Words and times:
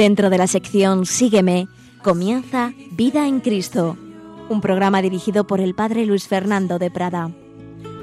Dentro 0.00 0.30
de 0.30 0.38
la 0.38 0.46
sección 0.46 1.04
Sígueme, 1.04 1.68
comienza 2.02 2.72
Vida 2.92 3.28
en 3.28 3.40
Cristo, 3.40 3.98
un 4.48 4.62
programa 4.62 5.02
dirigido 5.02 5.46
por 5.46 5.60
el 5.60 5.74
Padre 5.74 6.06
Luis 6.06 6.26
Fernando 6.26 6.78
de 6.78 6.90
Prada. 6.90 7.30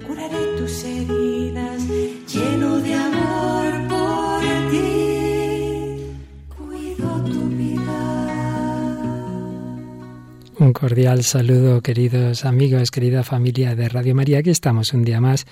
Curaré 0.06 0.58
tus 0.60 0.84
heridas, 0.84 1.82
lleno 2.32 2.78
de 2.78 2.94
amor 2.94 3.88
por 3.90 4.42
ti, 4.70 6.04
cuido 6.56 7.24
tu 7.24 7.50
vida. 7.50 8.28
Un 10.60 10.74
cordial 10.74 11.24
saludo, 11.24 11.82
queridos 11.82 12.46
amigos, 12.46 12.92
querida 12.92 13.24
familia 13.24 13.74
de 13.74 13.90
Radio 13.90 14.14
María. 14.14 14.38
Aquí 14.38 14.52
estamos 14.52 14.94
un 14.94 15.04
día 15.04 15.20
más 15.20 15.48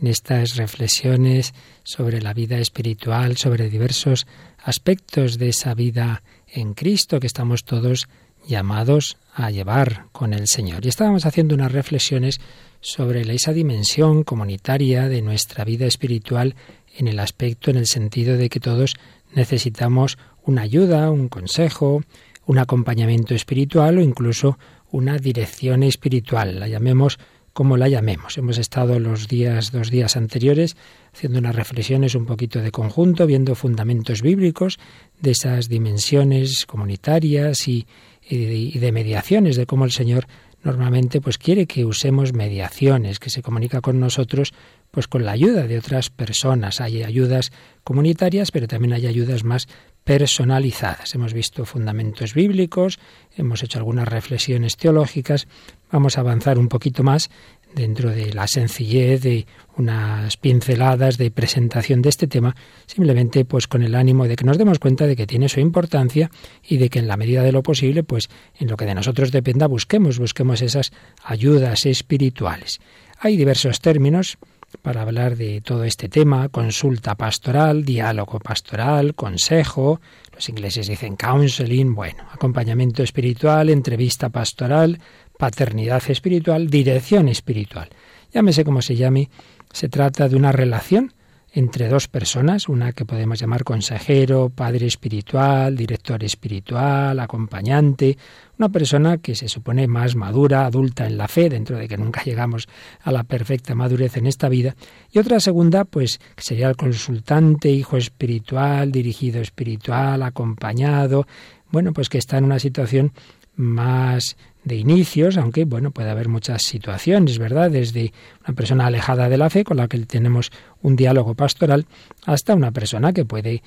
en 0.00 0.06
estas 0.06 0.56
reflexiones 0.56 1.52
sobre 1.82 2.22
la 2.22 2.32
vida 2.32 2.56
espiritual, 2.56 3.36
sobre 3.36 3.68
diversos 3.68 4.26
aspectos 4.62 5.38
de 5.38 5.48
esa 5.48 5.74
vida 5.74 6.22
en 6.46 6.74
Cristo 6.74 7.20
que 7.20 7.26
estamos 7.26 7.64
todos 7.64 8.08
llamados 8.46 9.16
a 9.34 9.50
llevar 9.50 10.06
con 10.12 10.32
el 10.34 10.48
Señor. 10.48 10.84
Y 10.84 10.88
estábamos 10.88 11.26
haciendo 11.26 11.54
unas 11.54 11.72
reflexiones 11.72 12.40
sobre 12.80 13.22
esa 13.34 13.52
dimensión 13.52 14.24
comunitaria 14.24 15.08
de 15.08 15.22
nuestra 15.22 15.64
vida 15.64 15.86
espiritual 15.86 16.54
en 16.96 17.08
el 17.08 17.20
aspecto, 17.20 17.70
en 17.70 17.76
el 17.76 17.86
sentido 17.86 18.36
de 18.36 18.48
que 18.48 18.60
todos 18.60 18.94
necesitamos 19.34 20.18
una 20.42 20.62
ayuda, 20.62 21.10
un 21.10 21.28
consejo, 21.28 22.02
un 22.46 22.58
acompañamiento 22.58 23.34
espiritual 23.34 23.98
o 23.98 24.02
incluso 24.02 24.58
una 24.90 25.18
dirección 25.18 25.82
espiritual, 25.82 26.58
la 26.58 26.66
llamemos 26.66 27.18
como 27.52 27.76
la 27.76 27.88
llamemos. 27.88 28.38
Hemos 28.38 28.58
estado 28.58 28.98
los 28.98 29.28
días, 29.28 29.72
dos 29.72 29.90
días 29.90 30.16
anteriores, 30.16 30.76
haciendo 31.14 31.38
unas 31.38 31.54
reflexiones 31.54 32.14
un 32.14 32.26
poquito 32.26 32.60
de 32.60 32.70
conjunto, 32.70 33.26
viendo 33.26 33.54
fundamentos 33.54 34.22
bíblicos 34.22 34.78
de 35.20 35.32
esas 35.32 35.68
dimensiones 35.68 36.66
comunitarias 36.66 37.68
y, 37.68 37.86
de 38.28 38.92
mediaciones, 38.92 39.56
de 39.56 39.66
cómo 39.66 39.84
el 39.84 39.92
Señor 39.92 40.26
normalmente 40.62 41.20
pues 41.20 41.38
quiere 41.38 41.66
que 41.66 41.84
usemos 41.84 42.32
mediaciones, 42.32 43.18
que 43.18 43.30
se 43.30 43.42
comunica 43.42 43.80
con 43.80 43.98
nosotros 43.98 44.52
pues 44.90 45.06
con 45.06 45.24
la 45.24 45.32
ayuda 45.32 45.66
de 45.66 45.78
otras 45.78 46.10
personas. 46.10 46.80
Hay 46.80 47.02
ayudas 47.02 47.52
comunitarias, 47.84 48.50
pero 48.50 48.66
también 48.66 48.92
hay 48.92 49.06
ayudas 49.06 49.44
más 49.44 49.68
personalizadas. 50.04 51.14
Hemos 51.14 51.32
visto 51.32 51.64
fundamentos 51.64 52.34
bíblicos, 52.34 52.98
hemos 53.36 53.62
hecho 53.62 53.78
algunas 53.78 54.08
reflexiones 54.08 54.76
teológicas, 54.76 55.46
vamos 55.92 56.18
a 56.18 56.22
avanzar 56.22 56.58
un 56.58 56.68
poquito 56.68 57.02
más 57.02 57.30
dentro 57.74 58.10
de 58.10 58.32
la 58.32 58.46
sencillez 58.46 59.22
de 59.22 59.46
unas 59.76 60.36
pinceladas 60.36 61.16
de 61.16 61.30
presentación 61.30 62.02
de 62.02 62.08
este 62.08 62.26
tema, 62.26 62.54
simplemente 62.86 63.44
pues 63.44 63.66
con 63.66 63.82
el 63.82 63.94
ánimo 63.94 64.26
de 64.26 64.36
que 64.36 64.44
nos 64.44 64.58
demos 64.58 64.78
cuenta 64.78 65.06
de 65.06 65.16
que 65.16 65.26
tiene 65.26 65.48
su 65.48 65.60
importancia 65.60 66.30
y 66.66 66.76
de 66.76 66.90
que 66.90 66.98
en 66.98 67.08
la 67.08 67.16
medida 67.16 67.42
de 67.42 67.52
lo 67.52 67.62
posible, 67.62 68.02
pues 68.02 68.28
en 68.58 68.68
lo 68.68 68.76
que 68.76 68.86
de 68.86 68.94
nosotros 68.94 69.32
dependa, 69.32 69.66
busquemos, 69.66 70.18
busquemos 70.18 70.62
esas 70.62 70.92
ayudas 71.24 71.86
espirituales. 71.86 72.80
Hay 73.18 73.36
diversos 73.36 73.80
términos 73.80 74.38
para 74.82 75.02
hablar 75.02 75.36
de 75.36 75.60
todo 75.60 75.84
este 75.84 76.08
tema, 76.08 76.48
consulta 76.48 77.16
pastoral, 77.16 77.84
diálogo 77.84 78.38
pastoral, 78.38 79.14
consejo, 79.14 80.00
los 80.32 80.48
ingleses 80.48 80.86
dicen 80.86 81.16
counseling, 81.16 81.94
bueno, 81.94 82.24
acompañamiento 82.32 83.02
espiritual, 83.02 83.68
entrevista 83.68 84.28
pastoral, 84.30 84.98
paternidad 85.40 86.02
espiritual, 86.10 86.68
dirección 86.68 87.26
espiritual. 87.26 87.88
Llámese 88.30 88.62
como 88.62 88.82
se 88.82 88.94
llame, 88.94 89.30
se 89.72 89.88
trata 89.88 90.28
de 90.28 90.36
una 90.36 90.52
relación 90.52 91.14
entre 91.52 91.88
dos 91.88 92.08
personas, 92.08 92.68
una 92.68 92.92
que 92.92 93.06
podemos 93.06 93.40
llamar 93.40 93.64
consejero, 93.64 94.50
padre 94.50 94.86
espiritual, 94.86 95.74
director 95.74 96.22
espiritual, 96.22 97.18
acompañante, 97.18 98.18
una 98.58 98.68
persona 98.68 99.16
que 99.16 99.34
se 99.34 99.48
supone 99.48 99.88
más 99.88 100.14
madura, 100.14 100.66
adulta 100.66 101.06
en 101.06 101.16
la 101.16 101.26
fe, 101.26 101.48
dentro 101.48 101.78
de 101.78 101.88
que 101.88 101.96
nunca 101.96 102.22
llegamos 102.24 102.68
a 103.02 103.10
la 103.10 103.24
perfecta 103.24 103.74
madurez 103.74 104.18
en 104.18 104.26
esta 104.26 104.50
vida, 104.50 104.76
y 105.10 105.18
otra 105.20 105.40
segunda, 105.40 105.86
pues 105.86 106.20
que 106.36 106.42
sería 106.42 106.68
el 106.68 106.76
consultante, 106.76 107.70
hijo 107.70 107.96
espiritual, 107.96 108.92
dirigido 108.92 109.40
espiritual, 109.40 110.22
acompañado, 110.22 111.26
bueno, 111.70 111.94
pues 111.94 112.10
que 112.10 112.18
está 112.18 112.36
en 112.36 112.44
una 112.44 112.58
situación 112.58 113.12
más 113.60 114.36
de 114.64 114.76
inicios, 114.76 115.38
aunque 115.38 115.64
bueno, 115.64 115.90
puede 115.90 116.10
haber 116.10 116.28
muchas 116.28 116.62
situaciones, 116.62 117.38
¿verdad? 117.38 117.70
Desde 117.70 118.12
una 118.46 118.54
persona 118.54 118.86
alejada 118.86 119.28
de 119.28 119.38
la 119.38 119.48
fe 119.48 119.64
con 119.64 119.78
la 119.78 119.88
que 119.88 119.98
tenemos 120.00 120.50
un 120.82 120.96
diálogo 120.96 121.34
pastoral 121.34 121.86
hasta 122.26 122.54
una 122.54 122.70
persona 122.70 123.12
que 123.12 123.24
puede 123.24 123.62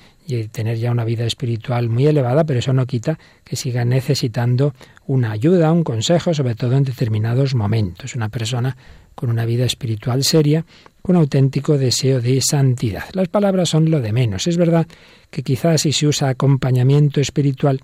tener 0.52 0.78
ya 0.78 0.92
una 0.92 1.04
vida 1.04 1.24
espiritual 1.24 1.88
muy 1.88 2.06
elevada, 2.06 2.44
pero 2.44 2.60
eso 2.60 2.72
no 2.72 2.86
quita 2.86 3.18
que 3.42 3.56
siga 3.56 3.84
necesitando 3.84 4.72
una 5.06 5.32
ayuda, 5.32 5.72
un 5.72 5.82
consejo, 5.82 6.32
sobre 6.32 6.54
todo 6.54 6.76
en 6.76 6.84
determinados 6.84 7.54
momentos. 7.54 8.14
Una 8.14 8.28
persona 8.28 8.76
con 9.14 9.30
una 9.30 9.44
vida 9.44 9.64
espiritual 9.64 10.22
seria, 10.22 10.64
con 11.02 11.16
auténtico 11.16 11.76
deseo 11.76 12.20
de 12.20 12.40
santidad. 12.40 13.04
Las 13.12 13.28
palabras 13.28 13.68
son 13.68 13.90
lo 13.90 14.00
de 14.00 14.12
menos. 14.12 14.46
Es 14.46 14.56
verdad 14.56 14.86
que 15.30 15.42
quizás 15.42 15.82
si 15.82 15.92
se 15.92 16.06
usa 16.06 16.28
acompañamiento 16.28 17.20
espiritual, 17.20 17.80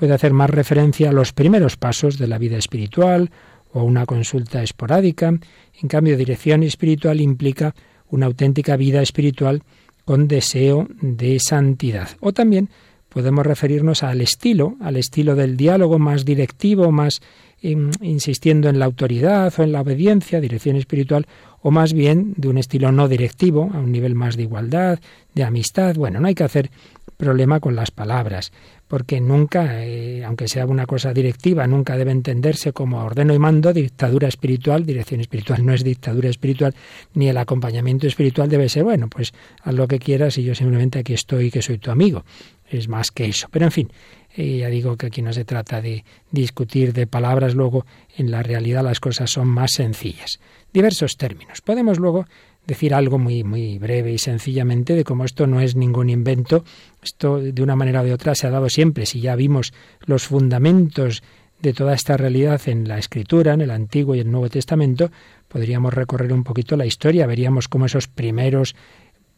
puede 0.00 0.14
hacer 0.14 0.32
más 0.32 0.48
referencia 0.48 1.10
a 1.10 1.12
los 1.12 1.34
primeros 1.34 1.76
pasos 1.76 2.16
de 2.16 2.26
la 2.26 2.38
vida 2.38 2.56
espiritual 2.56 3.30
o 3.70 3.80
a 3.80 3.84
una 3.84 4.06
consulta 4.06 4.62
esporádica. 4.62 5.28
En 5.28 5.88
cambio, 5.88 6.16
dirección 6.16 6.62
espiritual 6.62 7.20
implica 7.20 7.74
una 8.08 8.24
auténtica 8.24 8.78
vida 8.78 9.02
espiritual 9.02 9.62
con 10.06 10.26
deseo 10.26 10.88
de 11.02 11.38
santidad. 11.38 12.08
O 12.20 12.32
también 12.32 12.70
podemos 13.10 13.44
referirnos 13.44 14.02
al 14.02 14.22
estilo, 14.22 14.76
al 14.80 14.96
estilo 14.96 15.34
del 15.34 15.58
diálogo 15.58 15.98
más 15.98 16.24
directivo, 16.24 16.90
más 16.90 17.20
insistiendo 17.60 18.70
en 18.70 18.78
la 18.78 18.86
autoridad 18.86 19.52
o 19.58 19.62
en 19.62 19.72
la 19.72 19.82
obediencia, 19.82 20.40
dirección 20.40 20.76
espiritual, 20.76 21.26
o 21.62 21.70
más 21.70 21.92
bien 21.92 22.34
de 22.36 22.48
un 22.48 22.58
estilo 22.58 22.92
no 22.92 23.08
directivo, 23.08 23.70
a 23.72 23.78
un 23.78 23.92
nivel 23.92 24.14
más 24.14 24.36
de 24.36 24.44
igualdad, 24.44 24.98
de 25.34 25.44
amistad. 25.44 25.94
Bueno, 25.96 26.20
no 26.20 26.28
hay 26.28 26.34
que 26.34 26.44
hacer 26.44 26.70
problema 27.16 27.60
con 27.60 27.76
las 27.76 27.90
palabras 27.90 28.52
porque 28.90 29.20
nunca, 29.20 29.84
eh, 29.86 30.24
aunque 30.24 30.48
sea 30.48 30.66
una 30.66 30.84
cosa 30.84 31.14
directiva, 31.14 31.64
nunca 31.68 31.96
debe 31.96 32.10
entenderse 32.10 32.72
como 32.72 32.98
ordeno 33.04 33.32
y 33.32 33.38
mando, 33.38 33.72
dictadura 33.72 34.26
espiritual, 34.26 34.84
dirección 34.84 35.20
espiritual 35.20 35.64
no 35.64 35.72
es 35.72 35.84
dictadura 35.84 36.28
espiritual, 36.28 36.74
ni 37.14 37.28
el 37.28 37.36
acompañamiento 37.36 38.08
espiritual 38.08 38.48
debe 38.48 38.68
ser, 38.68 38.82
bueno, 38.82 39.06
pues 39.06 39.32
haz 39.62 39.74
lo 39.74 39.86
que 39.86 40.00
quieras 40.00 40.38
y 40.38 40.42
yo 40.42 40.56
simplemente 40.56 40.98
aquí 40.98 41.14
estoy, 41.14 41.52
que 41.52 41.62
soy 41.62 41.78
tu 41.78 41.92
amigo. 41.92 42.24
Es 42.68 42.88
más 42.88 43.12
que 43.12 43.26
eso. 43.26 43.46
Pero 43.52 43.66
en 43.66 43.70
fin, 43.70 43.92
eh, 44.36 44.58
ya 44.58 44.68
digo 44.68 44.96
que 44.96 45.06
aquí 45.06 45.22
no 45.22 45.32
se 45.32 45.44
trata 45.44 45.80
de 45.80 46.04
discutir 46.32 46.92
de 46.92 47.06
palabras, 47.06 47.54
luego 47.54 47.86
en 48.16 48.32
la 48.32 48.42
realidad 48.42 48.82
las 48.82 48.98
cosas 48.98 49.30
son 49.30 49.46
más 49.46 49.70
sencillas. 49.70 50.40
Diversos 50.72 51.16
términos. 51.16 51.60
Podemos 51.62 51.98
luego 51.98 52.26
decir 52.66 52.94
algo 52.94 53.18
muy, 53.18 53.42
muy 53.42 53.78
breve 53.78 54.12
y 54.12 54.18
sencillamente 54.18 54.94
de 54.94 55.02
cómo 55.02 55.24
esto 55.24 55.46
no 55.48 55.60
es 55.60 55.74
ningún 55.74 56.08
invento, 56.08 56.64
esto 57.02 57.38
de 57.38 57.62
una 57.62 57.74
manera 57.74 58.02
o 58.02 58.04
de 58.04 58.12
otra 58.12 58.36
se 58.36 58.46
ha 58.46 58.50
dado 58.50 58.68
siempre. 58.68 59.06
Si 59.06 59.20
ya 59.20 59.34
vimos 59.34 59.72
los 60.06 60.24
fundamentos 60.24 61.24
de 61.60 61.72
toda 61.72 61.94
esta 61.94 62.16
realidad 62.16 62.60
en 62.66 62.86
la 62.86 62.98
Escritura, 62.98 63.54
en 63.54 63.62
el 63.62 63.70
Antiguo 63.70 64.14
y 64.14 64.20
el 64.20 64.30
Nuevo 64.30 64.48
Testamento, 64.48 65.10
podríamos 65.48 65.92
recorrer 65.92 66.32
un 66.32 66.44
poquito 66.44 66.76
la 66.76 66.86
historia, 66.86 67.26
veríamos 67.26 67.66
cómo 67.66 67.86
esos 67.86 68.06
primeros 68.06 68.76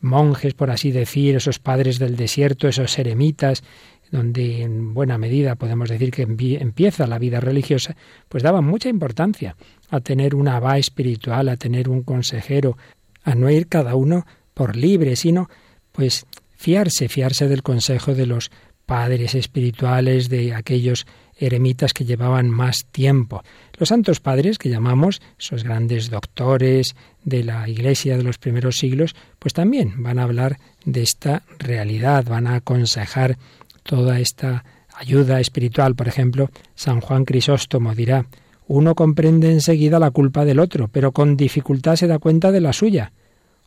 monjes, 0.02 0.52
por 0.52 0.70
así 0.70 0.90
decir, 0.90 1.36
esos 1.36 1.58
padres 1.58 1.98
del 1.98 2.16
desierto, 2.16 2.68
esos 2.68 2.98
eremitas, 2.98 3.62
donde 4.10 4.62
en 4.62 4.92
buena 4.92 5.16
medida 5.16 5.54
podemos 5.54 5.88
decir 5.88 6.10
que 6.10 6.22
empieza 6.22 7.06
la 7.06 7.18
vida 7.18 7.40
religiosa, 7.40 7.96
pues 8.28 8.42
daban 8.42 8.64
mucha 8.64 8.90
importancia 8.90 9.56
a 9.92 10.00
tener 10.00 10.34
una 10.34 10.56
abad 10.56 10.78
espiritual, 10.78 11.50
a 11.50 11.58
tener 11.58 11.90
un 11.90 12.02
consejero, 12.02 12.78
a 13.22 13.34
no 13.34 13.50
ir 13.50 13.68
cada 13.68 13.94
uno 13.94 14.26
por 14.54 14.74
libre, 14.74 15.16
sino 15.16 15.50
pues 15.92 16.24
fiarse, 16.56 17.08
fiarse 17.08 17.46
del 17.46 17.62
consejo 17.62 18.14
de 18.14 18.24
los 18.24 18.50
padres 18.86 19.34
espirituales, 19.34 20.30
de 20.30 20.54
aquellos 20.54 21.06
eremitas 21.36 21.92
que 21.92 22.06
llevaban 22.06 22.48
más 22.48 22.86
tiempo. 22.90 23.42
Los 23.78 23.90
santos 23.90 24.20
padres, 24.20 24.56
que 24.56 24.70
llamamos 24.70 25.20
esos 25.38 25.62
grandes 25.62 26.08
doctores 26.08 26.96
de 27.22 27.44
la 27.44 27.68
Iglesia 27.68 28.16
de 28.16 28.22
los 28.22 28.38
primeros 28.38 28.76
siglos, 28.76 29.14
pues 29.38 29.52
también 29.52 30.02
van 30.02 30.18
a 30.18 30.22
hablar 30.22 30.56
de 30.86 31.02
esta 31.02 31.42
realidad, 31.58 32.24
van 32.24 32.46
a 32.46 32.56
aconsejar 32.56 33.36
toda 33.82 34.20
esta 34.20 34.64
ayuda 34.94 35.38
espiritual. 35.38 35.94
Por 35.94 36.08
ejemplo, 36.08 36.50
San 36.74 37.02
Juan 37.02 37.26
Crisóstomo 37.26 37.94
dirá, 37.94 38.24
uno 38.66 38.94
comprende 38.94 39.50
enseguida 39.50 39.98
la 39.98 40.10
culpa 40.10 40.44
del 40.44 40.60
otro, 40.60 40.88
pero 40.88 41.12
con 41.12 41.36
dificultad 41.36 41.96
se 41.96 42.06
da 42.06 42.18
cuenta 42.18 42.52
de 42.52 42.60
la 42.60 42.72
suya. 42.72 43.12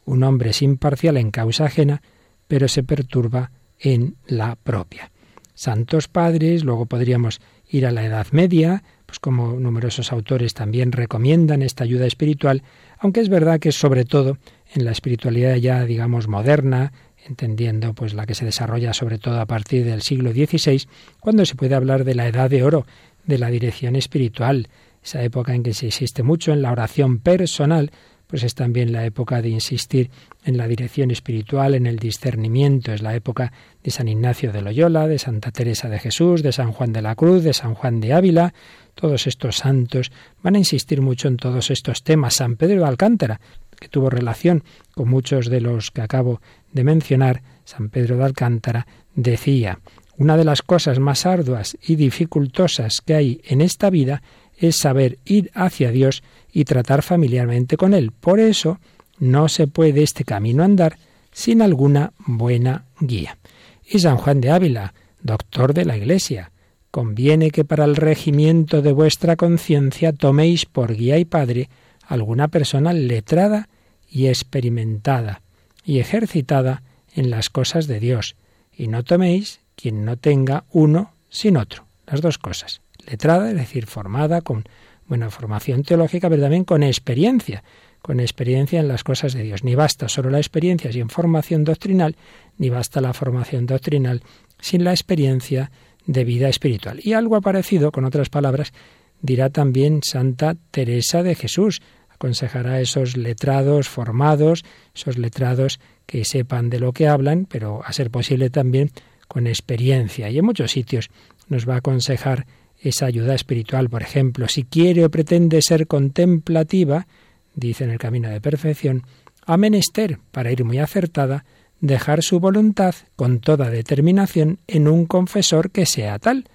Un 0.06 0.24
hombre 0.24 0.51
es 0.51 0.62
imparcial 0.62 1.18
en 1.18 1.31
causa 1.31 1.65
ajena, 1.65 2.01
pero 2.47 2.68
se 2.68 2.83
perturba 2.83 3.51
en 3.80 4.15
la 4.27 4.56
propia. 4.56 5.12
Santos 5.53 6.07
padres, 6.07 6.63
luego 6.63 6.86
podríamos 6.86 7.39
ir 7.69 7.86
a 7.86 7.92
la 7.92 8.06
Edad 8.06 8.27
Media, 8.31 8.83
pues 9.06 9.19
como 9.19 9.59
numerosos 9.59 10.12
autores 10.12 10.53
también 10.53 10.92
recomiendan 10.92 11.62
esta 11.62 11.83
ayuda 11.83 12.06
espiritual, 12.06 12.63
aunque 13.00 13.21
es 13.21 13.30
verdad 13.30 13.59
que 13.59 13.71
sobre 13.71 14.06
todo 14.06 14.38
en 14.74 14.86
la 14.86 14.92
espiritualidad 14.92 15.56
ya, 15.56 15.86
digamos, 15.86 16.27
moderna, 16.27 16.92
entendiendo 17.25 17.94
pues 17.94 18.13
la 18.13 18.25
que 18.25 18.36
se 18.36 18.45
desarrolla 18.45 18.94
sobre 18.94 19.18
todo 19.18 19.39
a 19.39 19.45
partir 19.45 19.86
del 19.86 20.01
siglo 20.01 20.31
XVI, 20.31 20.88
cuando 21.19 21.45
se 21.45 21.56
puede 21.56 21.75
hablar 21.75 22.03
de 22.03 22.15
la 22.15 22.27
edad 22.27 22.50
de 22.50 22.63
oro 22.63 22.86
de 23.25 23.38
la 23.38 23.50
dirección 23.50 23.95
espiritual, 23.95 24.68
esa 25.06 25.24
época 25.24 25.54
en 25.54 25.63
que 25.63 25.74
se 25.74 25.86
insiste 25.86 26.24
mucho 26.24 26.52
en 26.52 26.63
la 26.63 26.72
oración 26.72 27.19
personal, 27.19 27.92
pues 28.28 28.44
es 28.44 28.56
también 28.56 28.92
la 28.92 29.06
época 29.06 29.42
de 29.44 29.50
insistir 29.50 30.10
en 30.44 30.57
la 30.57 30.68
dirección 30.68 31.12
espiritual, 31.12 31.75
en 31.75 31.86
el 31.86 32.00
discernimiento, 32.00 32.92
es 32.92 33.04
la 33.04 33.16
época 33.16 33.54
de 33.84 33.92
San 33.92 34.07
Ignacio 34.07 34.52
de 34.52 34.63
Loyola, 34.63 35.07
de 35.07 35.19
Santa 35.19 35.52
Teresa 35.52 35.90
de 35.90 36.00
Jesús, 36.00 36.42
de 36.42 36.52
San 36.52 36.72
Juan 36.72 36.92
de 36.92 37.04
la 37.04 37.13
Cruz, 37.13 37.44
de 37.44 37.54
San 37.54 37.75
Juan 37.75 38.02
de 38.02 38.13
Ávila, 38.13 38.54
todos 38.96 39.28
estos 39.28 39.57
santos 39.57 40.12
van 40.42 40.56
a 40.56 40.60
insistir 40.60 41.02
mucho 41.02 41.28
en 41.28 41.38
todos 41.38 41.69
estos 41.69 42.02
temas. 42.02 42.34
San 42.34 42.56
Pedro 42.56 42.81
de 42.81 42.88
Alcántara, 42.88 43.40
que 43.80 43.90
tuvo 43.90 44.10
relación 44.10 44.63
con 44.96 45.07
muchos 45.07 45.50
de 45.50 45.62
los 45.62 45.92
que 45.92 46.02
acabo 46.02 46.42
de 46.72 46.84
mencionar, 46.84 47.44
San 47.63 47.90
Pedro 47.90 48.18
de 48.18 48.24
Alcántara 48.24 48.88
decía, 49.13 49.80
una 50.18 50.38
de 50.38 50.46
las 50.46 50.62
cosas 50.62 50.98
más 51.00 51.25
arduas 51.25 51.78
y 51.86 51.96
dificultosas 51.96 53.02
que 53.06 53.16
hay 53.16 53.42
en 53.44 53.62
esta 53.62 53.90
vida 53.90 54.24
es 54.57 54.78
saber 54.78 55.19
ir 55.25 55.52
hacia 55.54 55.92
Dios 55.92 56.24
y 56.52 56.66
tratar 56.66 57.02
familiarmente 57.02 57.78
con 57.78 57.94
Él. 57.94 58.12
Por 58.12 58.40
eso 58.40 58.80
no 59.19 59.48
se 59.48 59.68
puede 59.68 60.04
este 60.04 60.24
camino 60.24 60.63
andar 60.63 60.98
sin 61.31 61.62
alguna 61.62 62.13
buena 62.25 62.86
guía. 63.00 63.38
Y 63.86 64.00
San 64.00 64.18
Juan 64.18 64.42
de 64.42 64.52
Ávila, 64.52 64.94
doctor 65.22 65.74
de 65.74 65.86
la 65.86 65.98
Iglesia, 65.98 66.52
conviene 66.92 67.52
que 67.52 67.66
para 67.66 67.84
el 67.84 67.98
regimiento 67.98 68.81
de 68.81 68.94
vuestra 68.94 69.36
conciencia 69.36 70.13
toméis 70.13 70.66
por 70.66 70.96
guía 70.96 71.18
y 71.18 71.25
padre 71.25 71.69
alguna 72.07 72.48
persona 72.48 72.94
letrada 72.94 73.68
y 74.10 74.28
experimentada 74.28 75.42
y 75.84 76.00
ejercitada 76.00 76.84
en 77.13 77.30
las 77.30 77.50
cosas 77.50 77.88
de 77.88 78.00
Dios, 78.00 78.36
y 78.72 78.88
no 78.88 79.04
toméis 79.04 79.60
quien 79.75 80.06
no 80.06 80.18
tenga 80.18 80.66
uno 80.72 81.13
sin 81.30 81.57
otro, 81.57 81.86
las 82.07 82.22
dos 82.22 82.38
cosas, 82.38 82.81
letrada, 83.06 83.50
es 83.50 83.56
decir, 83.56 83.86
formada 83.86 84.42
con 84.42 84.66
buena 85.07 85.30
formación 85.30 85.84
teológica, 85.84 86.30
pero 86.30 86.42
también 86.42 86.63
con 86.63 86.84
experiencia, 86.84 87.63
con 88.02 88.19
experiencia 88.19 88.80
en 88.80 88.88
las 88.88 89.04
cosas 89.04 89.34
de 89.34 89.44
Dios. 89.44 89.63
Ni 89.63 89.75
basta 89.75 90.10
solo 90.10 90.30
la 90.30 90.38
experiencia 90.38 90.92
sin 90.92 91.10
formación 91.10 91.63
doctrinal, 91.63 92.16
ni 92.57 92.69
basta 92.69 93.02
la 93.02 93.13
formación 93.13 93.66
doctrinal 93.66 94.24
sin 94.60 94.84
la 94.84 94.92
experiencia 94.92 95.72
de 96.06 96.24
vida 96.24 96.50
espiritual. 96.50 97.00
Y 97.04 97.13
algo 97.13 97.40
parecido, 97.42 97.92
con 97.92 98.06
otras 98.06 98.30
palabras, 98.30 98.74
dirá 99.22 99.50
también 99.50 100.02
Santa 100.04 100.56
Teresa 100.72 101.24
de 101.24 101.36
Jesús. 101.36 101.81
Aconsejará 102.10 102.74
a 102.74 102.81
esos 102.81 103.18
letrados 103.18 103.90
formados, 103.90 104.63
esos 104.94 105.18
letrados 105.18 105.80
que 106.06 106.24
sepan 106.25 106.69
de 106.69 106.80
lo 106.80 106.94
que 106.94 107.07
hablan, 107.07 107.46
pero 107.46 107.81
a 107.84 107.92
ser 107.92 108.10
posible 108.10 108.50
también 108.50 108.92
con 109.28 109.48
experiencia. 109.48 110.30
Y 110.30 110.38
en 110.38 110.46
muchos 110.46 110.72
sitios 110.72 111.10
nos 111.50 111.68
va 111.68 111.75
a 111.75 111.78
aconsejar 111.78 112.46
esa 112.89 113.07
ayuda 113.07 113.35
espiritual. 113.35 113.89
Por 113.89 114.01
ejemplo, 114.01 114.47
si 114.47 114.63
quiere 114.63 115.05
o 115.05 115.09
pretende 115.09 115.61
ser 115.61 115.87
contemplativa, 115.87 117.07
dice 117.53 117.83
en 117.83 117.91
el 117.91 117.97
camino 117.97 118.29
de 118.29 118.41
perfección, 118.41 119.03
ha 119.45 119.57
menester, 119.57 120.19
para 120.31 120.51
ir 120.51 120.63
muy 120.63 120.79
acertada, 120.79 121.45
dejar 121.79 122.23
su 122.23 122.39
voluntad 122.39 122.95
con 123.15 123.39
toda 123.39 123.69
determinación 123.69 124.59
en 124.67 124.87
un 124.87 125.05
confesor 125.05 125.71
que 125.71 125.85
sea 125.85 126.19
tal, 126.19 126.45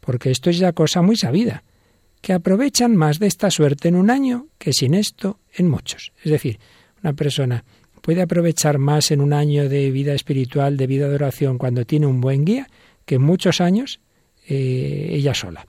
porque 0.00 0.30
esto 0.30 0.50
es 0.50 0.58
ya 0.58 0.72
cosa 0.72 1.02
muy 1.02 1.16
sabida, 1.16 1.62
que 2.20 2.32
aprovechan 2.32 2.96
más 2.96 3.18
de 3.18 3.26
esta 3.26 3.50
suerte 3.50 3.88
en 3.88 3.96
un 3.96 4.10
año 4.10 4.48
que 4.58 4.72
sin 4.72 4.94
esto 4.94 5.38
en 5.54 5.68
muchos. 5.68 6.12
Es 6.24 6.30
decir, 6.30 6.58
una 7.02 7.12
persona 7.12 7.64
puede 8.00 8.22
aprovechar 8.22 8.78
más 8.78 9.10
en 9.10 9.20
un 9.20 9.32
año 9.32 9.68
de 9.68 9.90
vida 9.90 10.14
espiritual, 10.14 10.76
de 10.76 10.86
vida 10.86 11.08
de 11.08 11.14
oración, 11.14 11.58
cuando 11.58 11.84
tiene 11.84 12.06
un 12.06 12.20
buen 12.20 12.44
guía, 12.44 12.68
que 13.04 13.16
en 13.16 13.22
muchos 13.22 13.60
años 13.60 14.00
eh, 14.48 15.10
ella 15.12 15.34
sola. 15.34 15.66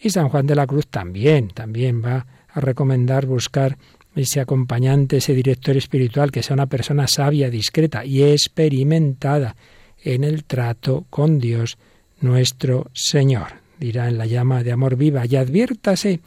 Y 0.00 0.10
San 0.10 0.28
Juan 0.28 0.46
de 0.46 0.54
la 0.54 0.66
Cruz 0.66 0.86
también, 0.86 1.48
también 1.48 2.02
va 2.04 2.26
a 2.48 2.60
recomendar 2.60 3.26
buscar 3.26 3.76
ese 4.14 4.40
acompañante, 4.40 5.18
ese 5.18 5.34
director 5.34 5.76
espiritual, 5.76 6.30
que 6.30 6.42
sea 6.42 6.54
una 6.54 6.66
persona 6.66 7.06
sabia, 7.06 7.50
discreta 7.50 8.04
y 8.04 8.22
experimentada 8.22 9.56
en 10.02 10.24
el 10.24 10.44
trato 10.44 11.06
con 11.10 11.38
Dios 11.38 11.78
nuestro 12.20 12.90
Señor. 12.92 13.60
Dirá 13.78 14.08
en 14.08 14.18
la 14.18 14.26
llama 14.26 14.62
de 14.62 14.72
amor 14.72 14.96
viva, 14.96 15.24
y 15.26 15.36
adviértase 15.36 16.20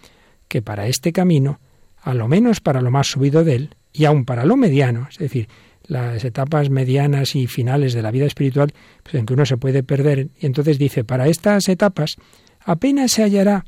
que 0.48 0.62
para 0.62 0.88
este 0.88 1.12
camino, 1.12 1.60
a 2.02 2.14
lo 2.14 2.28
menos 2.28 2.62
para 2.62 2.82
lo 2.82 2.92
más 2.92 3.08
subido 3.08 3.44
de 3.44 3.56
él, 3.56 3.76
y 3.94 4.06
aun 4.06 4.26
para 4.26 4.46
lo 4.46 4.56
mediano, 4.56 5.08
es 5.10 5.18
decir, 5.18 5.50
las 5.88 6.24
etapas 6.24 6.70
medianas 6.70 7.36
y 7.36 7.48
finales 7.48 7.94
de 7.94 8.02
la 8.02 8.12
vida 8.12 8.26
espiritual, 8.26 8.74
pues 9.04 9.16
en 9.16 9.26
que 9.26 9.34
uno 9.34 9.46
se 9.46 9.58
puede 9.58 9.84
perder, 9.84 10.30
y 10.40 10.46
entonces 10.46 10.78
dice, 10.78 11.04
para 11.04 11.28
estas 11.28 11.68
etapas 11.68 12.16
apenas 12.64 13.12
se 13.12 13.24
hallará 13.24 13.66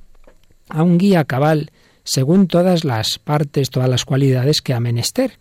a 0.69 0.84
un 0.84 0.98
guía 0.98 1.25
cabal 1.25 1.72
según 2.04 2.48
todas 2.48 2.84
las 2.84 3.19
partes, 3.19 3.69
todas 3.69 3.90
las 3.90 4.06
cualidades 4.06 4.62
que 4.62 4.74
ha 4.74 4.80
menester, 4.80 5.38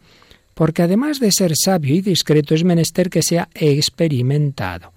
porque 0.55 0.83
además 0.83 1.19
de 1.19 1.33
ser 1.33 1.53
sabio 1.57 1.95
y 1.95 2.01
discreto 2.01 2.55
es 2.55 2.65
menester 2.65 3.11
que 3.11 3.23
sea 3.23 3.49
experimentado, 3.55 4.93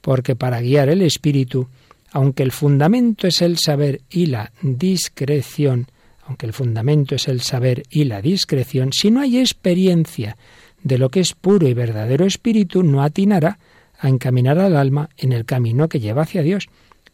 porque 0.00 0.36
para 0.36 0.60
guiar 0.60 0.88
el 0.88 1.02
espíritu, 1.02 1.68
aunque 2.12 2.42
el 2.42 2.52
fundamento 2.52 3.26
es 3.26 3.42
el 3.42 3.58
saber 3.58 4.00
y 4.10 4.26
la 4.26 4.52
discreción, 4.62 5.88
aunque 6.26 6.46
el 6.46 6.52
fundamento 6.52 7.14
es 7.14 7.26
el 7.28 7.40
saber 7.40 7.82
y 7.90 8.04
la 8.04 8.22
discreción, 8.22 8.92
si 8.92 9.10
no 9.10 9.20
hay 9.20 9.38
experiencia 9.38 10.36
de 10.82 10.98
lo 10.98 11.08
que 11.08 11.20
es 11.20 11.34
puro 11.34 11.66
y 11.66 11.74
verdadero 11.74 12.26
espíritu, 12.26 12.82
no 12.82 13.02
atinará 13.02 13.58
a 13.98 14.08
encaminar 14.08 14.58
al 14.58 14.76
alma 14.76 15.08
en 15.16 15.32
el 15.32 15.44
camino 15.44 15.88
que 15.88 16.00
lleva 16.00 16.22
hacia 16.22 16.42
Dios. 16.42 16.68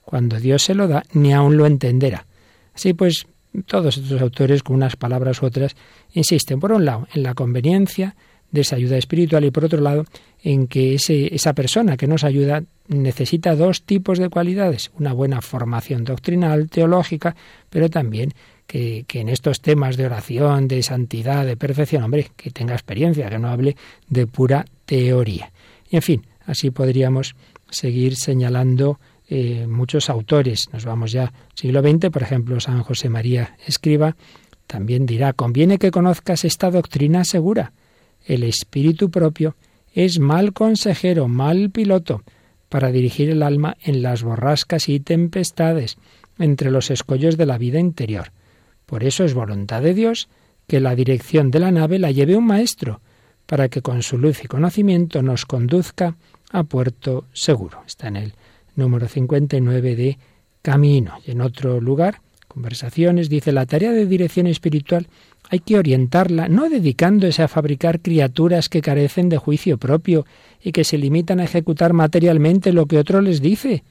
Cuando 0.05 0.39
Dios 0.39 0.63
se 0.63 0.75
lo 0.75 0.89
da, 0.89 1.03
ni 1.13 1.33
aun 1.33 1.57
lo 1.57 1.67
entenderá. 1.67 2.27
Así 2.75 2.93
pues, 2.93 3.27
todos 3.67 3.97
estos 3.99 4.21
autores, 4.21 4.63
con 4.63 4.77
unas 4.77 4.97
palabras 4.97 5.43
u 5.43 5.47
otras, 5.47 5.77
insisten, 6.13 6.61
por 6.61 6.73
un 6.73 6.85
lado, 6.85 7.09
en 7.15 7.23
la 7.23 7.35
conveniencia 7.35 8.17
de 8.51 8.61
esa 8.61 8.77
ayuda 8.77 8.97
espiritual 8.97 9.45
y 9.45 9.51
por 9.51 9.65
otro 9.65 9.81
lado, 9.81 10.05
en 10.43 10.69
que 10.69 10.95
ese, 10.95 11.35
esa 11.35 11.55
persona 11.55 11.97
que 11.97 12.07
nos 12.07 12.23
ayuda 12.23 12.63
necesita 12.87 13.57
dos 13.57 13.83
tipos 13.83 14.19
de 14.19 14.29
cualidades, 14.29 14.93
una 14.99 15.13
buena 15.13 15.41
formación 15.41 16.05
doctrinal, 16.05 16.69
teológica, 16.69 17.35
pero 17.69 17.91
también 17.91 18.33
que, 18.67 19.05
que, 19.09 19.21
en 19.21 19.29
estos 19.29 19.61
temas 19.61 19.97
de 19.97 20.07
oración, 20.07 20.69
de 20.69 20.83
santidad, 20.83 21.45
de 21.45 21.57
perfección, 21.57 22.05
hombre, 22.05 22.31
que 22.37 22.51
tenga 22.51 22.75
experiencia, 22.75 23.29
que 23.29 23.39
no 23.39 23.49
hable 23.49 23.77
de 24.09 24.27
pura 24.27 24.65
teoría. 24.85 25.51
Y 25.91 25.97
en 25.97 26.03
fin, 26.03 26.27
así 26.47 26.71
podríamos 26.71 27.35
seguir 27.71 28.15
señalando 28.15 29.01
eh, 29.29 29.67
muchos 29.67 30.11
autores. 30.11 30.69
Nos 30.73 30.85
vamos 30.85 31.13
ya 31.13 31.33
siglo 31.55 31.81
XX, 31.81 32.11
por 32.11 32.23
ejemplo, 32.23 32.61
San 32.61 32.83
José 32.83 33.09
María 33.09 33.57
Escriba 33.67 34.17
también 34.67 35.07
dirá, 35.07 35.33
conviene 35.33 35.79
que 35.79 35.91
conozcas 35.91 36.45
esta 36.45 36.71
doctrina 36.71 37.25
segura. 37.25 37.73
El 38.25 38.43
espíritu 38.43 39.11
propio 39.11 39.57
es 39.93 40.19
mal 40.19 40.53
consejero, 40.53 41.29
mal 41.29 41.71
piloto 41.71 42.23
para 42.69 42.91
dirigir 42.91 43.31
el 43.31 43.43
alma 43.43 43.77
en 43.83 44.03
las 44.03 44.23
borrascas 44.23 44.89
y 44.89 44.99
tempestades, 44.99 45.97
entre 46.39 46.71
los 46.71 46.91
escollos 46.91 47.37
de 47.37 47.47
la 47.47 47.59
vida 47.59 47.79
interior. 47.79 48.33
Por 48.87 49.05
eso 49.05 49.25
es 49.25 49.35
voluntad 49.35 49.83
de 49.83 49.95
Dios 49.95 50.29
que 50.67 50.81
la 50.81 50.97
dirección 50.97 51.51
de 51.51 51.61
la 51.61 51.71
nave 51.71 51.99
la 51.99 52.11
lleve 52.11 52.37
un 52.37 52.47
maestro, 52.47 53.01
para 53.47 53.69
que 53.69 53.83
con 53.83 54.03
su 54.03 54.19
luz 54.19 54.43
y 54.43 54.49
conocimiento 54.49 55.23
nos 55.23 55.45
conduzca 55.47 56.17
a 56.51 56.65
puerto 56.65 57.27
seguro. 57.33 57.83
Está 57.87 58.09
en 58.09 58.17
el 58.17 58.35
número 58.77 59.09
59 59.09 59.97
de 59.97 60.19
Camino. 60.63 61.15
Y 61.27 61.33
en 61.33 61.41
otro 61.41 61.81
lugar, 61.81 62.21
Conversaciones, 62.55 63.29
dice, 63.29 63.51
la 63.51 63.67
tarea 63.67 63.91
de 63.91 64.07
dirección 64.07 64.47
espiritual 64.47 65.09
hay 65.51 65.59
que 65.59 65.77
orientarla 65.77 66.49
no 66.49 66.69
dedicándose 66.71 67.43
a 67.43 67.49
fabricar 67.49 68.01
criaturas 68.01 68.69
que 68.69 68.81
carecen 68.81 69.29
de 69.29 69.39
juicio 69.39 69.77
propio 69.77 70.25
y 70.63 70.71
que 70.71 70.85
se 70.85 70.97
limitan 70.97 71.41
a 71.41 71.45
ejecutar 71.45 71.95
materialmente 71.95 72.73
lo 72.73 72.87
que 72.87 72.99
otro 72.99 73.21
les 73.21 73.43
dice. 73.43 73.83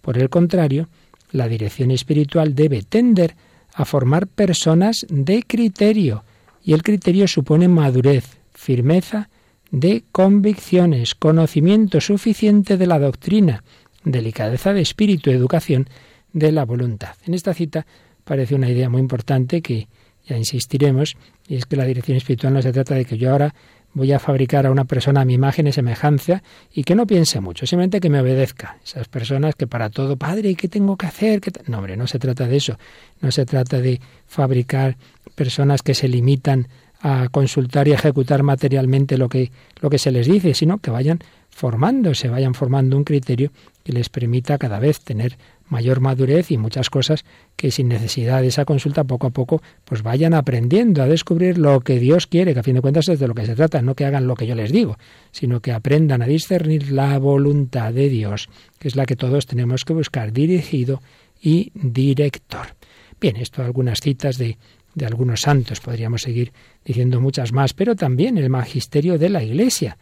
Por 0.00 0.16
el 0.16 0.30
contrario, 0.30 0.88
la 1.30 1.46
dirección 1.46 1.90
espiritual 1.90 2.54
debe 2.54 2.80
tender 2.80 3.36
a 3.74 3.84
formar 3.84 4.28
personas 4.28 5.06
de 5.10 5.42
criterio, 5.42 6.24
y 6.64 6.72
el 6.72 6.82
criterio 6.82 7.28
supone 7.28 7.68
madurez, 7.68 8.38
firmeza 8.54 9.28
de 9.70 10.04
convicciones, 10.10 11.14
conocimiento 11.14 12.00
suficiente 12.00 12.78
de 12.78 12.86
la 12.86 12.98
doctrina, 12.98 13.62
delicadeza 14.04 14.72
de 14.72 14.80
espíritu, 14.80 15.30
educación 15.30 15.88
de 16.32 16.52
la 16.52 16.64
voluntad. 16.64 17.14
En 17.26 17.34
esta 17.34 17.54
cita 17.54 17.86
parece 18.24 18.54
una 18.54 18.68
idea 18.68 18.88
muy 18.88 19.00
importante 19.00 19.62
que 19.62 19.88
ya 20.26 20.36
insistiremos, 20.36 21.16
y 21.48 21.56
es 21.56 21.66
que 21.66 21.76
la 21.76 21.84
dirección 21.84 22.16
espiritual 22.16 22.54
no 22.54 22.62
se 22.62 22.72
trata 22.72 22.94
de 22.94 23.04
que 23.04 23.18
yo 23.18 23.32
ahora 23.32 23.54
voy 23.92 24.12
a 24.12 24.18
fabricar 24.18 24.66
a 24.66 24.70
una 24.70 24.84
persona 24.84 25.22
a 25.22 25.24
mi 25.24 25.34
imagen 25.34 25.66
y 25.66 25.72
semejanza 25.72 26.42
y 26.72 26.84
que 26.84 26.94
no 26.94 27.06
piense 27.06 27.40
mucho, 27.40 27.66
simplemente 27.66 28.00
que 28.00 28.10
me 28.10 28.20
obedezca. 28.20 28.78
Esas 28.84 29.08
personas 29.08 29.54
que 29.56 29.66
para 29.66 29.90
todo, 29.90 30.16
padre, 30.16 30.54
¿qué 30.54 30.68
tengo 30.68 30.96
que 30.96 31.06
hacer? 31.06 31.40
No, 31.66 31.78
hombre, 31.78 31.96
no 31.96 32.06
se 32.06 32.18
trata 32.18 32.46
de 32.46 32.56
eso. 32.56 32.78
No 33.20 33.32
se 33.32 33.44
trata 33.46 33.80
de 33.80 34.00
fabricar 34.26 34.96
personas 35.34 35.82
que 35.82 35.94
se 35.94 36.08
limitan 36.08 36.68
a 37.00 37.28
consultar 37.30 37.88
y 37.88 37.92
ejecutar 37.92 38.42
materialmente 38.42 39.16
lo 39.16 39.28
que, 39.28 39.50
lo 39.80 39.90
que 39.90 39.98
se 39.98 40.10
les 40.10 40.26
dice, 40.26 40.54
sino 40.54 40.78
que 40.78 40.90
vayan 40.90 41.18
formándose, 41.48 42.28
vayan 42.28 42.54
formando 42.54 42.96
un 42.96 43.04
criterio 43.04 43.50
que 43.84 43.92
les 43.92 44.08
permita 44.08 44.58
cada 44.58 44.78
vez 44.78 45.00
tener 45.00 45.38
mayor 45.68 46.00
madurez 46.00 46.50
y 46.50 46.58
muchas 46.58 46.90
cosas 46.90 47.24
que 47.56 47.70
sin 47.70 47.88
necesidad 47.88 48.42
de 48.42 48.48
esa 48.48 48.64
consulta 48.64 49.04
poco 49.04 49.28
a 49.28 49.30
poco 49.30 49.62
pues 49.84 50.02
vayan 50.02 50.34
aprendiendo 50.34 51.02
a 51.02 51.06
descubrir 51.06 51.58
lo 51.58 51.80
que 51.80 51.98
Dios 51.98 52.26
quiere, 52.26 52.54
que 52.54 52.60
a 52.60 52.64
fin 52.64 52.74
de 52.74 52.80
cuentas 52.80 53.08
es 53.08 53.18
de 53.18 53.28
lo 53.28 53.34
que 53.34 53.46
se 53.46 53.54
trata, 53.54 53.80
no 53.80 53.94
que 53.94 54.04
hagan 54.04 54.26
lo 54.26 54.34
que 54.34 54.46
yo 54.46 54.54
les 54.54 54.72
digo, 54.72 54.98
sino 55.30 55.60
que 55.60 55.72
aprendan 55.72 56.22
a 56.22 56.26
discernir 56.26 56.92
la 56.92 57.18
voluntad 57.18 57.92
de 57.92 58.08
Dios, 58.08 58.48
que 58.78 58.88
es 58.88 58.96
la 58.96 59.06
que 59.06 59.16
todos 59.16 59.46
tenemos 59.46 59.84
que 59.84 59.92
buscar, 59.92 60.32
dirigido 60.32 61.00
y 61.40 61.70
director. 61.74 62.74
Bien, 63.20 63.36
esto 63.36 63.62
algunas 63.62 64.00
citas 64.00 64.38
de, 64.38 64.58
de 64.94 65.06
algunos 65.06 65.42
santos, 65.42 65.80
podríamos 65.80 66.22
seguir 66.22 66.52
diciendo 66.84 67.20
muchas 67.20 67.52
más, 67.52 67.74
pero 67.74 67.94
también 67.94 68.38
el 68.38 68.50
magisterio 68.50 69.18
de 69.18 69.28
la 69.28 69.42
Iglesia. 69.42 69.96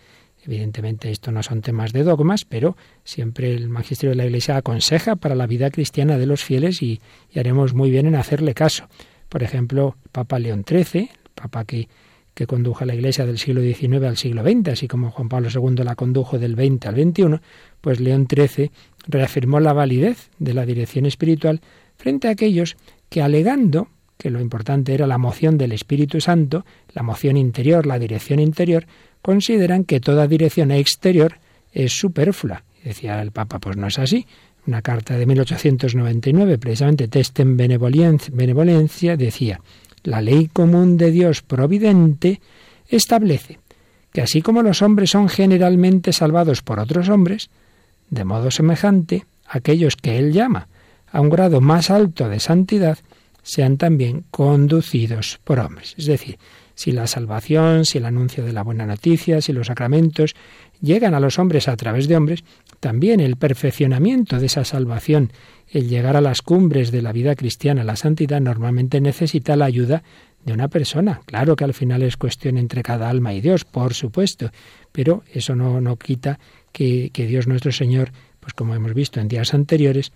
Evidentemente, 0.44 1.10
esto 1.10 1.32
no 1.32 1.42
son 1.42 1.62
temas 1.62 1.92
de 1.92 2.04
dogmas, 2.04 2.44
pero 2.44 2.76
siempre 3.04 3.54
el 3.54 3.68
magisterio 3.68 4.10
de 4.10 4.16
la 4.16 4.26
Iglesia 4.26 4.56
aconseja 4.56 5.16
para 5.16 5.34
la 5.34 5.46
vida 5.46 5.70
cristiana 5.70 6.16
de 6.18 6.26
los 6.26 6.44
fieles 6.44 6.82
y, 6.82 7.00
haremos 7.34 7.74
muy 7.74 7.90
bien 7.90 8.06
en 8.06 8.14
hacerle 8.14 8.54
caso. 8.54 8.88
Por 9.28 9.42
ejemplo, 9.42 9.96
Papa 10.12 10.38
León 10.38 10.64
XIII, 10.66 11.10
Papa 11.34 11.64
que, 11.64 11.88
que 12.34 12.46
condujo 12.46 12.84
a 12.84 12.86
la 12.86 12.94
Iglesia 12.94 13.26
del 13.26 13.38
siglo 13.38 13.60
XIX 13.60 14.04
al 14.04 14.16
siglo 14.16 14.42
XX, 14.42 14.68
así 14.68 14.88
como 14.88 15.10
Juan 15.10 15.28
Pablo 15.28 15.48
II 15.52 15.84
la 15.84 15.96
condujo 15.96 16.38
del 16.38 16.54
XX 16.54 16.86
al 16.86 16.94
XXI, 16.94 17.40
pues 17.80 18.00
León 18.00 18.26
XIII 18.28 18.70
reafirmó 19.06 19.60
la 19.60 19.72
validez 19.72 20.30
de 20.38 20.54
la 20.54 20.64
dirección 20.64 21.06
espiritual 21.06 21.60
frente 21.96 22.28
a 22.28 22.32
aquellos 22.32 22.76
que 23.08 23.22
alegando 23.22 23.88
que 24.18 24.30
lo 24.30 24.40
importante 24.40 24.92
era 24.92 25.06
la 25.06 25.16
moción 25.16 25.56
del 25.56 25.72
Espíritu 25.72 26.20
Santo, 26.20 26.66
la 26.92 27.02
moción 27.02 27.36
interior, 27.36 27.86
la 27.86 27.98
dirección 27.98 28.40
interior, 28.40 28.86
consideran 29.22 29.84
que 29.84 30.00
toda 30.00 30.26
dirección 30.26 30.70
exterior 30.70 31.38
es 31.72 31.92
superflua. 31.92 32.64
decía 32.84 33.20
el 33.20 33.32
Papa, 33.32 33.58
pues 33.58 33.76
no 33.76 33.86
es 33.86 33.98
así. 33.98 34.26
Una 34.66 34.82
carta 34.82 35.16
de 35.16 35.26
1899, 35.26 36.58
precisamente 36.58 37.08
Testem 37.08 37.56
Benevolencia, 37.56 39.16
decía, 39.16 39.60
la 40.04 40.20
ley 40.20 40.48
común 40.48 40.96
de 40.96 41.10
Dios 41.10 41.42
providente 41.42 42.40
establece 42.88 43.58
que 44.12 44.22
así 44.22 44.42
como 44.42 44.62
los 44.62 44.82
hombres 44.82 45.10
son 45.10 45.28
generalmente 45.28 46.12
salvados 46.12 46.62
por 46.62 46.80
otros 46.80 47.08
hombres, 47.08 47.50
de 48.10 48.24
modo 48.24 48.50
semejante, 48.50 49.26
aquellos 49.46 49.96
que 49.96 50.18
Él 50.18 50.32
llama 50.32 50.68
a 51.10 51.20
un 51.20 51.30
grado 51.30 51.60
más 51.60 51.90
alto 51.90 52.28
de 52.28 52.40
santidad 52.40 52.98
sean 53.42 53.76
también 53.76 54.24
conducidos 54.30 55.40
por 55.44 55.58
hombres. 55.58 55.94
Es 55.96 56.06
decir, 56.06 56.38
si 56.78 56.92
la 56.92 57.08
salvación, 57.08 57.84
si 57.84 57.98
el 57.98 58.04
anuncio 58.04 58.44
de 58.44 58.52
la 58.52 58.62
buena 58.62 58.86
noticia, 58.86 59.40
si 59.40 59.52
los 59.52 59.66
sacramentos 59.66 60.36
llegan 60.80 61.12
a 61.12 61.18
los 61.18 61.40
hombres 61.40 61.66
a 61.66 61.76
través 61.76 62.06
de 62.06 62.16
hombres, 62.16 62.44
también 62.78 63.18
el 63.18 63.34
perfeccionamiento 63.34 64.38
de 64.38 64.46
esa 64.46 64.62
salvación, 64.64 65.32
el 65.68 65.88
llegar 65.88 66.16
a 66.16 66.20
las 66.20 66.40
cumbres 66.40 66.92
de 66.92 67.02
la 67.02 67.10
vida 67.10 67.34
cristiana, 67.34 67.82
la 67.82 67.96
santidad, 67.96 68.40
normalmente 68.40 69.00
necesita 69.00 69.56
la 69.56 69.64
ayuda 69.64 70.04
de 70.44 70.52
una 70.52 70.68
persona. 70.68 71.20
Claro 71.26 71.56
que 71.56 71.64
al 71.64 71.74
final 71.74 72.04
es 72.04 72.16
cuestión 72.16 72.56
entre 72.56 72.84
cada 72.84 73.10
alma 73.10 73.34
y 73.34 73.40
Dios, 73.40 73.64
por 73.64 73.92
supuesto, 73.92 74.52
pero 74.92 75.24
eso 75.34 75.56
no, 75.56 75.80
no 75.80 75.96
quita 75.96 76.38
que, 76.70 77.10
que 77.12 77.26
Dios 77.26 77.48
nuestro 77.48 77.72
Señor, 77.72 78.12
pues 78.38 78.52
como 78.54 78.76
hemos 78.76 78.94
visto 78.94 79.18
en 79.18 79.26
días 79.26 79.52
anteriores, 79.52 80.12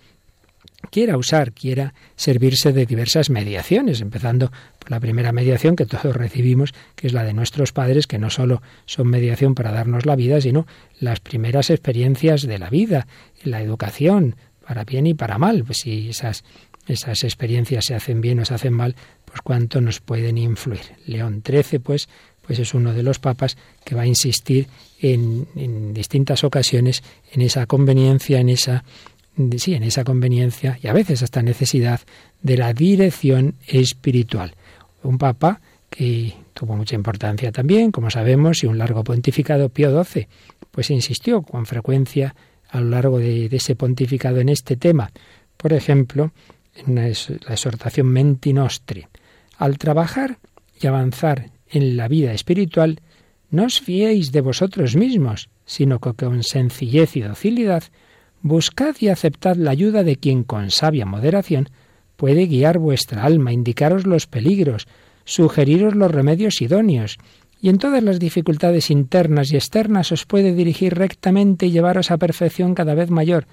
quiera 0.91 1.17
usar, 1.17 1.53
quiera 1.53 1.93
servirse 2.15 2.73
de 2.73 2.85
diversas 2.85 3.29
mediaciones, 3.29 4.01
empezando 4.01 4.51
por 4.79 4.91
la 4.91 4.99
primera 4.99 5.31
mediación 5.31 5.75
que 5.75 5.85
todos 5.85 6.15
recibimos, 6.15 6.73
que 6.95 7.07
es 7.07 7.13
la 7.13 7.23
de 7.23 7.33
nuestros 7.33 7.71
padres, 7.71 8.07
que 8.07 8.19
no 8.19 8.29
solo 8.29 8.61
son 8.85 9.07
mediación 9.07 9.55
para 9.55 9.71
darnos 9.71 10.05
la 10.05 10.15
vida, 10.15 10.39
sino 10.41 10.67
las 10.99 11.19
primeras 11.19 11.69
experiencias 11.69 12.43
de 12.43 12.59
la 12.59 12.69
vida, 12.69 13.07
la 13.43 13.61
educación, 13.61 14.35
para 14.65 14.83
bien 14.83 15.07
y 15.07 15.13
para 15.13 15.37
mal. 15.37 15.63
Pues 15.63 15.79
si 15.79 16.09
esas, 16.09 16.43
esas 16.87 17.23
experiencias 17.23 17.85
se 17.85 17.95
hacen 17.95 18.21
bien 18.21 18.39
o 18.39 18.45
se 18.45 18.53
hacen 18.53 18.73
mal, 18.73 18.95
pues 19.25 19.41
cuánto 19.41 19.81
nos 19.81 19.99
pueden 19.99 20.37
influir. 20.37 20.81
León 21.05 21.43
XIII, 21.45 21.79
pues, 21.79 22.07
pues 22.45 22.59
es 22.59 22.73
uno 22.73 22.93
de 22.93 23.03
los 23.03 23.19
papas 23.19 23.57
que 23.83 23.95
va 23.95 24.03
a 24.03 24.07
insistir 24.07 24.67
en, 24.99 25.47
en 25.55 25.93
distintas 25.93 26.43
ocasiones 26.43 27.03
en 27.31 27.41
esa 27.41 27.65
conveniencia, 27.65 28.39
en 28.39 28.49
esa 28.49 28.83
sí, 29.57 29.73
en 29.73 29.83
esa 29.83 30.03
conveniencia 30.03 30.77
y 30.81 30.87
a 30.87 30.93
veces 30.93 31.23
hasta 31.23 31.41
necesidad 31.41 32.01
de 32.41 32.57
la 32.57 32.73
dirección 32.73 33.55
espiritual. 33.67 34.55
Un 35.03 35.17
papa 35.17 35.61
que 35.89 36.33
tuvo 36.53 36.75
mucha 36.75 36.95
importancia 36.95 37.51
también, 37.51 37.91
como 37.91 38.09
sabemos, 38.09 38.63
y 38.63 38.67
un 38.67 38.77
largo 38.77 39.03
pontificado, 39.03 39.69
Pío 39.69 40.03
XII, 40.03 40.27
pues 40.71 40.89
insistió 40.89 41.41
con 41.41 41.65
frecuencia 41.65 42.35
a 42.69 42.81
lo 42.81 42.89
largo 42.89 43.19
de, 43.19 43.45
ese 43.45 43.75
pontificado 43.75 44.39
en 44.39 44.49
este 44.49 44.75
tema. 44.75 45.11
Por 45.57 45.73
ejemplo, 45.73 46.31
en 46.75 46.95
la 46.95 47.07
exhortación 47.07 48.07
Menti 48.07 48.53
Nostri. 48.53 49.05
Al 49.57 49.77
trabajar 49.77 50.39
y 50.81 50.87
avanzar 50.87 51.51
en 51.69 51.95
la 51.95 52.07
vida 52.07 52.33
espiritual, 52.33 52.99
no 53.51 53.65
os 53.65 53.79
fiéis 53.79 54.31
de 54.31 54.41
vosotros 54.41 54.95
mismos, 54.95 55.49
sino 55.65 55.99
que 55.99 56.13
con 56.13 56.41
sencillez 56.41 57.15
y 57.15 57.21
docilidad 57.21 57.83
Buscad 58.45 58.97
y 58.99 59.07
aceptad 59.07 59.55
la 59.55 59.71
ayuda 59.71 60.03
de 60.03 60.17
quien 60.17 60.43
con 60.43 60.69
sabia 60.69 61.05
moderación 61.05 61.69
puede 62.17 62.45
guiar 62.45 62.77
vuestra 62.77 63.23
alma, 63.23 63.53
indicaros 63.53 64.05
los 64.05 64.27
peligros, 64.27 64.85
sugeriros 65.23 65.95
los 65.95 66.11
remedios 66.11 66.61
idóneos, 66.61 67.19
y 67.61 67.69
en 67.69 67.77
todas 67.77 68.03
las 68.03 68.19
dificultades 68.19 68.91
internas 68.91 69.53
y 69.53 69.55
externas 69.55 70.11
os 70.11 70.25
puede 70.25 70.53
dirigir 70.53 70.93
rectamente 70.93 71.67
y 71.67 71.71
llevaros 71.71 72.11
a 72.11 72.17
perfección 72.17 72.75
cada 72.75 72.95
vez 72.95 73.09
mayor, 73.09 73.47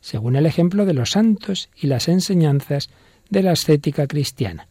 según 0.00 0.36
el 0.36 0.46
ejemplo 0.46 0.86
de 0.86 0.94
los 0.94 1.10
santos 1.10 1.68
y 1.74 1.88
las 1.88 2.06
enseñanzas 2.06 2.88
de 3.28 3.42
la 3.42 3.50
ascética 3.50 4.06
cristiana. 4.06 4.68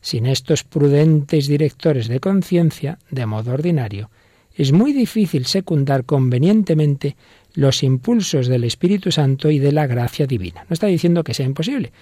Sin 0.00 0.24
estos 0.24 0.64
prudentes 0.64 1.48
directores 1.48 2.08
de 2.08 2.18
conciencia, 2.18 2.98
de 3.10 3.26
modo 3.26 3.52
ordinario, 3.52 4.08
es 4.54 4.72
muy 4.72 4.92
difícil 4.92 5.44
secundar 5.44 6.04
convenientemente 6.04 7.16
los 7.54 7.82
impulsos 7.82 8.46
del 8.46 8.64
Espíritu 8.64 9.10
Santo 9.10 9.50
y 9.50 9.58
de 9.58 9.72
la 9.72 9.86
gracia 9.86 10.26
divina. 10.26 10.64
No 10.68 10.74
está 10.74 10.86
diciendo 10.86 11.24
que 11.24 11.34
sea 11.34 11.46
imposible. 11.46 11.92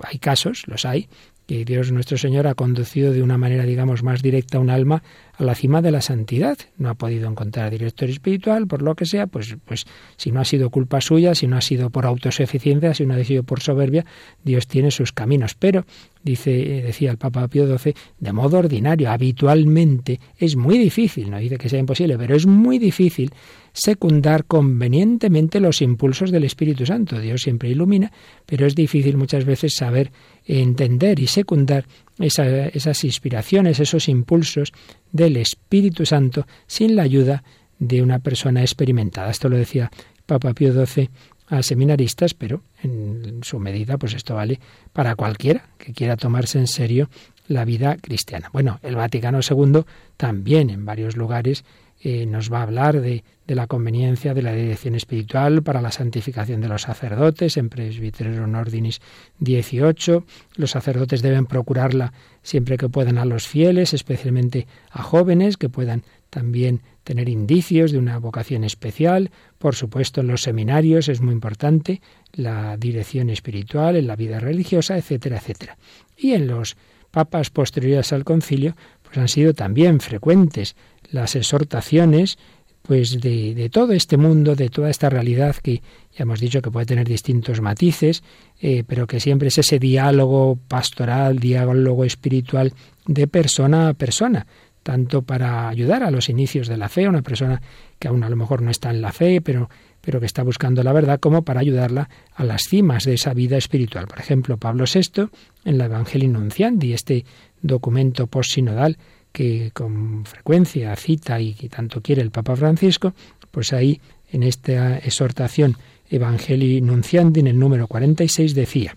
Hay 0.00 0.18
casos, 0.18 0.64
los 0.66 0.84
hay, 0.84 1.08
que 1.46 1.64
Dios 1.64 1.92
nuestro 1.92 2.18
Señor 2.18 2.46
ha 2.46 2.54
conducido 2.54 3.12
de 3.12 3.22
una 3.22 3.38
manera, 3.38 3.64
digamos, 3.64 4.02
más 4.02 4.22
directa 4.22 4.58
a 4.58 4.60
un 4.60 4.70
alma 4.70 5.02
a 5.38 5.44
la 5.44 5.54
cima 5.54 5.82
de 5.82 5.90
la 5.90 6.02
santidad. 6.02 6.58
No 6.76 6.90
ha 6.90 6.94
podido 6.94 7.28
encontrar 7.28 7.70
director 7.70 8.08
espiritual, 8.08 8.66
por 8.66 8.82
lo 8.82 8.94
que 8.94 9.06
sea, 9.06 9.26
pues, 9.26 9.56
pues 9.64 9.86
si 10.16 10.30
no 10.32 10.40
ha 10.40 10.44
sido 10.44 10.70
culpa 10.70 11.00
suya, 11.00 11.34
si 11.34 11.46
no 11.46 11.56
ha 11.56 11.60
sido 11.60 11.90
por 11.90 12.06
autosuficiencia, 12.06 12.94
si 12.94 13.06
no 13.06 13.14
ha 13.14 13.24
sido 13.24 13.42
por 13.42 13.60
soberbia, 13.60 14.04
Dios 14.44 14.66
tiene 14.66 14.90
sus 14.90 15.12
caminos. 15.12 15.54
Pero, 15.54 15.84
dice, 16.22 16.82
decía 16.82 17.10
el 17.10 17.18
Papa 17.18 17.48
Pío 17.48 17.66
XII, 17.78 17.94
de 18.18 18.32
modo 18.32 18.58
ordinario, 18.58 19.10
habitualmente, 19.10 20.20
es 20.38 20.56
muy 20.56 20.78
difícil, 20.78 21.30
no 21.30 21.38
dice 21.38 21.58
que 21.58 21.68
sea 21.68 21.78
imposible, 21.78 22.18
pero 22.18 22.36
es 22.36 22.46
muy 22.46 22.78
difícil 22.78 23.32
secundar 23.72 24.44
convenientemente 24.44 25.60
los 25.60 25.80
impulsos 25.80 26.30
del 26.30 26.44
Espíritu 26.44 26.84
Santo. 26.86 27.18
Dios 27.18 27.42
siempre 27.42 27.70
ilumina, 27.70 28.12
pero 28.46 28.66
es 28.66 28.74
difícil 28.74 29.16
muchas 29.16 29.44
veces 29.44 29.74
saber 29.74 30.12
entender 30.44 31.20
y 31.20 31.26
secundar 31.26 31.86
esas 32.22 33.04
inspiraciones, 33.04 33.80
esos 33.80 34.08
impulsos 34.08 34.72
del 35.10 35.36
Espíritu 35.36 36.06
Santo 36.06 36.46
sin 36.66 36.96
la 36.96 37.02
ayuda 37.02 37.42
de 37.78 38.02
una 38.02 38.20
persona 38.20 38.60
experimentada. 38.60 39.30
Esto 39.30 39.48
lo 39.48 39.56
decía 39.56 39.90
Papa 40.24 40.54
Pío 40.54 40.72
XII 40.72 41.10
a 41.48 41.62
seminaristas, 41.62 42.32
pero 42.32 42.62
en 42.82 43.40
su 43.42 43.58
medida, 43.58 43.98
pues 43.98 44.14
esto 44.14 44.34
vale 44.34 44.60
para 44.92 45.16
cualquiera 45.16 45.68
que 45.78 45.92
quiera 45.92 46.16
tomarse 46.16 46.58
en 46.58 46.66
serio 46.66 47.10
la 47.48 47.64
vida 47.64 47.96
cristiana. 48.00 48.48
Bueno, 48.52 48.78
el 48.82 48.94
Vaticano 48.94 49.40
II 49.40 49.82
también 50.16 50.70
en 50.70 50.86
varios 50.86 51.16
lugares 51.16 51.64
eh, 52.04 52.26
nos 52.26 52.52
va 52.52 52.58
a 52.58 52.62
hablar 52.62 53.00
de, 53.00 53.22
de, 53.46 53.54
la 53.54 53.68
conveniencia 53.68 54.34
de 54.34 54.42
la 54.42 54.52
dirección 54.52 54.96
espiritual 54.96 55.62
para 55.62 55.80
la 55.80 55.92
santificación 55.92 56.60
de 56.60 56.66
los 56.66 56.82
sacerdotes 56.82 57.56
en 57.56 57.68
Presbyterorum 57.68 58.54
Ordinis 58.56 59.00
18. 59.38 60.24
Los 60.56 60.72
sacerdotes 60.72 61.22
deben 61.22 61.46
procurarla 61.46 62.12
siempre 62.42 62.76
que 62.76 62.88
puedan 62.88 63.18
a 63.18 63.24
los 63.24 63.46
fieles, 63.46 63.94
especialmente 63.94 64.66
a 64.90 65.04
jóvenes 65.04 65.56
que 65.56 65.68
puedan 65.68 66.02
también 66.28 66.80
tener 67.04 67.28
indicios 67.28 67.92
de 67.92 67.98
una 67.98 68.18
vocación 68.18 68.64
especial. 68.64 69.30
Por 69.58 69.76
supuesto, 69.76 70.22
en 70.22 70.26
los 70.26 70.42
seminarios 70.42 71.08
es 71.08 71.20
muy 71.20 71.34
importante 71.34 72.00
la 72.32 72.76
dirección 72.76 73.30
espiritual, 73.30 73.94
en 73.94 74.08
la 74.08 74.16
vida 74.16 74.40
religiosa, 74.40 74.96
etcétera, 74.96 75.36
etcétera. 75.36 75.76
Y 76.16 76.32
en 76.32 76.48
los 76.48 76.76
papas 77.12 77.50
posteriores 77.50 78.12
al 78.12 78.24
concilio, 78.24 78.74
pues 79.02 79.18
han 79.18 79.28
sido 79.28 79.52
también 79.54 80.00
frecuentes 80.00 80.74
las 81.12 81.36
exhortaciones 81.36 82.38
pues 82.82 83.20
de, 83.20 83.54
de, 83.54 83.70
todo 83.70 83.92
este 83.92 84.16
mundo, 84.16 84.56
de 84.56 84.68
toda 84.68 84.90
esta 84.90 85.08
realidad 85.08 85.54
que 85.56 85.82
ya 86.16 86.24
hemos 86.24 86.40
dicho 86.40 86.60
que 86.60 86.70
puede 86.70 86.86
tener 86.86 87.06
distintos 87.06 87.60
matices, 87.60 88.22
eh, 88.60 88.82
pero 88.86 89.06
que 89.06 89.20
siempre 89.20 89.48
es 89.48 89.58
ese 89.58 89.78
diálogo 89.78 90.58
pastoral, 90.68 91.38
diálogo 91.38 92.04
espiritual 92.04 92.72
de 93.06 93.26
persona 93.26 93.88
a 93.88 93.94
persona. 93.94 94.46
tanto 94.82 95.22
para 95.22 95.68
ayudar 95.68 96.02
a 96.02 96.10
los 96.10 96.28
inicios 96.28 96.66
de 96.66 96.76
la 96.76 96.88
fe, 96.88 97.08
una 97.08 97.22
persona 97.22 97.62
que 98.00 98.08
aún 98.08 98.24
a 98.24 98.28
lo 98.28 98.34
mejor 98.34 98.62
no 98.62 98.70
está 98.72 98.90
en 98.90 99.00
la 99.00 99.12
fe, 99.12 99.40
pero, 99.40 99.70
pero 100.00 100.18
que 100.18 100.26
está 100.26 100.42
buscando 100.42 100.82
la 100.82 100.92
verdad, 100.92 101.20
como 101.20 101.42
para 101.42 101.60
ayudarla 101.60 102.08
a 102.34 102.42
las 102.42 102.62
cimas 102.62 103.04
de 103.04 103.14
esa 103.14 103.32
vida 103.32 103.56
espiritual. 103.56 104.08
Por 104.08 104.18
ejemplo, 104.18 104.56
Pablo 104.56 104.86
VI, 104.92 105.28
en 105.64 105.78
la 105.78 105.84
Evangelii 105.84 106.26
Nunciandi, 106.26 106.94
este 106.94 107.24
documento 107.60 108.26
postsinodal 108.26 108.98
que 109.32 109.70
con 109.72 110.24
frecuencia 110.24 110.94
cita 110.96 111.40
y 111.40 111.54
que 111.54 111.68
tanto 111.68 112.00
quiere 112.00 112.22
el 112.22 112.30
Papa 112.30 112.54
Francisco, 112.56 113.14
pues 113.50 113.72
ahí 113.72 114.00
en 114.30 114.42
esta 114.42 114.98
exhortación 114.98 115.76
Evangelii 116.10 116.80
Nunciandi, 116.80 117.40
en 117.40 117.46
el 117.46 117.58
número 117.58 117.86
46, 117.86 118.54
decía, 118.54 118.96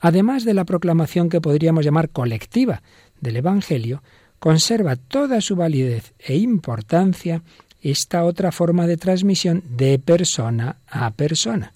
además 0.00 0.44
de 0.44 0.54
la 0.54 0.64
proclamación 0.64 1.28
que 1.28 1.40
podríamos 1.40 1.84
llamar 1.84 2.10
colectiva 2.10 2.82
del 3.20 3.36
Evangelio, 3.36 4.02
conserva 4.38 4.96
toda 4.96 5.40
su 5.40 5.56
validez 5.56 6.14
e 6.18 6.36
importancia 6.36 7.42
esta 7.82 8.24
otra 8.24 8.52
forma 8.52 8.86
de 8.86 8.96
transmisión 8.96 9.62
de 9.76 9.98
persona 9.98 10.76
a 10.88 11.10
persona. 11.12 11.72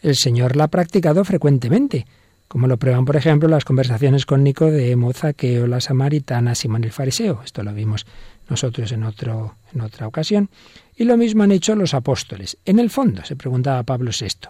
El 0.00 0.16
Señor 0.16 0.56
la 0.56 0.64
ha 0.64 0.68
practicado 0.68 1.24
frecuentemente, 1.24 2.06
como 2.48 2.66
lo 2.66 2.78
prueban, 2.78 3.04
por 3.04 3.16
ejemplo, 3.16 3.48
las 3.48 3.64
conversaciones 3.64 4.26
con 4.26 4.42
Nicodemo, 4.42 5.12
Zaqueo, 5.12 5.66
la 5.66 5.80
samaritana, 5.80 6.54
Simón 6.54 6.84
el 6.84 6.92
fariseo. 6.92 7.42
Esto 7.44 7.62
lo 7.62 7.74
vimos 7.74 8.06
nosotros 8.48 8.90
en, 8.92 9.04
otro, 9.04 9.56
en 9.74 9.82
otra 9.82 10.06
ocasión. 10.06 10.48
Y 10.96 11.04
lo 11.04 11.16
mismo 11.16 11.42
han 11.42 11.52
hecho 11.52 11.76
los 11.76 11.94
apóstoles. 11.94 12.56
En 12.64 12.78
el 12.78 12.90
fondo, 12.90 13.24
se 13.24 13.36
preguntaba 13.36 13.82
Pablo 13.82 14.10
VI, 14.18 14.48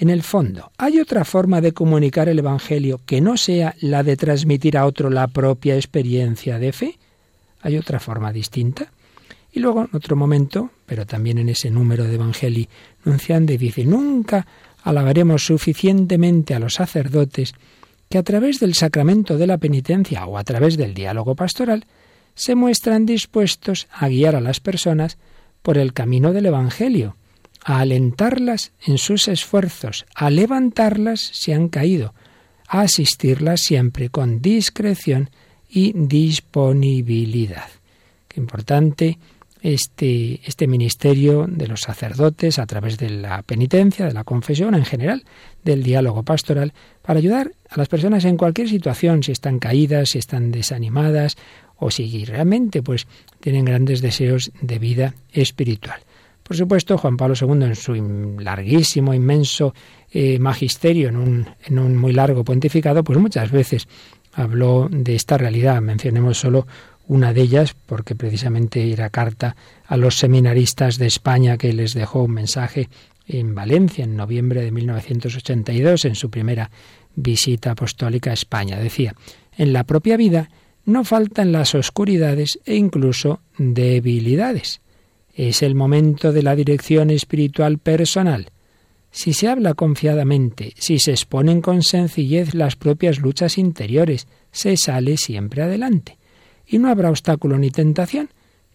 en 0.00 0.10
el 0.10 0.22
fondo, 0.22 0.70
¿hay 0.78 1.00
otra 1.00 1.24
forma 1.24 1.60
de 1.60 1.72
comunicar 1.72 2.28
el 2.28 2.38
Evangelio 2.38 3.00
que 3.04 3.20
no 3.20 3.36
sea 3.36 3.74
la 3.80 4.04
de 4.04 4.16
transmitir 4.16 4.76
a 4.76 4.86
otro 4.86 5.10
la 5.10 5.26
propia 5.26 5.74
experiencia 5.74 6.60
de 6.60 6.72
fe? 6.72 6.98
¿Hay 7.62 7.76
otra 7.76 7.98
forma 7.98 8.32
distinta? 8.32 8.92
Y 9.50 9.58
luego, 9.58 9.80
en 9.80 9.88
otro 9.92 10.14
momento, 10.14 10.70
pero 10.86 11.04
también 11.04 11.38
en 11.38 11.48
ese 11.48 11.70
número 11.70 12.04
de 12.04 12.14
Evangelii 12.14 12.68
Nunciande, 13.04 13.58
dice, 13.58 13.84
nunca 13.84 14.46
alabaremos 14.82 15.44
suficientemente 15.44 16.54
a 16.54 16.58
los 16.58 16.74
sacerdotes 16.74 17.54
que 18.08 18.18
a 18.18 18.22
través 18.22 18.60
del 18.60 18.74
sacramento 18.74 19.36
de 19.36 19.46
la 19.46 19.58
penitencia 19.58 20.24
o 20.26 20.38
a 20.38 20.44
través 20.44 20.76
del 20.76 20.94
diálogo 20.94 21.34
pastoral 21.34 21.86
se 22.34 22.54
muestran 22.54 23.04
dispuestos 23.04 23.88
a 23.92 24.08
guiar 24.08 24.36
a 24.36 24.40
las 24.40 24.60
personas 24.60 25.18
por 25.62 25.76
el 25.76 25.92
camino 25.92 26.32
del 26.32 26.46
Evangelio, 26.46 27.16
a 27.64 27.80
alentarlas 27.80 28.72
en 28.86 28.96
sus 28.96 29.28
esfuerzos, 29.28 30.06
a 30.14 30.30
levantarlas 30.30 31.20
si 31.20 31.52
han 31.52 31.68
caído, 31.68 32.14
a 32.68 32.82
asistirlas 32.82 33.60
siempre 33.62 34.08
con 34.08 34.40
discreción 34.40 35.30
y 35.68 35.92
disponibilidad. 35.94 37.68
Qué 38.28 38.40
importante 38.40 39.18
este, 39.62 40.40
este 40.44 40.66
ministerio 40.66 41.46
de 41.48 41.66
los 41.66 41.80
sacerdotes 41.80 42.58
a 42.58 42.66
través 42.66 42.98
de 42.98 43.10
la 43.10 43.42
penitencia, 43.42 44.06
de 44.06 44.12
la 44.12 44.24
confesión 44.24 44.74
en 44.74 44.84
general, 44.84 45.24
del 45.64 45.82
diálogo 45.82 46.22
pastoral, 46.22 46.72
para 47.02 47.18
ayudar 47.18 47.52
a 47.68 47.76
las 47.76 47.88
personas 47.88 48.24
en 48.24 48.36
cualquier 48.36 48.68
situación, 48.68 49.22
si 49.22 49.32
están 49.32 49.58
caídas, 49.58 50.10
si 50.10 50.18
están 50.18 50.50
desanimadas 50.50 51.36
o 51.76 51.90
si 51.90 52.24
realmente 52.24 52.82
pues 52.82 53.06
tienen 53.40 53.64
grandes 53.64 54.00
deseos 54.00 54.50
de 54.60 54.78
vida 54.78 55.14
espiritual. 55.32 56.00
Por 56.42 56.56
supuesto, 56.56 56.96
Juan 56.96 57.18
Pablo 57.18 57.34
II, 57.38 57.64
en 57.64 57.74
su 57.74 57.94
larguísimo, 58.40 59.12
inmenso 59.12 59.74
eh, 60.10 60.38
magisterio, 60.38 61.10
en 61.10 61.16
un, 61.16 61.46
en 61.66 61.78
un 61.78 61.94
muy 61.94 62.14
largo 62.14 62.42
pontificado, 62.42 63.04
pues 63.04 63.18
muchas 63.18 63.50
veces 63.50 63.86
habló 64.32 64.88
de 64.90 65.14
esta 65.14 65.36
realidad. 65.36 65.82
Mencionemos 65.82 66.38
solo 66.38 66.66
una 67.08 67.32
de 67.32 67.40
ellas, 67.40 67.74
porque 67.86 68.14
precisamente 68.14 68.92
era 68.92 69.10
carta 69.10 69.56
a 69.86 69.96
los 69.96 70.18
seminaristas 70.18 70.98
de 70.98 71.06
España 71.06 71.56
que 71.56 71.72
les 71.72 71.94
dejó 71.94 72.22
un 72.22 72.32
mensaje 72.32 72.88
en 73.26 73.54
Valencia 73.54 74.04
en 74.04 74.16
noviembre 74.16 74.62
de 74.62 74.70
1982, 74.70 76.04
en 76.04 76.14
su 76.14 76.30
primera 76.30 76.70
visita 77.16 77.72
apostólica 77.72 78.30
a 78.30 78.34
España. 78.34 78.78
Decía, 78.78 79.14
en 79.56 79.72
la 79.72 79.84
propia 79.84 80.16
vida 80.16 80.50
no 80.84 81.02
faltan 81.04 81.50
las 81.50 81.74
oscuridades 81.74 82.60
e 82.64 82.76
incluso 82.76 83.40
debilidades. 83.56 84.80
Es 85.34 85.62
el 85.62 85.74
momento 85.74 86.32
de 86.32 86.42
la 86.42 86.54
dirección 86.54 87.10
espiritual 87.10 87.78
personal. 87.78 88.50
Si 89.10 89.32
se 89.32 89.48
habla 89.48 89.72
confiadamente, 89.74 90.74
si 90.76 90.98
se 90.98 91.12
exponen 91.12 91.62
con 91.62 91.82
sencillez 91.82 92.54
las 92.54 92.76
propias 92.76 93.18
luchas 93.18 93.56
interiores, 93.56 94.26
se 94.52 94.76
sale 94.76 95.16
siempre 95.16 95.62
adelante. 95.62 96.17
Y 96.68 96.78
no 96.78 96.88
habrá 96.88 97.10
obstáculo 97.10 97.58
ni 97.58 97.70
tentación 97.70 98.28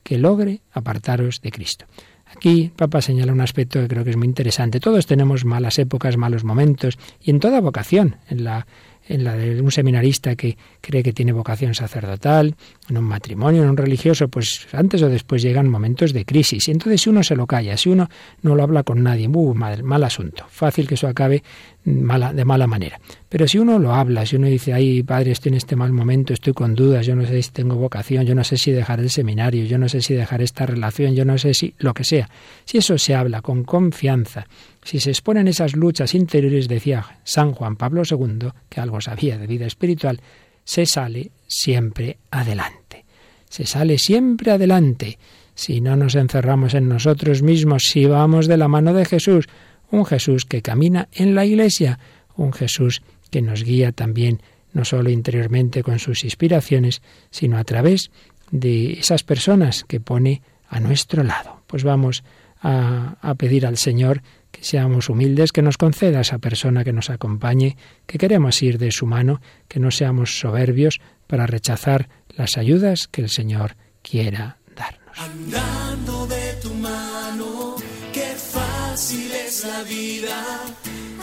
que 0.03 0.17
logre 0.17 0.61
apartaros 0.71 1.41
de 1.41 1.51
Cristo. 1.51 1.85
Aquí 2.25 2.71
Papa 2.75 3.01
señala 3.01 3.31
un 3.31 3.41
aspecto 3.41 3.79
que 3.79 3.87
creo 3.87 4.03
que 4.03 4.09
es 4.09 4.17
muy 4.17 4.27
interesante. 4.27 4.79
Todos 4.79 5.05
tenemos 5.05 5.45
malas 5.45 5.77
épocas, 5.77 6.17
malos 6.17 6.43
momentos, 6.43 6.97
y 7.21 7.29
en 7.29 7.39
toda 7.39 7.61
vocación, 7.61 8.17
en 8.27 8.43
la 8.43 8.65
en 9.07 9.23
la 9.23 9.35
de 9.35 9.61
un 9.61 9.71
seminarista 9.71 10.35
que 10.35 10.57
cree 10.81 11.03
que 11.03 11.13
tiene 11.13 11.33
vocación 11.33 11.75
sacerdotal, 11.75 12.55
en 12.89 12.97
un 12.97 13.05
matrimonio, 13.05 13.63
en 13.63 13.69
un 13.69 13.77
religioso, 13.77 14.27
pues 14.27 14.67
antes 14.73 15.01
o 15.01 15.09
después 15.09 15.41
llegan 15.41 15.69
momentos 15.69 16.11
de 16.11 16.25
crisis. 16.25 16.67
Y 16.67 16.71
entonces 16.71 17.01
si 17.01 17.09
uno 17.09 17.23
se 17.23 17.35
lo 17.35 17.47
calla, 17.47 17.77
si 17.77 17.89
uno 17.89 18.09
no 18.41 18.55
lo 18.55 18.63
habla 18.63 18.83
con 18.83 19.01
nadie, 19.01 19.27
uh, 19.27 19.53
mal, 19.53 19.83
mal 19.83 20.03
asunto. 20.03 20.45
Fácil 20.49 20.87
que 20.87 20.95
eso 20.95 21.07
acabe 21.07 21.43
mala, 21.85 22.33
de 22.33 22.43
mala 22.45 22.67
manera. 22.67 22.99
Pero 23.29 23.47
si 23.47 23.57
uno 23.57 23.79
lo 23.79 23.93
habla, 23.93 24.25
si 24.25 24.35
uno 24.35 24.47
dice, 24.47 24.73
ay, 24.73 25.01
padre, 25.03 25.31
estoy 25.31 25.51
en 25.51 25.55
este 25.55 25.75
mal 25.75 25.91
momento, 25.93 26.33
estoy 26.33 26.53
con 26.53 26.75
dudas, 26.75 27.05
yo 27.05 27.15
no 27.15 27.25
sé 27.25 27.41
si 27.41 27.51
tengo 27.51 27.75
vocación, 27.75 28.25
yo 28.25 28.35
no 28.35 28.43
sé 28.43 28.57
si 28.57 28.71
dejar 28.71 28.99
el 28.99 29.09
seminario, 29.09 29.65
yo 29.65 29.77
no 29.77 29.87
sé 29.87 30.01
si 30.01 30.13
dejar 30.13 30.41
esta 30.41 30.65
relación, 30.65 31.15
yo 31.15 31.25
no 31.25 31.37
sé 31.37 31.53
si 31.53 31.73
lo 31.77 31.93
que 31.93 32.03
sea. 32.03 32.29
Si 32.65 32.77
eso 32.77 32.97
se 32.97 33.15
habla 33.15 33.41
con 33.41 33.63
confianza, 33.63 34.45
si 34.83 34.99
se 34.99 35.11
exponen 35.11 35.47
esas 35.47 35.75
luchas 35.75 36.13
interiores, 36.13 36.67
decía 36.67 37.19
San 37.23 37.53
Juan 37.53 37.77
Pablo 37.77 38.03
II, 38.09 38.49
que 38.69 38.81
algo 38.81 38.99
sabía 38.99 39.37
de 39.37 39.47
vida 39.47 39.65
espiritual, 39.65 40.19
se 40.63 40.85
sale 40.85 41.31
siempre 41.47 42.17
adelante. 42.31 43.05
Se 43.49 43.65
sale 43.65 43.97
siempre 43.97 44.51
adelante. 44.51 45.19
Si 45.55 45.81
no 45.81 45.95
nos 45.95 46.15
encerramos 46.15 46.73
en 46.73 46.89
nosotros 46.89 47.41
mismos, 47.41 47.83
si 47.83 48.05
vamos 48.05 48.47
de 48.47 48.57
la 48.57 48.67
mano 48.67 48.93
de 48.93 49.05
Jesús, 49.05 49.47
un 49.91 50.05
Jesús 50.05 50.45
que 50.45 50.61
camina 50.61 51.07
en 51.11 51.35
la 51.35 51.45
iglesia, 51.45 51.99
un 52.35 52.51
Jesús 52.53 53.03
que 53.29 53.41
nos 53.41 53.63
guía 53.63 53.91
también 53.91 54.41
no 54.73 54.85
solo 54.85 55.11
interiormente 55.11 55.83
con 55.83 55.99
sus 55.99 56.23
inspiraciones, 56.23 57.01
sino 57.29 57.57
a 57.57 57.63
través 57.63 58.09
de 58.49 58.93
esas 58.93 59.23
personas 59.23 59.83
que 59.83 59.99
pone 59.99 60.41
a 60.67 60.79
nuestro 60.79 61.23
lado. 61.23 61.61
Pues 61.67 61.83
vamos 61.83 62.23
a, 62.59 63.17
a 63.21 63.35
pedir 63.35 63.67
al 63.67 63.77
Señor 63.77 64.23
que 64.53 64.63
seamos 64.63 65.09
humildes, 65.09 65.51
que 65.51 65.63
nos 65.63 65.77
conceda 65.77 66.21
esa 66.21 66.37
persona 66.37 66.83
que 66.83 66.93
nos 66.93 67.09
acompañe, 67.09 67.75
que 68.05 68.19
queremos 68.19 68.61
ir 68.61 68.77
de 68.77 68.91
su 68.91 69.07
mano, 69.07 69.41
que 69.67 69.79
no 69.79 69.89
seamos 69.89 70.39
soberbios 70.39 71.01
para 71.25 71.47
rechazar 71.47 72.07
las 72.29 72.55
ayudas 72.57 73.07
que 73.07 73.23
el 73.23 73.29
Señor 73.29 73.75
quiera 74.03 74.59
darnos. 74.75 75.17
Andando 75.17 76.27
de 76.27 76.53
tu 76.61 76.71
mano, 76.75 77.75
qué 78.13 78.35
fácil 78.35 79.31
es 79.31 79.65
la 79.65 79.81
vida. 79.83 80.39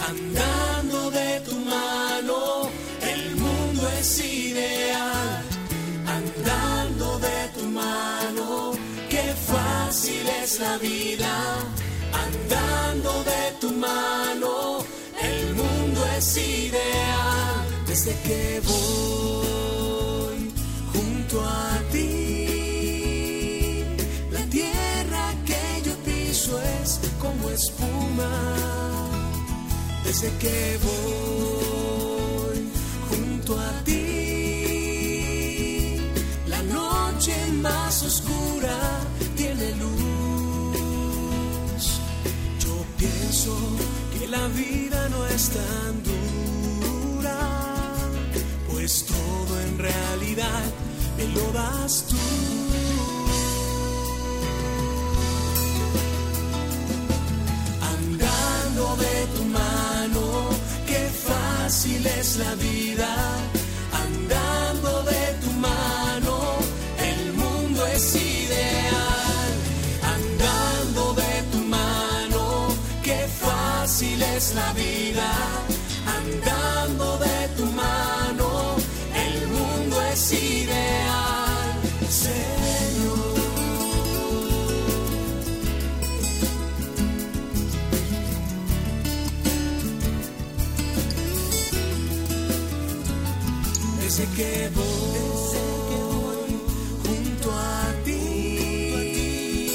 Andando 0.08 1.10
de 1.12 1.40
tu 1.48 1.56
mano, 1.56 2.68
el 3.00 3.36
mundo 3.36 3.88
es 4.00 4.18
ideal. 4.18 5.44
Andando 6.18 7.18
de 7.20 7.48
tu 7.56 7.66
mano, 7.66 8.72
qué 9.08 9.32
fácil 9.46 10.26
es 10.42 10.58
la 10.58 10.78
vida 10.78 11.79
de 13.02 13.52
tu 13.60 13.70
mano, 13.70 14.84
el 15.22 15.54
mundo 15.54 16.04
es 16.18 16.36
ideal 16.36 17.66
desde 17.86 18.12
que 18.22 18.60
voy 18.66 20.52
junto 20.92 21.40
a 21.42 21.80
ti. 21.92 23.84
La 24.30 24.44
tierra 24.46 25.34
que 25.46 25.82
yo 25.86 25.94
piso 26.04 26.60
es 26.82 27.00
como 27.18 27.48
espuma 27.48 28.30
desde 30.04 30.30
que 30.38 30.78
voy 30.88 32.70
junto 33.08 33.58
a 33.58 33.72
ti. 33.84 33.96
La 36.48 36.62
noche 36.62 37.34
más 37.62 38.02
oscura 38.02 38.76
pienso 43.30 43.56
que 44.12 44.26
la 44.26 44.48
vida 44.48 45.08
no 45.08 45.24
es 45.26 45.50
tan 45.50 46.02
dura, 46.02 47.38
pues 48.68 49.06
todo 49.06 49.60
en 49.60 49.78
realidad 49.78 50.64
me 51.16 51.28
lo 51.28 51.52
das 51.52 52.06
tú. 52.08 52.16
Andando 57.94 58.96
de 58.96 59.26
tu 59.36 59.44
mano, 59.44 60.50
qué 60.88 61.08
fácil 61.28 62.04
es 62.06 62.36
la 62.36 62.54
vida. 62.56 63.10
Andando 63.92 64.49
Desde 94.40 94.56
que 94.56 94.70
voy 94.74 96.50
junto 97.04 97.52
a 97.52 97.92
ti, 98.06 99.70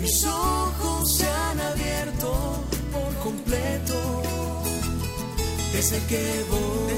mis 0.00 0.24
ojos 0.24 1.16
se 1.16 1.28
han 1.28 1.60
abierto 1.60 2.62
por 2.92 3.12
completo. 3.24 4.22
Desde 5.72 5.98
que 6.06 6.44
voy, 6.48 6.92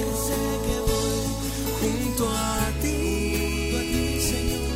junto 1.80 2.28
a 2.28 2.68
ti, 2.82 4.20
Señor, 4.20 4.68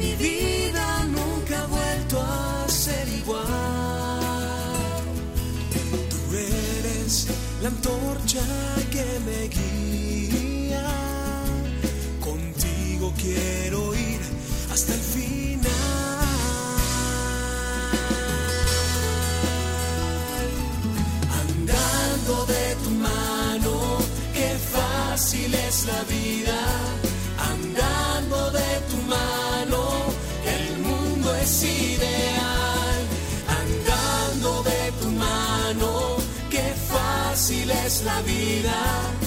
mi 0.00 0.12
vida 0.16 1.04
nunca 1.04 1.62
ha 1.62 1.66
vuelto 1.66 2.20
a 2.20 2.66
ser 2.68 3.06
igual. 3.08 3.46
Tú 6.10 6.18
eres 6.34 7.28
la 7.62 7.68
antorcha 7.68 8.42
que 8.90 9.20
me 9.24 9.46
guía. 9.46 9.67
Quiero 13.18 13.94
ir 13.94 14.20
hasta 14.72 14.94
el 14.94 15.00
final. 15.00 15.68
Andando 21.42 22.46
de 22.46 22.76
tu 22.84 22.90
mano, 22.90 23.98
qué 24.34 24.50
fácil 24.74 25.54
es 25.54 25.86
la 25.86 26.02
vida. 26.04 26.58
Andando 27.52 28.50
de 28.50 28.70
tu 28.90 28.98
mano, 29.16 29.80
el 30.56 30.78
mundo 30.78 31.34
es 31.34 31.62
ideal. 31.62 33.00
Andando 33.62 34.62
de 34.62 34.92
tu 35.00 35.08
mano, 35.10 36.16
qué 36.50 36.66
fácil 36.92 37.70
es 37.70 38.02
la 38.04 38.20
vida. 38.22 39.17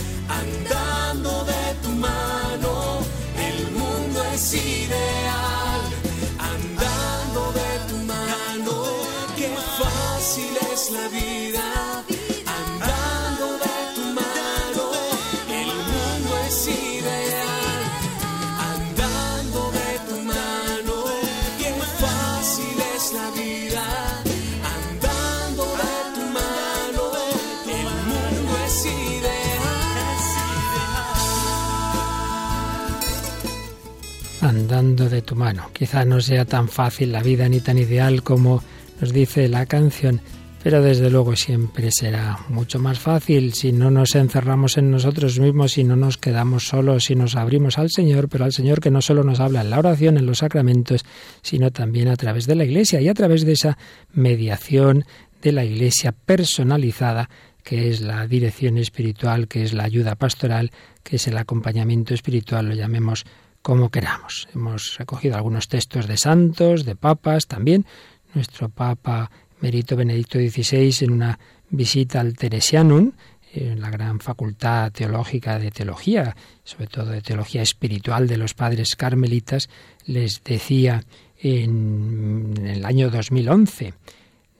Andando 34.71 35.09
de 35.09 35.21
tu 35.21 35.35
mano. 35.35 35.69
Quizá 35.73 36.05
no 36.05 36.21
sea 36.21 36.45
tan 36.45 36.67
fácil 36.67 37.11
la 37.11 37.21
vida 37.21 37.47
ni 37.49 37.59
tan 37.59 37.77
ideal 37.77 38.23
como 38.23 38.63
nos 38.99 39.13
dice 39.13 39.49
la 39.49 39.65
canción, 39.65 40.21
pero 40.63 40.81
desde 40.81 41.09
luego 41.09 41.35
siempre 41.35 41.89
será 41.91 42.37
mucho 42.49 42.79
más 42.79 42.99
fácil 42.99 43.53
si 43.53 43.71
no 43.71 43.89
nos 43.89 44.15
encerramos 44.15 44.77
en 44.77 44.91
nosotros 44.91 45.39
mismos, 45.39 45.73
si 45.73 45.83
no 45.83 45.95
nos 45.95 46.17
quedamos 46.17 46.67
solos, 46.67 47.05
si 47.05 47.15
nos 47.15 47.35
abrimos 47.35 47.77
al 47.77 47.89
Señor, 47.89 48.29
pero 48.29 48.45
al 48.45 48.53
Señor 48.53 48.79
que 48.79 48.91
no 48.91 49.01
solo 49.01 49.23
nos 49.23 49.39
habla 49.39 49.61
en 49.61 49.71
la 49.71 49.79
oración, 49.79 50.17
en 50.17 50.25
los 50.25 50.39
sacramentos, 50.39 51.03
sino 51.41 51.71
también 51.71 52.07
a 52.09 52.15
través 52.15 52.45
de 52.45 52.55
la 52.55 52.65
Iglesia 52.65 53.01
y 53.01 53.07
a 53.07 53.13
través 53.13 53.45
de 53.45 53.53
esa 53.53 53.77
mediación 54.13 55.05
de 55.41 55.51
la 55.51 55.65
Iglesia 55.65 56.11
personalizada 56.11 57.29
que 57.63 57.89
es 57.89 58.01
la 58.01 58.25
dirección 58.27 58.77
espiritual, 58.77 59.47
que 59.47 59.63
es 59.63 59.73
la 59.73 59.83
ayuda 59.83 60.15
pastoral, 60.15 60.71
que 61.03 61.17
es 61.17 61.27
el 61.27 61.37
acompañamiento 61.37 62.13
espiritual, 62.13 62.67
lo 62.67 62.73
llamemos 62.73 63.25
como 63.61 63.89
queramos. 63.89 64.47
Hemos 64.55 64.97
recogido 64.97 65.35
algunos 65.35 65.67
textos 65.67 66.07
de 66.07 66.17
santos, 66.17 66.85
de 66.85 66.95
papas 66.95 67.47
también. 67.47 67.85
Nuestro 68.33 68.69
Papa 68.69 69.29
Merito 69.61 69.95
Benedicto 69.95 70.39
XVI 70.39 71.05
en 71.05 71.11
una 71.11 71.39
visita 71.69 72.19
al 72.19 72.35
Teresianum, 72.35 73.11
en 73.53 73.81
la 73.81 73.89
gran 73.89 74.19
facultad 74.19 74.91
teológica 74.91 75.59
de 75.59 75.71
teología, 75.71 76.35
sobre 76.63 76.87
todo 76.87 77.07
de 77.07 77.21
teología 77.21 77.61
espiritual 77.61 78.27
de 78.27 78.37
los 78.37 78.53
padres 78.53 78.95
carmelitas, 78.95 79.69
les 80.05 80.43
decía 80.43 81.03
en, 81.37 82.53
en 82.57 82.67
el 82.67 82.85
año 82.85 83.09
2011, 83.09 83.93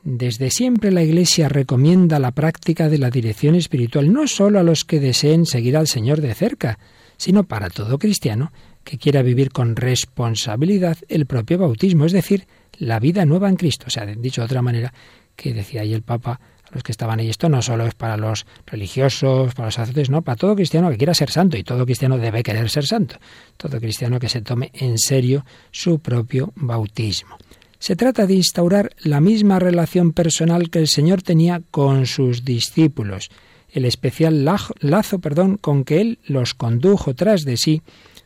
desde 0.04 0.50
siempre 0.50 0.92
la 0.92 1.04
Iglesia 1.04 1.48
recomienda 1.48 2.20
la 2.20 2.32
práctica 2.32 2.90
de 2.90 2.98
la 2.98 3.12
dirección 3.12 3.56
espiritual 3.56 4.12
no 4.12 4.28
solo 4.28 4.60
a 4.60 4.64
los 4.64 4.84
que 4.84 5.00
deseen 5.00 5.46
seguir 5.46 5.78
al 5.78 5.88
Señor 5.88 6.22
de 6.22 6.34
cerca, 6.34 6.80
sino 7.18 7.44
para 7.44 7.70
todo 7.70 8.00
cristiano 8.00 8.52
que 8.84 8.98
quiera 8.98 9.22
vivir 9.22 9.52
con 9.52 9.76
responsabilidad 9.76 10.98
el 11.08 11.28
propio 11.28 11.60
bautismo, 11.60 12.06
es 12.06 12.14
decir, 12.14 12.48
la 12.82 13.00
vida 13.00 13.26
nueva 13.26 13.48
en 13.48 13.56
Cristo. 13.56 13.86
O 13.88 13.90
sea, 13.90 14.06
dicho 14.06 14.42
de 14.42 14.46
otra 14.46 14.62
manera, 14.62 14.94
que 15.36 15.54
decía 15.54 15.82
ahí 15.82 15.94
el 15.94 16.02
Papa, 16.02 16.40
a 16.64 16.74
los 16.74 16.84
que 16.84 16.92
estaban 16.92 17.20
ahí, 17.20 17.30
esto 17.30 17.48
no 17.48 17.62
solo 17.62 17.86
es 17.86 17.94
para 17.94 18.18
los 18.18 18.46
religiosos, 18.66 19.54
para 19.54 19.68
los 19.68 19.76
sacerdotes, 19.76 20.10
no, 20.10 20.24
para 20.24 20.36
todo 20.36 20.56
cristiano 20.56 20.90
que 20.90 20.98
quiera 20.98 21.14
ser 21.14 21.30
santo, 21.30 21.58
y 21.58 21.64
todo 21.64 21.86
cristiano 21.86 22.18
debe 22.18 22.42
querer 22.44 22.70
ser 22.70 22.86
santo, 22.86 23.18
todo 23.58 23.80
cristiano 23.80 24.20
que 24.20 24.30
se 24.30 24.42
tome 24.42 24.72
en 24.74 24.98
serio 24.98 25.46
su 25.70 26.00
propio 26.00 26.54
bautismo. 26.56 27.38
Se 27.78 27.96
trata 27.96 28.26
de 28.26 28.36
instaurar 28.36 28.92
la 29.04 29.22
misma 29.22 29.60
relación 29.60 30.12
personal 30.12 30.70
que 30.70 30.80
el 30.80 30.88
Señor 30.88 31.22
tenía 31.22 31.62
con 31.72 32.08
sus 32.08 32.46
discípulos, 32.46 33.30
el 33.70 33.86
especial 33.86 34.44
lazo 34.44 35.20
perdón, 35.20 35.58
con 35.58 35.84
que 35.84 36.02
Él 36.02 36.20
los 36.26 36.54
condujo 36.56 37.14
tras 37.14 37.44
de 37.44 37.58
sí 37.58 37.82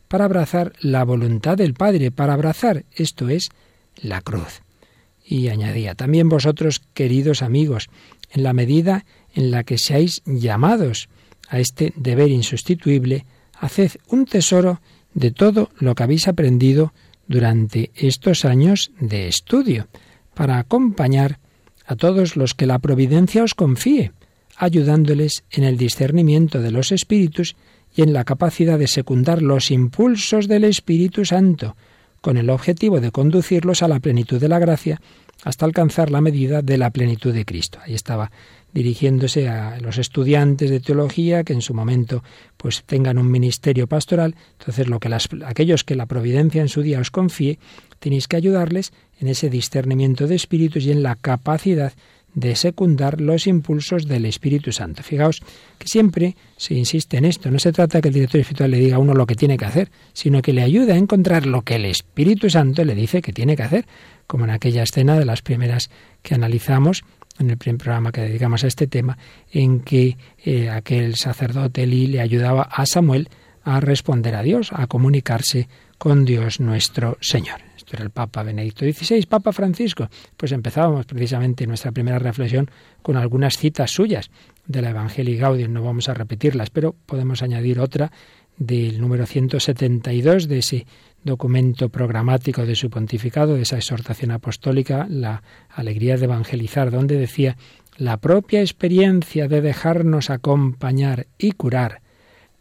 para 0.08 0.26
abrazar 0.26 0.74
la 0.80 1.04
voluntad 1.04 1.58
del 1.58 1.74
Padre, 1.74 2.12
para 2.12 2.34
abrazar, 2.34 2.86
esto 2.96 3.30
es, 3.30 3.50
la 4.02 4.22
cruz. 4.22 4.62
Y 5.24 5.50
añadía, 5.50 5.96
también 5.96 6.30
vosotros, 6.30 6.82
queridos 6.94 7.42
amigos, 7.42 7.90
en 8.32 8.44
la 8.44 8.54
medida 8.54 9.06
en 9.34 9.52
la 9.52 9.64
que 9.64 9.78
seáis 9.78 10.22
llamados 10.26 11.10
a 11.50 11.60
este 11.60 11.94
deber 11.96 12.30
insustituible, 12.30 13.26
haced 13.60 13.92
un 14.08 14.26
tesoro 14.26 14.82
de 15.14 15.32
todo 15.32 15.70
lo 15.80 15.96
que 15.96 16.04
habéis 16.04 16.28
aprendido 16.28 16.94
durante 17.28 17.92
estos 17.96 18.46
años 18.46 18.92
de 19.00 19.28
estudio, 19.28 19.88
para 20.34 20.60
acompañar 20.60 21.40
a 21.86 21.96
todos 21.96 22.36
los 22.36 22.54
que 22.54 22.66
la 22.66 22.80
providencia 22.80 23.44
os 23.44 23.56
confíe, 23.56 24.12
ayudándoles 24.58 25.44
en 25.52 25.64
el 25.64 25.78
discernimiento 25.78 26.62
de 26.62 26.72
los 26.72 26.92
espíritus 26.92 27.56
y 27.96 28.02
en 28.02 28.14
la 28.14 28.26
capacidad 28.26 28.78
de 28.78 28.88
secundar 28.88 29.42
los 29.42 29.72
impulsos 29.72 30.48
del 30.48 30.66
Espíritu 30.66 31.26
Santo, 31.26 31.76
con 32.26 32.38
el 32.38 32.50
objetivo 32.50 33.02
de 33.02 33.12
conducirlos 33.12 33.84
a 33.84 33.88
la 33.88 34.00
plenitud 34.00 34.42
de 34.42 34.50
la 34.50 34.58
gracia 34.58 35.00
hasta 35.44 35.64
alcanzar 35.64 36.10
la 36.10 36.22
medida 36.22 36.64
de 36.64 36.80
la 36.80 36.90
plenitud 36.90 37.32
de 37.32 37.46
Cristo. 37.46 37.78
Ahí 37.84 37.94
estaba 37.94 38.32
dirigiéndose 38.74 39.48
a 39.48 39.80
los 39.80 40.00
estudiantes 40.00 40.72
de 40.72 40.80
teología 40.80 41.44
que 41.44 41.54
en 41.54 41.62
su 41.62 41.76
momento 41.76 42.24
pues 42.58 42.84
tengan 42.84 43.20
un 43.20 43.30
ministerio 43.30 43.86
pastoral, 43.86 44.34
entonces 44.58 44.88
lo 44.88 45.00
que 45.00 45.08
las, 45.08 45.30
aquellos 45.46 45.84
que 45.84 45.94
la 45.94 46.08
providencia 46.08 46.64
en 46.64 46.68
su 46.68 46.82
día 46.82 47.00
os 47.00 47.12
confíe, 47.12 47.60
tenéis 48.00 48.28
que 48.28 48.38
ayudarles 48.38 48.92
en 49.20 49.28
ese 49.28 49.52
discernimiento 49.52 50.26
de 50.26 50.34
espíritus 50.34 50.84
y 50.86 50.92
en 50.92 51.04
la 51.04 51.14
capacidad 51.14 51.94
de 52.36 52.56
secundar 52.56 53.22
los 53.22 53.48
impulsos 53.48 54.08
del 54.08 54.26
Espíritu 54.26 54.72
Santo. 54.72 55.02
Fijaos 55.02 55.42
que 55.80 55.88
siempre 55.88 56.36
se 56.58 56.76
insiste 56.76 57.18
en 57.18 57.26
esto. 57.26 57.50
No 57.50 57.60
se 57.60 57.72
trata 57.72 58.02
que 58.02 58.10
el 58.10 58.14
director 58.14 58.42
espiritual 58.42 58.72
le 58.72 58.80
diga 58.80 58.98
a 58.98 59.00
uno 59.00 59.14
lo 59.14 59.26
que 59.26 59.36
tiene 59.36 59.58
que 59.58 59.66
hacer, 59.66 59.90
sino 60.14 60.42
que 60.42 60.54
le 60.54 60.62
ayude 60.62 60.94
a 60.94 60.98
encontrar 60.98 61.46
lo 61.46 61.64
que 61.64 61.76
el 61.76 61.86
Espíritu 61.86 62.50
Santo 62.50 62.84
le 62.84 62.94
dice 62.94 63.22
que 63.22 63.34
tiene 63.34 63.56
que 63.56 63.64
hacer, 63.64 63.86
como 64.28 64.44
en 64.44 64.52
aquella 64.52 64.84
escena 64.84 65.18
de 65.18 65.26
las 65.26 65.42
primeras 65.42 65.90
que 66.22 66.36
analizamos 66.36 67.04
en 67.40 67.50
el 67.50 67.58
primer 67.58 67.80
programa 67.80 68.12
que 68.12 68.22
dedicamos 68.22 68.64
a 68.64 68.68
este 68.68 68.88
tema, 68.88 69.18
en 69.52 69.82
que 69.82 70.18
eh, 70.44 70.70
aquel 70.70 71.16
sacerdote 71.16 71.84
Eli 71.84 72.08
le 72.08 72.22
ayudaba 72.22 72.64
a 72.64 72.86
Samuel 72.86 73.30
a 73.64 73.80
responder 73.80 74.36
a 74.36 74.44
Dios, 74.44 74.72
a 74.72 74.88
comunicarse 74.88 75.68
con 75.98 76.24
Dios 76.24 76.60
nuestro 76.60 77.18
Señor. 77.20 77.60
Era 77.92 78.04
el 78.04 78.10
Papa 78.10 78.44
Benedicto 78.44 78.86
XVI, 78.86 79.26
Papa 79.26 79.52
Francisco. 79.52 80.10
Pues 80.38 80.52
empezábamos 80.52 81.06
precisamente 81.06 81.68
nuestra 81.68 81.92
primera 81.92 82.20
reflexión 82.20 82.70
con 83.02 83.18
algunas 83.18 83.58
citas 83.58 83.92
suyas 83.92 84.30
de 84.66 84.82
la 84.82 84.90
Evangelii 84.90 85.38
Gaudium. 85.38 85.74
No 85.74 85.84
vamos 85.84 86.10
a 86.10 86.14
repetirlas, 86.14 86.70
pero 86.70 86.96
podemos 87.06 87.42
añadir 87.44 87.80
otra 87.80 88.12
del 88.58 89.02
número 89.02 89.26
172 89.26 90.48
de 90.48 90.58
ese 90.60 90.86
documento 91.24 91.90
programático 91.90 92.66
de 92.66 92.76
su 92.76 92.90
pontificado, 92.90 93.56
de 93.56 93.64
esa 93.64 93.78
exhortación 93.78 94.32
apostólica, 94.32 95.08
la 95.10 95.44
alegría 95.70 96.18
de 96.18 96.26
evangelizar, 96.26 96.92
donde 96.92 97.18
decía 97.18 97.58
la 97.98 98.18
propia 98.18 98.62
experiencia 98.62 99.48
de 99.48 99.62
dejarnos 99.62 100.30
acompañar 100.30 101.28
y 101.38 101.54
curar, 101.54 102.02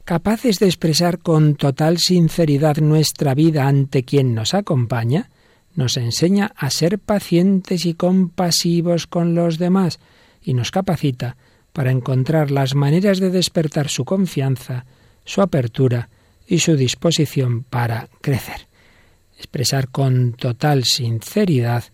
capaces 0.05 0.59
de 0.59 0.67
expresar 0.67 1.19
con 1.19 1.57
total 1.57 1.99
sinceridad 1.99 2.77
nuestra 2.77 3.35
vida 3.35 3.67
ante 3.67 4.05
quien 4.05 4.35
nos 4.35 4.55
acompaña, 4.55 5.31
nos 5.75 5.97
enseña 5.97 6.53
a 6.57 6.71
ser 6.71 6.99
pacientes 6.99 7.87
y 7.87 7.95
compasivos 7.95 9.07
con 9.07 9.35
los 9.35 9.59
demás 9.59 9.99
y 10.43 10.55
nos 10.55 10.71
capacita 10.71 11.37
para 11.73 11.91
encontrar 11.91 12.51
las 12.51 12.75
maneras 12.75 13.19
de 13.19 13.31
despertar 13.31 13.89
su 13.89 14.05
confianza, 14.05 14.85
su 15.25 15.41
apertura 15.41 16.11
y 16.47 16.59
su 16.59 16.77
disposición 16.77 17.65
para 17.65 18.09
crecer. 18.21 18.69
Expresar 19.37 19.89
con 19.89 20.35
total 20.35 20.85
sinceridad 20.85 21.85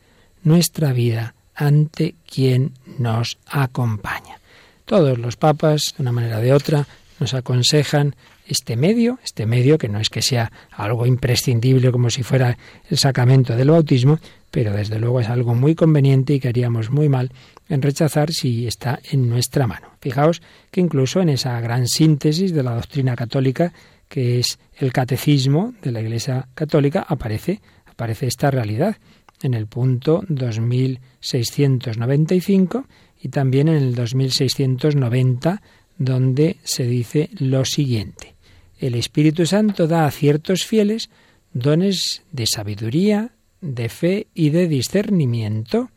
nuestra 0.43 0.93
vida 0.93 1.35
ante 1.55 2.17
quien 2.31 2.73
nos 2.99 3.39
acompaña. 3.47 4.41
Todos 4.85 5.19
los 5.19 5.37
papas, 5.37 5.95
de 5.97 6.03
una 6.03 6.13
manera 6.13 6.39
o 6.39 6.41
de 6.41 6.53
otra, 6.53 6.87
nos 7.21 7.35
aconsejan 7.35 8.17
este 8.47 8.77
medio, 8.77 9.19
este 9.23 9.45
medio 9.47 9.79
que 9.79 9.89
no 9.89 10.01
es 10.01 10.09
que 10.09 10.23
sea 10.23 10.51
algo 10.73 11.07
imprescindible 11.07 11.93
como 11.93 12.11
si 12.11 12.25
fuera 12.25 12.59
el 12.89 12.99
sacramento 12.99 13.55
del 13.55 13.71
bautismo, 13.71 14.19
pero 14.51 14.73
desde 14.73 14.99
luego 14.99 15.21
es 15.21 15.29
algo 15.29 15.55
muy 15.55 15.77
conveniente 15.77 16.35
y 16.35 16.41
que 16.41 16.49
haríamos 16.49 16.91
muy 16.91 17.09
mal 17.09 17.31
en 17.69 17.81
rechazar 17.83 18.33
si 18.33 18.67
está 18.67 18.99
en 19.11 19.29
nuestra 19.29 19.69
mano. 19.69 19.91
Fijaos 20.01 20.43
que 20.71 20.81
incluso 20.81 21.21
en 21.21 21.29
esa 21.29 21.61
gran 21.61 21.87
síntesis 21.87 22.53
de 22.53 22.65
la 22.65 22.75
doctrina 22.75 23.15
católica, 23.15 23.73
que 24.09 24.41
es 24.41 24.59
el 24.79 24.93
catecismo 24.93 25.75
de 25.83 25.93
la 25.93 26.01
Iglesia 26.01 26.49
Católica, 26.55 27.07
aparece, 27.09 27.61
aparece 27.87 28.27
esta 28.27 28.51
realidad 28.51 28.97
en 29.43 29.55
el 29.55 29.69
punto 29.69 30.23
2695 30.29 32.85
y 33.23 33.29
también 33.29 33.69
en 33.69 33.77
el 33.77 33.95
2690, 33.95 35.63
donde 36.01 36.57
se 36.65 36.87
dice 36.87 37.29
lo 37.39 37.67
siguiente. 37.67 38.35
El 38.79 38.95
Espíritu 38.95 39.45
Santo 39.45 39.87
da 39.87 40.07
a 40.07 40.11
ciertos 40.11 40.65
fieles 40.65 41.11
dones 41.53 42.23
de 42.33 42.47
sabiduría, 42.47 43.33
de 43.61 43.91
fe 43.91 44.27
y 44.35 44.49
de 44.49 44.67
discernimiento 44.67 45.91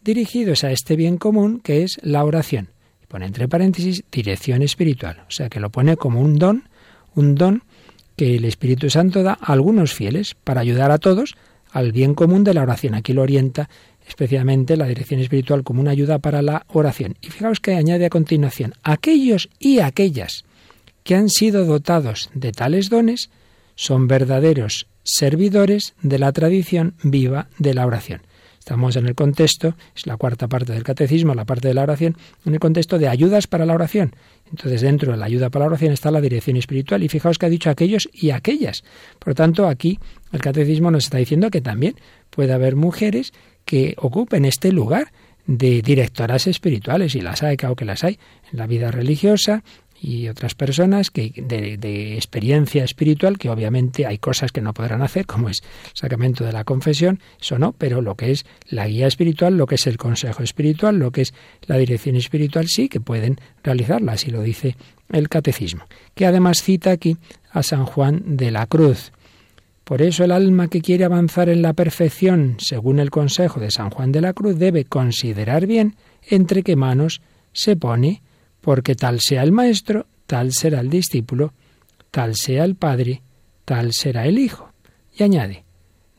dirigidos 0.00 0.62
a 0.62 0.70
este 0.70 0.94
bien 0.94 1.18
común 1.18 1.58
que 1.58 1.82
es 1.82 1.98
la 2.02 2.24
oración. 2.24 2.68
Y 3.02 3.06
pone 3.06 3.26
entre 3.26 3.48
paréntesis 3.48 4.04
dirección 4.12 4.62
espiritual, 4.62 5.24
o 5.26 5.30
sea 5.32 5.48
que 5.48 5.58
lo 5.58 5.70
pone 5.70 5.96
como 5.96 6.20
un 6.20 6.38
don, 6.38 6.68
un 7.16 7.34
don 7.34 7.64
que 8.16 8.36
el 8.36 8.44
Espíritu 8.44 8.90
Santo 8.90 9.24
da 9.24 9.32
a 9.40 9.52
algunos 9.52 9.92
fieles 9.92 10.36
para 10.36 10.60
ayudar 10.60 10.92
a 10.92 10.98
todos 10.98 11.34
al 11.72 11.90
bien 11.90 12.14
común 12.14 12.44
de 12.44 12.54
la 12.54 12.62
oración. 12.62 12.94
Aquí 12.94 13.12
lo 13.12 13.22
orienta 13.22 13.68
especialmente 14.08 14.76
la 14.76 14.86
dirección 14.86 15.20
espiritual 15.20 15.62
como 15.62 15.80
una 15.80 15.90
ayuda 15.90 16.18
para 16.18 16.42
la 16.42 16.64
oración. 16.68 17.16
Y 17.20 17.28
fijaos 17.28 17.60
que 17.60 17.74
añade 17.74 18.06
a 18.06 18.10
continuación, 18.10 18.74
aquellos 18.82 19.48
y 19.58 19.80
aquellas 19.80 20.44
que 21.04 21.14
han 21.14 21.28
sido 21.28 21.64
dotados 21.64 22.30
de 22.34 22.52
tales 22.52 22.90
dones 22.90 23.30
son 23.76 24.08
verdaderos 24.08 24.86
servidores 25.04 25.94
de 26.02 26.18
la 26.18 26.32
tradición 26.32 26.94
viva 27.02 27.48
de 27.58 27.74
la 27.74 27.86
oración. 27.86 28.22
Estamos 28.68 28.96
en 28.96 29.06
el 29.06 29.14
contexto, 29.14 29.76
es 29.96 30.06
la 30.06 30.18
cuarta 30.18 30.46
parte 30.46 30.74
del 30.74 30.82
catecismo, 30.82 31.34
la 31.34 31.46
parte 31.46 31.68
de 31.68 31.74
la 31.74 31.84
oración, 31.84 32.18
en 32.44 32.52
el 32.52 32.60
contexto 32.60 32.98
de 32.98 33.08
ayudas 33.08 33.46
para 33.46 33.64
la 33.64 33.72
oración. 33.72 34.14
Entonces, 34.50 34.82
dentro 34.82 35.12
de 35.12 35.16
la 35.16 35.24
ayuda 35.24 35.48
para 35.48 35.64
la 35.64 35.68
oración 35.68 35.94
está 35.94 36.10
la 36.10 36.20
dirección 36.20 36.58
espiritual. 36.58 37.02
Y 37.02 37.08
fijaos 37.08 37.38
que 37.38 37.46
ha 37.46 37.48
dicho 37.48 37.70
aquellos 37.70 38.10
y 38.12 38.28
aquellas. 38.28 38.84
Por 39.18 39.28
lo 39.28 39.34
tanto, 39.36 39.66
aquí 39.66 39.98
el 40.32 40.42
catecismo 40.42 40.90
nos 40.90 41.04
está 41.04 41.16
diciendo 41.16 41.50
que 41.50 41.62
también 41.62 41.94
puede 42.28 42.52
haber 42.52 42.76
mujeres 42.76 43.32
que 43.68 43.94
ocupen 43.98 44.46
este 44.46 44.72
lugar 44.72 45.12
de 45.46 45.82
directoras 45.82 46.46
espirituales, 46.46 47.14
y 47.14 47.20
las 47.20 47.42
hay, 47.42 47.58
claro 47.58 47.76
que 47.76 47.84
las 47.84 48.02
hay, 48.02 48.18
en 48.50 48.58
la 48.58 48.66
vida 48.66 48.90
religiosa, 48.90 49.62
y 50.00 50.28
otras 50.28 50.54
personas 50.54 51.10
que 51.10 51.32
de, 51.36 52.14
experiencia 52.14 52.82
espiritual, 52.82 53.36
que 53.36 53.50
obviamente 53.50 54.06
hay 54.06 54.16
cosas 54.16 54.52
que 54.52 54.62
no 54.62 54.72
podrán 54.72 55.02
hacer, 55.02 55.26
como 55.26 55.50
es 55.50 55.60
el 55.60 55.90
sacramento 55.92 56.44
de 56.44 56.52
la 56.52 56.64
confesión, 56.64 57.20
eso 57.38 57.58
no, 57.58 57.72
pero 57.72 58.00
lo 58.00 58.14
que 58.14 58.30
es 58.30 58.46
la 58.70 58.88
guía 58.88 59.06
espiritual, 59.06 59.58
lo 59.58 59.66
que 59.66 59.74
es 59.74 59.86
el 59.86 59.98
consejo 59.98 60.42
espiritual, 60.42 60.98
lo 60.98 61.10
que 61.10 61.20
es 61.20 61.34
la 61.66 61.76
dirección 61.76 62.16
espiritual, 62.16 62.68
sí 62.68 62.88
que 62.88 63.00
pueden 63.00 63.38
realizarla, 63.62 64.12
así 64.12 64.30
lo 64.30 64.40
dice 64.40 64.76
el 65.12 65.28
catecismo, 65.28 65.84
que 66.14 66.24
además 66.24 66.62
cita 66.62 66.90
aquí 66.90 67.18
a 67.50 67.62
San 67.62 67.84
Juan 67.84 68.36
de 68.38 68.50
la 68.50 68.64
Cruz. 68.64 69.12
Por 69.88 70.02
eso 70.02 70.22
el 70.22 70.32
alma 70.32 70.68
que 70.68 70.82
quiere 70.82 71.06
avanzar 71.06 71.48
en 71.48 71.62
la 71.62 71.72
perfección, 71.72 72.58
según 72.58 72.98
el 72.98 73.08
consejo 73.08 73.58
de 73.58 73.70
San 73.70 73.88
Juan 73.88 74.12
de 74.12 74.20
la 74.20 74.34
Cruz, 74.34 74.58
debe 74.58 74.84
considerar 74.84 75.66
bien 75.66 75.96
entre 76.28 76.62
qué 76.62 76.76
manos 76.76 77.22
se 77.54 77.74
pone 77.74 78.20
porque 78.60 78.94
tal 78.94 79.18
sea 79.20 79.42
el 79.42 79.50
maestro, 79.50 80.06
tal 80.26 80.52
será 80.52 80.80
el 80.80 80.90
discípulo, 80.90 81.54
tal 82.10 82.36
sea 82.36 82.64
el 82.64 82.74
padre, 82.74 83.22
tal 83.64 83.94
será 83.94 84.26
el 84.26 84.38
hijo. 84.38 84.70
Y 85.16 85.22
añade, 85.22 85.64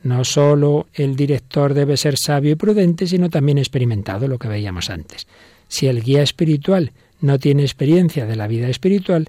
no 0.02 0.24
sólo 0.24 0.88
el 0.92 1.14
director 1.14 1.72
debe 1.72 1.96
ser 1.96 2.16
sabio 2.18 2.50
y 2.50 2.56
prudente, 2.56 3.06
sino 3.06 3.30
también 3.30 3.58
experimentado, 3.58 4.26
lo 4.26 4.40
que 4.40 4.48
veíamos 4.48 4.90
antes. 4.90 5.28
Si 5.68 5.86
el 5.86 6.02
guía 6.02 6.24
espiritual 6.24 6.90
no 7.20 7.38
tiene 7.38 7.62
experiencia 7.62 8.26
de 8.26 8.34
la 8.34 8.48
vida 8.48 8.68
espiritual, 8.68 9.28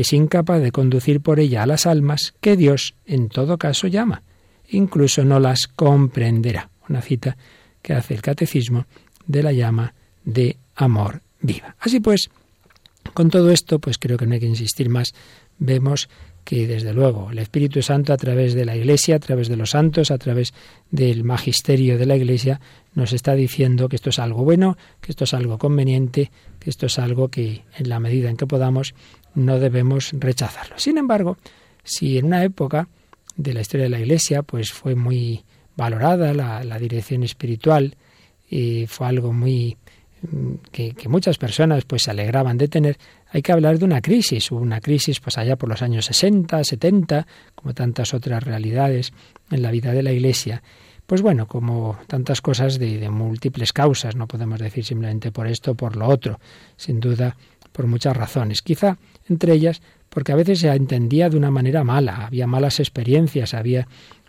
es 0.00 0.12
incapaz 0.12 0.60
de 0.60 0.70
conducir 0.70 1.20
por 1.20 1.40
ella 1.40 1.62
a 1.62 1.66
las 1.66 1.86
almas 1.86 2.34
que 2.40 2.56
Dios 2.56 2.94
en 3.04 3.28
todo 3.28 3.58
caso 3.58 3.86
llama. 3.88 4.22
Incluso 4.70 5.24
no 5.24 5.40
las 5.40 5.66
comprenderá. 5.66 6.70
Una 6.88 7.02
cita 7.02 7.36
que 7.82 7.94
hace 7.94 8.14
el 8.14 8.22
catecismo 8.22 8.86
de 9.26 9.42
la 9.42 9.52
llama 9.52 9.94
de 10.24 10.56
amor 10.76 11.22
viva. 11.40 11.74
Así 11.80 12.00
pues, 12.00 12.30
con 13.12 13.30
todo 13.30 13.50
esto, 13.50 13.78
pues 13.78 13.98
creo 13.98 14.16
que 14.16 14.26
no 14.26 14.34
hay 14.34 14.40
que 14.40 14.46
insistir 14.46 14.88
más. 14.88 15.14
Vemos 15.58 16.08
que 16.44 16.66
desde 16.66 16.94
luego 16.94 17.30
el 17.30 17.40
Espíritu 17.40 17.82
Santo 17.82 18.12
a 18.14 18.16
través 18.16 18.54
de 18.54 18.64
la 18.64 18.74
Iglesia, 18.74 19.16
a 19.16 19.18
través 19.18 19.48
de 19.48 19.56
los 19.56 19.70
santos, 19.70 20.10
a 20.10 20.16
través 20.16 20.54
del 20.90 21.22
magisterio 21.22 21.98
de 21.98 22.06
la 22.06 22.16
Iglesia, 22.16 22.58
nos 22.94 23.12
está 23.12 23.34
diciendo 23.34 23.88
que 23.90 23.96
esto 23.96 24.08
es 24.08 24.18
algo 24.18 24.44
bueno, 24.44 24.78
que 25.02 25.12
esto 25.12 25.24
es 25.24 25.34
algo 25.34 25.58
conveniente, 25.58 26.30
que 26.58 26.70
esto 26.70 26.86
es 26.86 26.98
algo 26.98 27.28
que 27.28 27.64
en 27.76 27.88
la 27.90 28.00
medida 28.00 28.30
en 28.30 28.38
que 28.38 28.46
podamos 28.46 28.94
no 29.38 29.58
debemos 29.58 30.10
rechazarlo. 30.12 30.78
Sin 30.78 30.98
embargo, 30.98 31.38
si 31.84 32.18
en 32.18 32.26
una 32.26 32.44
época 32.44 32.88
de 33.36 33.54
la 33.54 33.60
historia 33.60 33.84
de 33.84 33.90
la 33.90 34.00
Iglesia 34.00 34.42
pues 34.42 34.72
fue 34.72 34.94
muy 34.94 35.44
valorada 35.76 36.34
la, 36.34 36.64
la 36.64 36.78
dirección 36.78 37.22
espiritual 37.22 37.96
y 38.50 38.86
fue 38.86 39.06
algo 39.06 39.32
muy 39.32 39.76
que, 40.72 40.94
muchas 41.08 41.38
personas 41.38 41.84
pues 41.84 42.02
se 42.02 42.10
alegraban 42.10 42.58
de 42.58 42.68
tener, 42.68 42.98
hay 43.30 43.42
que 43.42 43.52
hablar 43.52 43.78
de 43.78 43.84
una 43.84 44.00
crisis, 44.00 44.50
una 44.50 44.80
crisis 44.80 45.20
pues 45.20 45.38
allá 45.38 45.56
por 45.56 45.68
los 45.68 45.82
años 45.82 46.06
60, 46.06 46.64
70, 46.64 47.26
como 47.54 47.74
tantas 47.74 48.14
otras 48.14 48.42
realidades 48.42 49.12
en 49.50 49.62
la 49.62 49.70
vida 49.70 49.92
de 49.92 50.02
la 50.02 50.12
Iglesia. 50.12 50.62
Pues 51.06 51.22
bueno, 51.22 51.46
como 51.46 51.98
tantas 52.06 52.42
cosas 52.42 52.78
de, 52.78 52.98
de 52.98 53.08
múltiples 53.08 53.72
causas, 53.72 54.14
no 54.14 54.26
podemos 54.26 54.58
decir 54.58 54.84
simplemente 54.84 55.32
por 55.32 55.46
esto 55.46 55.70
o 55.70 55.74
por 55.74 55.96
lo 55.96 56.06
otro, 56.06 56.38
sin 56.76 57.00
duda 57.00 57.36
por 57.72 57.86
muchas 57.86 58.16
razones. 58.16 58.60
Quizá 58.60 58.98
entre 59.28 59.52
ellas 59.52 59.82
porque 60.08 60.32
a 60.32 60.36
veces 60.36 60.60
se 60.60 60.68
entendía 60.68 61.28
de 61.28 61.36
una 61.36 61.50
manera 61.50 61.84
mala, 61.84 62.26
había 62.26 62.46
malas 62.46 62.80
experiencias, 62.80 63.52
había 63.54 63.86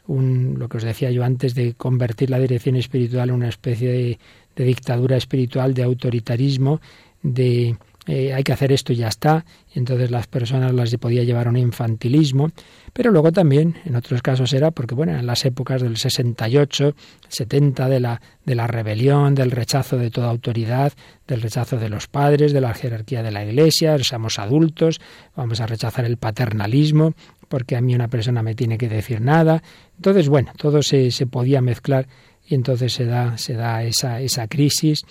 un, 0.07 0.55
lo 0.57 0.67
que 0.67 0.77
os 0.77 0.83
decía 0.83 1.09
yo 1.11 1.23
antes 1.23 1.55
de 1.55 1.73
convertir 1.73 2.29
la 2.29 2.39
dirección 2.39 2.75
espiritual 2.75 3.29
en 3.29 3.35
una 3.35 3.49
especie 3.49 3.89
de 3.91 4.19
de 4.59 4.65
dictadura 4.65 5.15
espiritual, 5.15 5.73
de 5.73 5.83
autoritarismo, 5.83 6.81
de 7.23 7.77
eh, 8.11 8.33
hay 8.33 8.41
que 8.41 8.51
hacer 8.51 8.71
esto 8.71 8.91
y 8.91 8.95
ya 8.95 9.07
está, 9.07 9.45
entonces 9.75 10.09
las 10.09 10.25
personas 10.25 10.73
las 10.73 10.95
podía 10.97 11.23
llevar 11.23 11.45
a 11.45 11.51
un 11.51 11.57
infantilismo, 11.57 12.49
pero 12.91 13.11
luego 13.11 13.31
también 13.31 13.75
en 13.85 13.95
otros 13.95 14.23
casos 14.23 14.51
era 14.53 14.71
porque, 14.71 14.95
bueno, 14.95 15.15
en 15.15 15.27
las 15.27 15.45
épocas 15.45 15.83
del 15.83 15.95
68, 15.95 16.95
70 17.27 17.87
de 17.87 17.99
la, 17.99 18.19
de 18.45 18.55
la 18.55 18.65
rebelión, 18.65 19.35
del 19.35 19.51
rechazo 19.51 19.95
de 19.97 20.09
toda 20.09 20.31
autoridad, 20.31 20.91
del 21.27 21.43
rechazo 21.43 21.77
de 21.77 21.87
los 21.87 22.07
padres, 22.07 22.51
de 22.51 22.61
la 22.61 22.73
jerarquía 22.73 23.21
de 23.21 23.29
la 23.29 23.45
iglesia, 23.45 23.95
somos 23.99 24.39
adultos, 24.39 24.99
vamos 25.35 25.61
a 25.61 25.67
rechazar 25.67 26.05
el 26.05 26.17
paternalismo, 26.17 27.13
porque 27.47 27.75
a 27.75 27.81
mí 27.81 27.93
una 27.93 28.07
persona 28.07 28.41
me 28.41 28.55
tiene 28.55 28.79
que 28.79 28.89
decir 28.89 29.21
nada. 29.21 29.61
Entonces, 29.97 30.29
bueno, 30.29 30.51
todo 30.57 30.81
se, 30.81 31.11
se 31.11 31.27
podía 31.27 31.61
mezclar 31.61 32.07
y 32.43 32.55
entonces 32.55 32.91
se 32.91 33.05
da, 33.05 33.37
se 33.37 33.53
da 33.53 33.83
esa, 33.83 34.19
esa 34.19 34.47
crisis, 34.47 35.03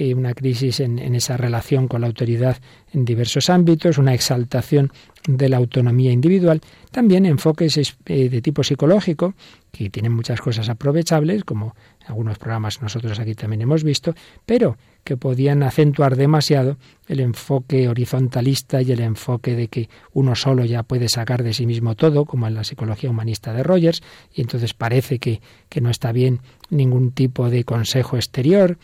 eh, 0.00 0.14
una 0.14 0.32
crisis 0.32 0.78
en, 0.78 1.00
esa 1.16 1.36
relación 1.36 1.88
con 1.88 2.02
la 2.02 2.06
autoridad 2.06 2.58
en 2.92 3.04
diversos 3.04 3.50
ámbitos, 3.50 3.98
una 3.98 4.14
exaltación 4.14 4.92
de 5.26 5.48
la 5.48 5.56
autonomía 5.56 6.12
individual, 6.12 6.60
también 6.92 7.26
enfoques 7.26 7.96
eh, 8.06 8.28
de 8.28 8.40
tipo 8.40 8.62
psicológico, 8.62 9.34
que 9.72 9.90
tienen 9.90 10.12
muchas 10.12 10.40
cosas 10.40 10.68
aprovechables, 10.68 11.42
como 11.42 11.74
algunos 12.06 12.38
programas 12.38 12.80
nosotros 12.80 13.18
aquí 13.18 13.34
también 13.34 13.62
hemos 13.62 13.82
visto, 13.82 14.14
pero 14.46 14.76
que 15.02 15.16
podían 15.16 15.64
acentuar 15.64 16.14
demasiado 16.14 16.76
el 17.08 17.18
enfoque 17.18 17.88
horizontalista 17.88 18.80
y 18.80 18.92
el 18.92 19.00
enfoque 19.00 19.56
de 19.56 19.66
que 19.66 19.88
uno 20.12 20.36
solo 20.36 20.64
ya 20.64 20.84
puede 20.84 21.08
sacar 21.08 21.42
de 21.42 21.54
sí 21.54 21.66
mismo 21.66 21.96
todo, 21.96 22.24
como 22.24 22.46
en 22.46 22.54
la 22.54 22.62
psicología 22.62 23.10
humanista 23.10 23.52
de 23.52 23.64
Rogers, 23.64 24.00
y 24.32 24.42
entonces 24.42 24.74
parece 24.74 25.18
que, 25.18 25.40
que 25.68 25.80
no 25.80 25.90
está 25.90 26.12
bien 26.12 26.38
ningún 26.70 27.10
tipo 27.10 27.50
de 27.50 27.64
consejo 27.64 28.16
exterior, 28.16 28.78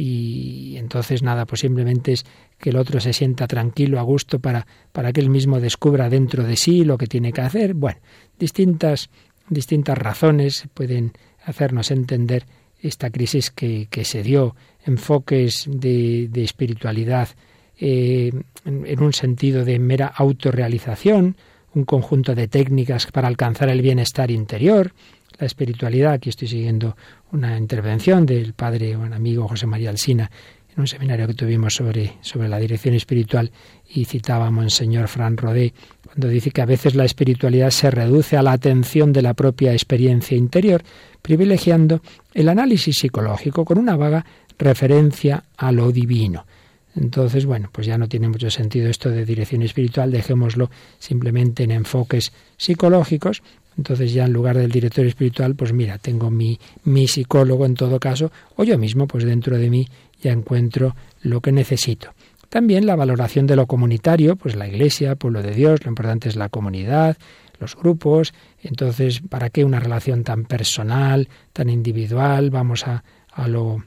y 0.00 0.78
entonces 0.78 1.22
nada, 1.22 1.44
pues 1.44 1.60
simplemente 1.60 2.12
es 2.12 2.24
que 2.58 2.70
el 2.70 2.76
otro 2.76 3.00
se 3.00 3.12
sienta 3.12 3.46
tranquilo, 3.46 4.00
a 4.00 4.02
gusto, 4.02 4.38
para, 4.38 4.66
para 4.92 5.12
que 5.12 5.20
él 5.20 5.28
mismo 5.28 5.60
descubra 5.60 6.08
dentro 6.08 6.42
de 6.44 6.56
sí 6.56 6.84
lo 6.84 6.96
que 6.96 7.06
tiene 7.06 7.34
que 7.34 7.42
hacer. 7.42 7.74
Bueno, 7.74 8.00
distintas, 8.38 9.10
distintas 9.50 9.98
razones 9.98 10.66
pueden 10.72 11.12
hacernos 11.44 11.90
entender 11.90 12.46
esta 12.80 13.10
crisis 13.10 13.50
que, 13.50 13.88
que 13.90 14.06
se 14.06 14.22
dio, 14.22 14.56
enfoques 14.86 15.66
de, 15.68 16.28
de 16.30 16.44
espiritualidad 16.44 17.28
eh, 17.78 18.32
en, 18.64 18.86
en 18.86 19.02
un 19.02 19.12
sentido 19.12 19.66
de 19.66 19.78
mera 19.78 20.06
autorrealización, 20.06 21.36
un 21.74 21.84
conjunto 21.84 22.34
de 22.34 22.48
técnicas 22.48 23.06
para 23.08 23.28
alcanzar 23.28 23.68
el 23.68 23.82
bienestar 23.82 24.30
interior, 24.30 24.92
la 25.40 25.46
espiritualidad. 25.46 26.12
Aquí 26.12 26.28
estoy 26.28 26.48
siguiendo 26.48 26.96
una 27.32 27.56
intervención 27.56 28.26
del 28.26 28.52
padre 28.52 28.94
o 28.94 29.00
un 29.00 29.12
amigo 29.12 29.48
José 29.48 29.66
María 29.66 29.90
Alsina 29.90 30.30
en 30.74 30.80
un 30.80 30.86
seminario 30.86 31.26
que 31.26 31.34
tuvimos 31.34 31.74
sobre, 31.74 32.12
sobre 32.20 32.48
la 32.48 32.58
dirección 32.58 32.94
espiritual 32.94 33.50
y 33.88 34.04
citaba 34.04 34.46
a 34.46 34.50
Monseñor 34.50 35.08
Fran 35.08 35.36
Rodé 35.36 35.74
cuando 36.04 36.28
dice 36.28 36.50
que 36.50 36.62
a 36.62 36.66
veces 36.66 36.94
la 36.94 37.04
espiritualidad 37.04 37.70
se 37.70 37.90
reduce 37.90 38.36
a 38.36 38.42
la 38.42 38.52
atención 38.52 39.12
de 39.12 39.22
la 39.22 39.34
propia 39.34 39.72
experiencia 39.72 40.36
interior, 40.36 40.82
privilegiando 41.22 42.02
el 42.34 42.48
análisis 42.48 42.98
psicológico 42.98 43.64
con 43.64 43.78
una 43.78 43.96
vaga 43.96 44.24
referencia 44.58 45.44
a 45.56 45.72
lo 45.72 45.90
divino. 45.90 46.44
Entonces, 46.96 47.46
bueno, 47.46 47.68
pues 47.72 47.86
ya 47.86 47.98
no 47.98 48.08
tiene 48.08 48.28
mucho 48.28 48.50
sentido 48.50 48.88
esto 48.88 49.10
de 49.10 49.24
dirección 49.24 49.62
espiritual, 49.62 50.10
dejémoslo 50.10 50.70
simplemente 50.98 51.62
en 51.62 51.70
enfoques 51.70 52.32
psicológicos. 52.56 53.42
Entonces 53.80 54.12
ya 54.12 54.26
en 54.26 54.34
lugar 54.34 54.58
del 54.58 54.70
director 54.70 55.06
espiritual, 55.06 55.54
pues 55.54 55.72
mira, 55.72 55.96
tengo 55.96 56.30
mi, 56.30 56.60
mi 56.84 57.08
psicólogo 57.08 57.64
en 57.64 57.72
todo 57.72 57.98
caso, 57.98 58.30
o 58.56 58.62
yo 58.62 58.76
mismo, 58.76 59.06
pues 59.06 59.24
dentro 59.24 59.56
de 59.56 59.70
mí 59.70 59.88
ya 60.20 60.32
encuentro 60.32 60.94
lo 61.22 61.40
que 61.40 61.50
necesito. 61.50 62.10
También 62.50 62.84
la 62.84 62.94
valoración 62.94 63.46
de 63.46 63.56
lo 63.56 63.64
comunitario, 63.66 64.36
pues 64.36 64.54
la 64.54 64.68
iglesia, 64.68 65.14
pueblo 65.14 65.40
de 65.40 65.54
Dios, 65.54 65.82
lo 65.82 65.88
importante 65.88 66.28
es 66.28 66.36
la 66.36 66.50
comunidad, 66.50 67.16
los 67.58 67.74
grupos. 67.74 68.34
Entonces, 68.62 69.22
¿para 69.26 69.48
qué 69.48 69.64
una 69.64 69.80
relación 69.80 70.24
tan 70.24 70.44
personal, 70.44 71.30
tan 71.54 71.70
individual? 71.70 72.50
Vamos 72.50 72.86
a, 72.86 73.02
a 73.32 73.48
lo 73.48 73.82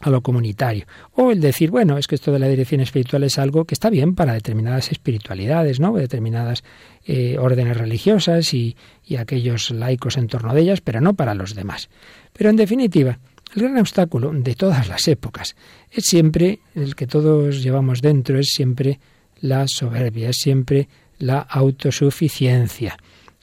a 0.00 0.10
lo 0.10 0.22
comunitario. 0.22 0.86
O 1.12 1.32
el 1.32 1.40
decir, 1.40 1.70
bueno, 1.70 1.98
es 1.98 2.06
que 2.06 2.14
esto 2.14 2.32
de 2.32 2.38
la 2.38 2.48
dirección 2.48 2.80
espiritual 2.80 3.24
es 3.24 3.38
algo 3.38 3.64
que 3.64 3.74
está 3.74 3.90
bien 3.90 4.14
para 4.14 4.34
determinadas 4.34 4.92
espiritualidades, 4.92 5.80
¿no? 5.80 5.94
Determinadas 5.94 6.62
eh, 7.04 7.36
órdenes 7.38 7.76
religiosas 7.76 8.54
y, 8.54 8.76
y 9.04 9.16
aquellos 9.16 9.70
laicos 9.70 10.16
en 10.16 10.28
torno 10.28 10.54
de 10.54 10.62
ellas, 10.62 10.80
pero 10.80 11.00
no 11.00 11.14
para 11.14 11.34
los 11.34 11.54
demás. 11.54 11.88
Pero 12.32 12.50
en 12.50 12.56
definitiva, 12.56 13.18
el 13.54 13.62
gran 13.62 13.78
obstáculo 13.78 14.30
de 14.32 14.54
todas 14.54 14.88
las 14.88 15.08
épocas 15.08 15.56
es 15.90 16.04
siempre, 16.04 16.60
el 16.74 16.94
que 16.94 17.06
todos 17.06 17.62
llevamos 17.62 18.02
dentro, 18.02 18.38
es 18.38 18.48
siempre 18.48 19.00
la 19.40 19.66
soberbia, 19.66 20.30
es 20.30 20.36
siempre 20.36 20.88
la 21.18 21.40
autosuficiencia. 21.40 22.96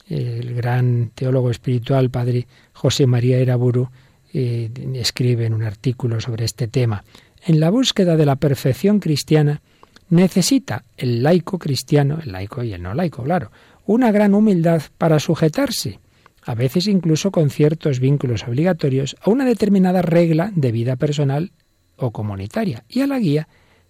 El 0.07 0.53
gran 0.53 1.11
teólogo 1.15 1.49
espiritual, 1.49 2.11
padre 2.11 2.47
José 2.73 3.07
María 3.07 3.39
Eraburu, 3.39 3.89
eh, 4.37 4.69
escribe 4.95 5.45
en 5.45 5.53
un 5.53 5.63
artículo 5.63 6.19
sobre 6.19 6.43
este 6.43 6.67
tema. 6.67 7.05
En 7.45 7.61
la 7.61 7.69
búsqueda 7.69 8.17
de 8.17 8.25
la 8.25 8.35
perfección 8.35 8.99
cristiana 8.99 9.61
necesita 10.09 10.83
el 10.97 11.23
laico 11.23 11.57
cristiano, 11.57 12.19
el 12.21 12.33
laico 12.33 12.61
y 12.61 12.73
el 12.73 12.81
no 12.81 12.93
laico, 12.93 13.23
claro, 13.23 13.49
una 13.85 14.11
gran 14.11 14.33
humildad 14.33 14.81
para 14.97 15.19
sujetarse, 15.19 16.01
a 16.43 16.53
veces 16.53 16.87
incluso 16.87 17.31
con 17.31 17.49
ciertos 17.49 18.01
vínculos 18.01 18.43
obligatorios, 18.45 19.15
a 19.21 19.29
una 19.29 19.45
determinada 19.45 20.01
regla 20.01 20.51
de 20.53 20.73
vida 20.73 20.97
personal 20.97 21.53
o 21.95 22.11
comunitaria 22.11 22.83
y 22.89 23.01
a 23.01 23.07
la 23.07 23.19
guía 23.19 23.47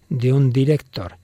de 0.08 0.32
un 0.32 0.52
director. 0.52 1.18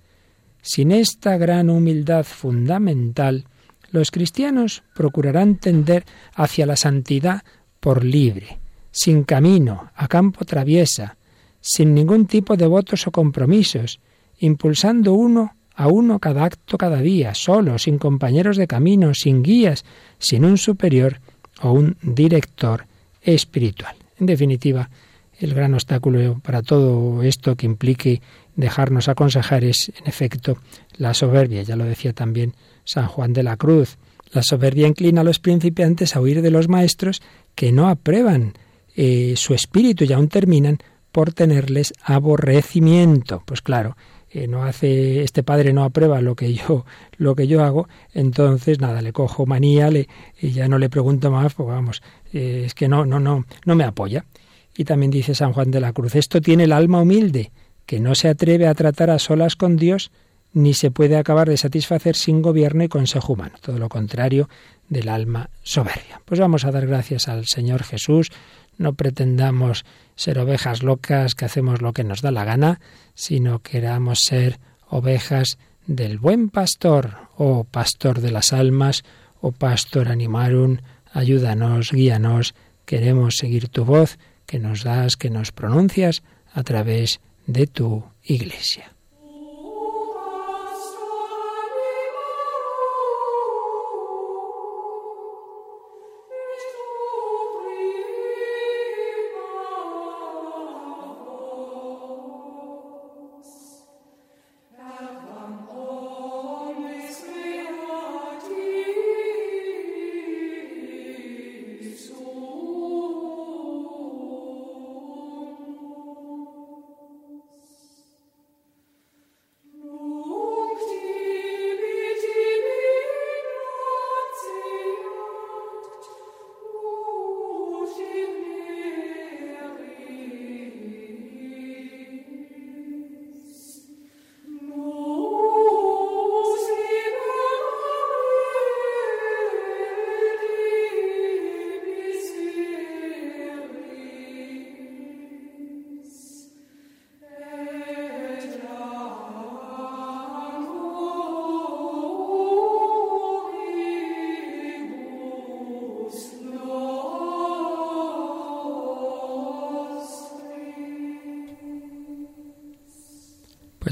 Sin 0.62 0.90
esta 0.90 1.36
gran 1.36 1.70
humildad 1.70 2.24
fundamental, 2.24 3.46
los 3.92 4.10
cristianos 4.10 4.82
procurarán 4.96 5.58
tender 5.58 6.04
hacia 6.34 6.66
la 6.66 6.74
santidad 6.74 7.42
por 7.78 8.04
libre, 8.04 8.58
sin 8.92 9.24
camino, 9.24 9.90
a 9.96 10.06
campo 10.06 10.44
traviesa, 10.44 11.16
sin 11.60 11.94
ningún 11.94 12.26
tipo 12.26 12.56
de 12.56 12.66
votos 12.66 13.06
o 13.06 13.10
compromisos, 13.10 13.98
impulsando 14.38 15.14
uno 15.14 15.56
a 15.74 15.88
uno 15.88 16.18
cada 16.18 16.44
acto 16.44 16.76
cada 16.76 17.00
día, 17.00 17.34
solo, 17.34 17.78
sin 17.78 17.98
compañeros 17.98 18.56
de 18.56 18.66
camino, 18.66 19.14
sin 19.14 19.42
guías, 19.42 19.84
sin 20.18 20.44
un 20.44 20.58
superior 20.58 21.20
o 21.62 21.72
un 21.72 21.96
director 22.02 22.86
espiritual. 23.22 23.96
En 24.20 24.26
definitiva, 24.26 24.90
el 25.38 25.54
gran 25.54 25.74
obstáculo 25.74 26.38
para 26.40 26.62
todo 26.62 27.22
esto 27.22 27.56
que 27.56 27.66
implique 27.66 28.20
dejarnos 28.54 29.08
aconsejar 29.08 29.64
es, 29.64 29.90
en 29.98 30.06
efecto, 30.06 30.58
la 30.96 31.14
soberbia. 31.14 31.62
Ya 31.62 31.76
lo 31.76 31.84
decía 31.84 32.12
también 32.12 32.54
San 32.84 33.06
Juan 33.06 33.32
de 33.32 33.42
la 33.42 33.56
Cruz. 33.56 33.96
La 34.32 34.42
soberbia 34.42 34.86
inclina 34.86 35.22
a 35.22 35.24
los 35.24 35.38
principiantes 35.38 36.14
a 36.14 36.20
huir 36.20 36.42
de 36.42 36.50
los 36.50 36.68
maestros 36.68 37.22
que 37.54 37.72
no 37.72 37.88
aprueban 37.88 38.54
eh, 38.96 39.34
su 39.36 39.54
espíritu 39.54 40.04
y 40.04 40.12
aún 40.12 40.28
terminan 40.28 40.78
por 41.12 41.32
tenerles 41.32 41.92
aborrecimiento. 42.02 43.42
Pues 43.46 43.62
claro, 43.62 43.96
eh, 44.30 44.48
no 44.48 44.64
hace 44.64 45.22
este 45.22 45.42
padre 45.42 45.72
no 45.72 45.84
aprueba 45.84 46.22
lo 46.22 46.34
que 46.34 46.54
yo 46.54 46.86
lo 47.18 47.36
que 47.36 47.46
yo 47.46 47.62
hago, 47.62 47.88
entonces 48.14 48.80
nada, 48.80 49.02
le 49.02 49.12
cojo 49.12 49.44
manía, 49.44 49.90
le 49.90 50.08
y 50.40 50.52
ya 50.52 50.68
no 50.68 50.78
le 50.78 50.88
pregunto 50.88 51.30
más, 51.30 51.52
pues 51.54 51.68
vamos, 51.68 52.02
eh, 52.32 52.62
es 52.66 52.74
que 52.74 52.88
no 52.88 53.04
no 53.04 53.20
no 53.20 53.44
no 53.66 53.74
me 53.74 53.84
apoya. 53.84 54.24
Y 54.74 54.84
también 54.84 55.10
dice 55.10 55.34
San 55.34 55.52
Juan 55.52 55.70
de 55.70 55.80
la 55.80 55.92
Cruz, 55.92 56.14
esto 56.14 56.40
tiene 56.40 56.64
el 56.64 56.72
alma 56.72 57.02
humilde, 57.02 57.52
que 57.84 58.00
no 58.00 58.14
se 58.14 58.28
atreve 58.28 58.66
a 58.66 58.74
tratar 58.74 59.10
a 59.10 59.18
solas 59.18 59.54
con 59.54 59.76
Dios, 59.76 60.10
ni 60.54 60.72
se 60.72 60.90
puede 60.90 61.16
acabar 61.16 61.48
de 61.48 61.58
satisfacer 61.58 62.16
sin 62.16 62.40
gobierno 62.40 62.82
y 62.82 62.88
consejo 62.88 63.34
humano, 63.34 63.56
todo 63.60 63.78
lo 63.78 63.90
contrario 63.90 64.48
del 64.88 65.10
alma 65.10 65.50
soberbia. 65.62 66.22
Pues 66.24 66.40
vamos 66.40 66.64
a 66.64 66.70
dar 66.70 66.86
gracias 66.86 67.28
al 67.28 67.46
Señor 67.46 67.82
Jesús, 67.82 68.30
no 68.78 68.94
pretendamos 68.94 69.84
ser 70.16 70.38
ovejas 70.38 70.82
locas 70.82 71.34
que 71.34 71.44
hacemos 71.44 71.82
lo 71.82 71.92
que 71.92 72.04
nos 72.04 72.22
da 72.22 72.30
la 72.30 72.44
gana, 72.44 72.80
sino 73.14 73.60
queramos 73.60 74.20
ser 74.26 74.58
ovejas 74.88 75.58
del 75.86 76.18
buen 76.18 76.48
pastor, 76.48 77.28
oh 77.36 77.64
pastor 77.64 78.20
de 78.20 78.30
las 78.30 78.52
almas, 78.52 79.04
oh 79.40 79.52
pastor 79.52 80.08
animarum, 80.08 80.78
ayúdanos, 81.12 81.92
guíanos, 81.92 82.54
queremos 82.84 83.36
seguir 83.36 83.68
tu 83.68 83.84
voz 83.84 84.18
que 84.46 84.58
nos 84.58 84.84
das, 84.84 85.16
que 85.16 85.30
nos 85.30 85.52
pronuncias 85.52 86.22
a 86.52 86.62
través 86.62 87.20
de 87.46 87.66
tu 87.66 88.04
iglesia. 88.22 88.91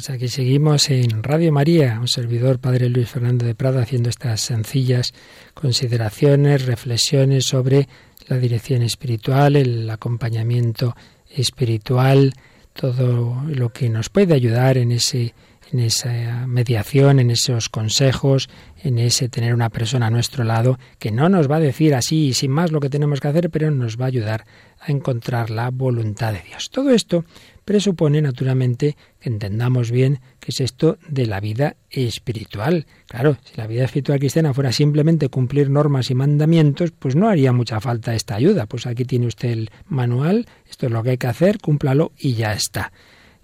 Pues 0.01 0.09
aquí 0.09 0.29
seguimos 0.29 0.89
en 0.89 1.23
Radio 1.23 1.53
María, 1.53 1.99
un 2.01 2.09
servidor, 2.09 2.59
Padre 2.59 2.89
Luis 2.89 3.11
Fernando 3.11 3.45
de 3.45 3.55
Prada, 3.55 3.83
haciendo 3.83 4.09
estas 4.09 4.41
sencillas 4.41 5.13
consideraciones, 5.53 6.65
reflexiones 6.65 7.45
sobre 7.45 7.87
la 8.27 8.39
dirección 8.39 8.81
espiritual, 8.81 9.57
el 9.57 9.91
acompañamiento 9.91 10.97
espiritual, 11.29 12.33
todo 12.73 13.45
lo 13.47 13.75
que 13.75 13.91
nos 13.91 14.09
puede 14.09 14.33
ayudar 14.33 14.79
en 14.79 14.93
ese 14.93 15.35
en 15.73 15.81
esa 15.81 16.47
mediación, 16.47 17.21
en 17.21 17.31
esos 17.31 17.69
consejos, 17.69 18.49
en 18.83 18.99
ese 18.99 19.29
tener 19.29 19.55
una 19.55 19.71
persona 19.71 20.07
a 20.07 20.11
nuestro 20.11 20.45
lado 20.45 20.79
que 20.99 21.11
no 21.11 21.29
nos 21.29 21.51
va 21.51 21.57
a 21.57 21.61
decir 21.61 21.95
así 21.95 22.29
y 22.29 22.35
sin 22.35 22.51
más 22.51 22.73
lo 22.73 22.81
que 22.81 22.91
tenemos 22.91 23.21
que 23.21 23.29
hacer, 23.29 23.51
pero 23.51 23.71
nos 23.71 23.99
va 23.99 24.05
a 24.05 24.09
ayudar 24.09 24.47
a 24.81 24.91
encontrar 24.91 25.51
la 25.51 25.71
voluntad 25.71 26.33
de 26.33 26.43
Dios. 26.43 26.71
Todo 26.71 26.91
esto 26.91 27.25
presupone 27.65 28.21
naturalmente 28.23 28.97
que 29.21 29.29
entendamos 29.29 29.91
bien 29.91 30.21
qué 30.41 30.51
es 30.51 30.61
esto 30.61 30.99
de 31.09 31.27
la 31.27 31.41
vida 31.41 31.77
espiritual. 31.91 32.87
Claro, 33.07 33.37
si 33.45 33.57
la 33.57 33.67
vida 33.67 33.85
espiritual 33.85 34.19
cristiana 34.19 34.55
fuera 34.55 34.73
simplemente 34.73 35.29
cumplir 35.29 35.71
normas 35.71 36.11
y 36.11 36.15
mandamientos, 36.15 36.91
pues 36.93 37.15
no 37.15 37.29
haría 37.29 37.53
mucha 37.53 37.81
falta 37.81 38.15
esta 38.15 38.35
ayuda. 38.35 38.67
Pues 38.67 38.87
aquí 38.87 39.05
tiene 39.05 39.27
usted 39.27 39.51
el 39.51 39.71
manual, 39.87 40.47
esto 40.69 40.87
es 40.87 40.93
lo 40.93 41.03
que 41.03 41.11
hay 41.11 41.19
que 41.19 41.29
hacer, 41.29 41.59
cúmplalo 41.59 42.13
y 42.19 42.35
ya 42.35 42.55
está. 42.55 42.93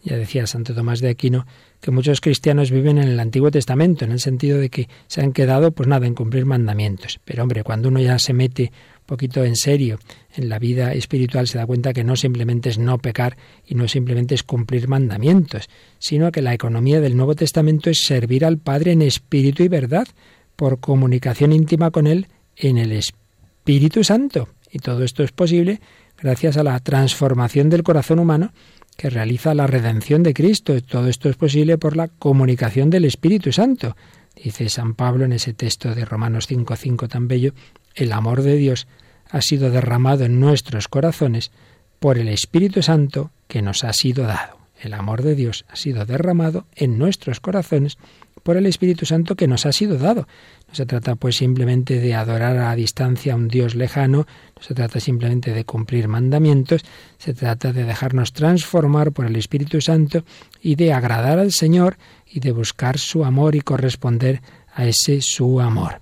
Ya 0.06 0.16
decía 0.16 0.46
Santo 0.46 0.72
Tomás 0.72 1.00
de 1.00 1.08
Aquino 1.08 1.48
que 1.80 1.90
muchos 1.90 2.20
cristianos 2.20 2.70
viven 2.70 2.98
en 2.98 3.08
el 3.08 3.18
Antiguo 3.18 3.50
Testamento, 3.50 4.04
en 4.04 4.12
el 4.12 4.20
sentido 4.20 4.56
de 4.56 4.70
que 4.70 4.88
se 5.08 5.20
han 5.20 5.32
quedado, 5.32 5.72
pues 5.72 5.88
nada, 5.88 6.06
en 6.06 6.14
cumplir 6.14 6.46
mandamientos. 6.46 7.18
Pero 7.24 7.42
hombre, 7.42 7.64
cuando 7.64 7.88
uno 7.88 7.98
ya 7.98 8.16
se 8.20 8.32
mete 8.32 8.70
poquito 9.04 9.42
en 9.42 9.56
serio 9.56 9.98
en 10.36 10.48
la 10.48 10.60
vida 10.60 10.92
espiritual 10.92 11.48
se 11.48 11.58
da 11.58 11.66
cuenta 11.66 11.92
que 11.92 12.04
no 12.04 12.14
simplemente 12.14 12.68
es 12.68 12.78
no 12.78 12.98
pecar 12.98 13.36
y 13.66 13.74
no 13.74 13.88
simplemente 13.88 14.36
es 14.36 14.44
cumplir 14.44 14.86
mandamientos, 14.86 15.68
sino 15.98 16.30
que 16.30 16.40
la 16.40 16.54
economía 16.54 17.00
del 17.00 17.16
Nuevo 17.16 17.34
Testamento 17.34 17.90
es 17.90 18.04
servir 18.04 18.44
al 18.44 18.58
Padre 18.58 18.92
en 18.92 19.02
espíritu 19.02 19.64
y 19.64 19.68
verdad, 19.68 20.06
por 20.54 20.78
comunicación 20.78 21.52
íntima 21.52 21.90
con 21.90 22.06
Él 22.06 22.28
en 22.54 22.78
el 22.78 22.92
Espíritu 22.92 24.04
Santo. 24.04 24.50
Y 24.70 24.78
todo 24.78 25.02
esto 25.02 25.24
es 25.24 25.32
posible 25.32 25.80
gracias 26.16 26.56
a 26.56 26.62
la 26.62 26.78
transformación 26.78 27.70
del 27.70 27.82
corazón 27.82 28.20
humano 28.20 28.52
que 28.96 29.10
realiza 29.10 29.54
la 29.54 29.66
redención 29.66 30.22
de 30.22 30.34
Cristo. 30.34 30.80
Todo 30.82 31.08
esto 31.08 31.28
es 31.28 31.36
posible 31.36 31.78
por 31.78 31.96
la 31.96 32.08
comunicación 32.08 32.90
del 32.90 33.04
Espíritu 33.04 33.52
Santo. 33.52 33.96
Dice 34.34 34.68
San 34.68 34.94
Pablo 34.94 35.24
en 35.24 35.32
ese 35.32 35.54
texto 35.54 35.94
de 35.94 36.04
Romanos 36.04 36.50
5.5 36.50 37.08
tan 37.08 37.28
bello, 37.28 37.52
el 37.94 38.12
amor 38.12 38.42
de 38.42 38.56
Dios 38.56 38.86
ha 39.30 39.40
sido 39.40 39.70
derramado 39.70 40.24
en 40.24 40.40
nuestros 40.40 40.88
corazones 40.88 41.50
por 41.98 42.18
el 42.18 42.28
Espíritu 42.28 42.82
Santo 42.82 43.30
que 43.48 43.62
nos 43.62 43.84
ha 43.84 43.92
sido 43.92 44.24
dado. 44.24 44.58
El 44.80 44.92
amor 44.92 45.22
de 45.22 45.34
Dios 45.34 45.64
ha 45.68 45.76
sido 45.76 46.04
derramado 46.04 46.66
en 46.74 46.98
nuestros 46.98 47.40
corazones 47.40 47.96
por 48.42 48.56
el 48.56 48.66
Espíritu 48.66 49.06
Santo 49.06 49.34
que 49.34 49.48
nos 49.48 49.66
ha 49.66 49.72
sido 49.72 49.98
dado. 49.98 50.26
No 50.68 50.74
se 50.74 50.86
trata 50.86 51.14
pues 51.14 51.36
simplemente 51.36 52.00
de 52.00 52.14
adorar 52.14 52.58
a 52.58 52.74
distancia 52.74 53.32
a 53.32 53.36
un 53.36 53.48
Dios 53.48 53.74
lejano, 53.74 54.26
no 54.56 54.62
se 54.62 54.74
trata 54.74 55.00
simplemente 55.00 55.52
de 55.52 55.64
cumplir 55.64 56.08
mandamientos, 56.08 56.82
se 57.18 57.34
trata 57.34 57.72
de 57.72 57.84
dejarnos 57.84 58.32
transformar 58.32 59.12
por 59.12 59.26
el 59.26 59.36
Espíritu 59.36 59.80
Santo 59.80 60.24
y 60.60 60.76
de 60.76 60.92
agradar 60.92 61.38
al 61.38 61.52
Señor 61.52 61.96
y 62.26 62.40
de 62.40 62.52
buscar 62.52 62.98
su 62.98 63.24
amor 63.24 63.54
y 63.54 63.60
corresponder 63.60 64.42
a 64.74 64.86
ese 64.86 65.20
su 65.20 65.60
amor. 65.60 66.00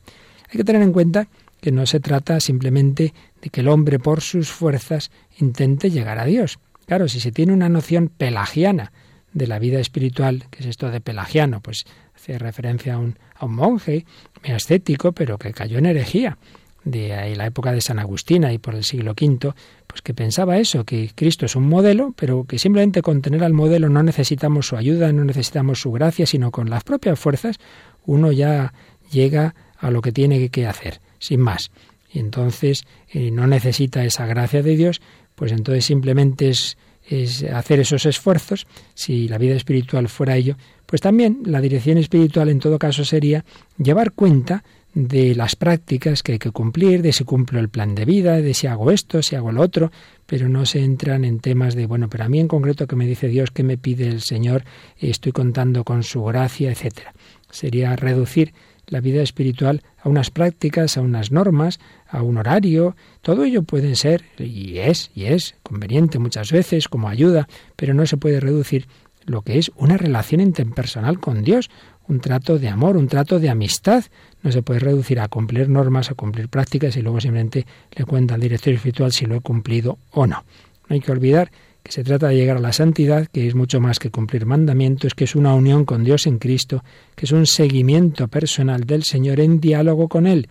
Hay 0.51 0.59
que 0.59 0.65
tener 0.65 0.83
en 0.83 0.93
cuenta 0.93 1.29
que 1.61 1.73
no 1.73 1.87
se 1.87 2.01
trata 2.01 2.41
simplemente 2.41 3.15
de 3.41 3.51
que 3.51 3.61
el 3.61 3.69
hombre 3.69 3.99
por 3.99 4.21
sus 4.21 4.51
fuerzas 4.51 5.11
intente 5.39 5.91
llegar 5.91 6.19
a 6.19 6.27
Dios. 6.27 6.59
Claro, 6.87 7.09
si 7.09 7.21
se 7.21 7.33
tiene 7.33 7.53
una 7.53 7.69
noción 7.69 8.09
pelagiana 8.09 8.93
de 9.33 9.47
la 9.47 9.59
vida 9.59 9.81
espiritual, 9.81 10.45
que 10.51 10.61
es 10.61 10.67
esto 10.67 10.91
de 10.91 11.01
pelagiano, 11.01 11.61
pues 11.61 11.87
hace 12.25 12.39
referencia 12.39 12.95
a 12.95 12.99
un, 12.99 13.19
a 13.37 13.45
un 13.45 13.55
monje 13.55 14.07
ascético, 14.43 15.13
pero 15.13 15.37
que 15.37 15.53
cayó 15.53 15.79
en 15.79 15.87
herejía 15.87 16.39
de 16.85 17.15
ahí 17.15 17.35
la 17.35 17.47
época 17.47 17.73
de 17.73 17.81
San 17.81 17.99
Agustín 17.99 18.45
y 18.51 18.59
por 18.59 18.75
el 18.75 18.85
siglo 18.85 19.13
V, 19.13 19.55
pues 19.87 20.03
que 20.03 20.13
pensaba 20.13 20.59
eso, 20.59 20.85
que 20.85 21.11
Cristo 21.15 21.47
es 21.47 21.57
un 21.57 21.67
modelo, 21.69 22.15
pero 22.17 22.45
que 22.45 22.59
simplemente 22.59 23.01
con 23.01 23.23
tener 23.23 23.43
al 23.43 23.55
modelo 23.55 23.89
no 23.89 24.03
necesitamos 24.03 24.67
su 24.67 24.77
ayuda, 24.77 25.13
no 25.13 25.25
necesitamos 25.25 25.81
su 25.81 25.93
gracia, 25.93 26.27
sino 26.27 26.51
con 26.51 26.69
las 26.69 26.85
propias 26.85 27.19
fuerzas 27.19 27.59
uno 28.05 28.33
ya 28.33 28.75
llega 29.11 29.55
a 29.79 29.91
lo 29.91 30.03
que 30.03 30.13
tiene 30.13 30.51
que 30.51 30.67
hacer 30.67 31.01
sin 31.19 31.41
más. 31.41 31.71
Y 32.13 32.19
entonces 32.19 32.85
eh, 33.09 33.31
no 33.31 33.47
necesita 33.47 34.05
esa 34.05 34.27
gracia 34.27 34.63
de 34.63 34.77
Dios, 34.77 35.01
pues 35.35 35.53
entonces 35.53 35.87
simplemente 35.87 36.51
es, 36.51 36.77
es 37.07 37.45
hacer 37.45 37.81
esos 37.81 38.05
esfuerzos. 38.05 38.67
Si 38.95 39.27
la 39.29 39.39
vida 39.39 39.57
espiritual 39.57 40.09
fuera 40.09 40.37
ello, 40.37 40.57
pues 40.87 41.01
también 41.01 41.43
la 41.45 41.61
dirección 41.61 41.99
espiritual 41.99 42.49
en 42.49 42.61
todo 42.61 42.79
caso 42.79 43.05
sería 43.05 43.45
llevar 43.79 44.13
cuenta 44.13 44.65
de 44.95 45.35
las 45.35 45.57
prácticas 45.57 46.23
que 46.23 46.33
hay 46.33 46.39
que 46.39 46.53
cumplir, 46.53 47.03
de 47.03 47.13
si 47.13 47.25
cumplo 47.25 47.59
el 47.59 47.69
plan 47.69 47.95
de 47.97 48.05
vida, 48.05 48.41
de 48.41 48.55
si 48.55 48.69
hago 48.69 48.93
esto, 48.93 49.23
si 49.23 49.35
hago 49.35 49.51
lo 49.51 49.61
otro, 49.61 49.91
pero 50.25 50.49
no 50.49 50.65
se 50.67 50.81
entran 50.85 51.25
en 51.25 51.41
temas 51.41 51.75
de, 51.75 51.87
bueno, 51.87 52.09
pero 52.09 52.25
a 52.25 52.29
mí 52.29 52.39
en 52.39 52.49
concreto 52.49 52.87
que 52.87 52.95
me 52.95 53.07
dice 53.07 53.27
Dios, 53.27 53.51
que 53.51 53.65
me 53.65 53.77
pide 53.77 54.07
el 54.07 54.21
Señor, 54.21 54.65
estoy 54.99 55.33
contando 55.33 55.83
con 55.83 56.05
su 56.05 56.23
gracia, 56.23 56.71
etcétera. 56.71 57.13
Sería 57.51 57.97
reducir 57.97 58.55
la 58.87 59.01
vida 59.01 59.23
espiritual 59.23 59.83
a 60.01 60.09
unas 60.09 60.31
prácticas, 60.31 60.97
a 60.97 61.01
unas 61.01 61.33
normas, 61.33 61.81
a 62.07 62.23
un 62.23 62.37
horario. 62.37 62.95
Todo 63.23 63.45
ello 63.45 63.63
puede 63.63 63.97
ser, 63.97 64.25
y 64.39 64.79
es, 64.79 65.11
y 65.15 65.25
es 65.25 65.57
conveniente 65.63 66.19
muchas 66.19 66.53
veces 66.53 66.89
como 66.89 67.09
ayuda, 67.09 67.49
pero 67.77 67.95
no 67.95 68.07
se 68.07 68.17
puede 68.17 68.41
reducir 68.41 68.87
lo 69.27 69.43
que 69.43 69.59
es 69.59 69.73
una 69.77 69.97
relación 69.97 70.41
interpersonal 70.41 71.19
con 71.21 71.43
Dios, 71.43 71.71
un 72.09 72.21
trato 72.21 72.59
de 72.59 72.69
amor, 72.69 72.97
un 72.97 73.09
trato 73.09 73.39
de 73.41 73.49
amistad. 73.49 74.05
No 74.43 74.53
se 74.53 74.63
puede 74.63 74.81
reducir 74.81 75.21
a 75.21 75.29
cumplir 75.29 75.69
normas, 75.69 76.11
a 76.11 76.15
cumplir 76.15 76.49
prácticas 76.49 76.97
y 76.97 77.03
luego 77.03 77.21
simplemente 77.21 77.67
le 77.93 78.05
cuenta 78.05 78.35
al 78.35 78.41
director 78.41 78.75
espiritual 78.75 79.13
si 79.13 79.27
lo 79.27 79.37
he 79.37 79.41
cumplido 79.41 79.99
o 80.11 80.27
no. 80.27 80.45
No 80.89 80.95
hay 80.95 81.01
que 81.01 81.13
olvidar 81.13 81.51
que 81.83 81.93
se 81.93 82.03
trata 82.03 82.29
de 82.29 82.37
llegar 82.37 82.57
a 82.57 82.61
la 82.61 82.73
santidad, 82.73 83.27
que 83.27 83.47
es 83.47 83.55
mucho 83.55 83.79
más 83.79 83.99
que 83.99 84.11
cumplir 84.11 84.47
mandamientos, 84.47 85.15
que 85.15 85.25
es 85.25 85.37
una 85.37 85.55
unión 85.55 85.85
con 85.85 86.03
Dios 86.03 86.27
en 86.27 86.39
Cristo, 86.39 86.83
que 87.15 87.27
es 87.27 87.33
un 87.33 87.47
seguimiento 87.47 88.27
personal 88.29 88.85
del 88.85 89.05
Señor 89.05 89.39
en 89.39 89.61
diálogo 89.61 90.09
con 90.09 90.27
Él, 90.27 90.49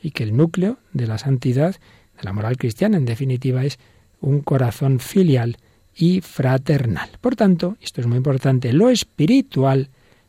y 0.00 0.12
que 0.12 0.22
el 0.22 0.36
núcleo 0.36 0.78
de 0.92 1.08
la 1.08 1.18
santidad, 1.18 1.72
de 1.74 2.22
la 2.22 2.32
moral 2.32 2.56
cristiana, 2.56 2.98
en 2.98 3.04
definitiva, 3.04 3.64
es 3.64 3.80
un 4.20 4.42
corazón 4.42 5.00
filial 5.00 5.56
y 5.96 6.20
fraternal. 6.20 7.10
Por 7.20 7.36
tanto, 7.36 7.76
esto 7.80 8.00
es 8.00 8.06
muy 8.06 8.18
importante, 8.18 8.72
lo 8.72 8.90
espiritual 8.90 9.88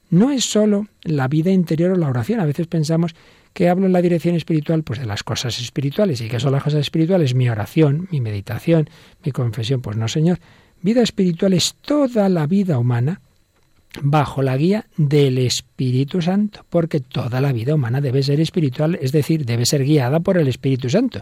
no 0.10 0.32
es 0.32 0.46
sólo 0.46 0.88
la 1.04 1.28
vida 1.28 1.52
interior 1.52 1.92
o 1.92 1.96
la 1.96 2.08
oración. 2.08 2.40
A 2.40 2.46
veces 2.46 2.68
pensamos 2.68 3.14
que 3.58 3.70
hablo 3.70 3.88
en 3.88 3.92
la 3.92 4.04
dirección 4.04 4.36
espiritual? 4.36 4.84
Pues 4.84 5.00
de 5.00 5.06
las 5.06 5.24
cosas 5.24 5.60
espirituales. 5.60 6.22
¿Y 6.22 6.30
qué 6.30 6.40
son 6.40 6.52
las 6.52 6.64
cosas 6.64 6.82
espirituales? 6.82 7.34
Mi 7.34 7.50
oración, 7.50 8.08
mi 8.12 8.22
meditación, 8.22 8.88
mi 9.26 9.32
confesión. 9.32 9.82
Pues 9.82 9.98
no, 9.98 10.08
Señor. 10.08 10.40
Vida 10.82 11.02
espiritual 11.02 11.54
es 11.54 11.76
toda 11.82 12.30
la 12.30 12.46
vida 12.46 12.78
humana 12.78 13.20
bajo 14.02 14.44
la 14.44 14.56
guía 14.58 14.86
del 14.96 15.40
Espíritu 15.40 16.22
Santo, 16.22 16.66
porque 16.70 17.00
toda 17.00 17.42
la 17.42 17.52
vida 17.52 17.74
humana 17.74 18.00
debe 18.00 18.22
ser 18.22 18.40
espiritual, 18.40 18.98
es 19.02 19.12
decir, 19.12 19.44
debe 19.44 19.66
ser 19.66 19.84
guiada 19.84 20.20
por 20.20 20.38
el 20.38 20.48
Espíritu 20.48 20.88
Santo. 20.88 21.22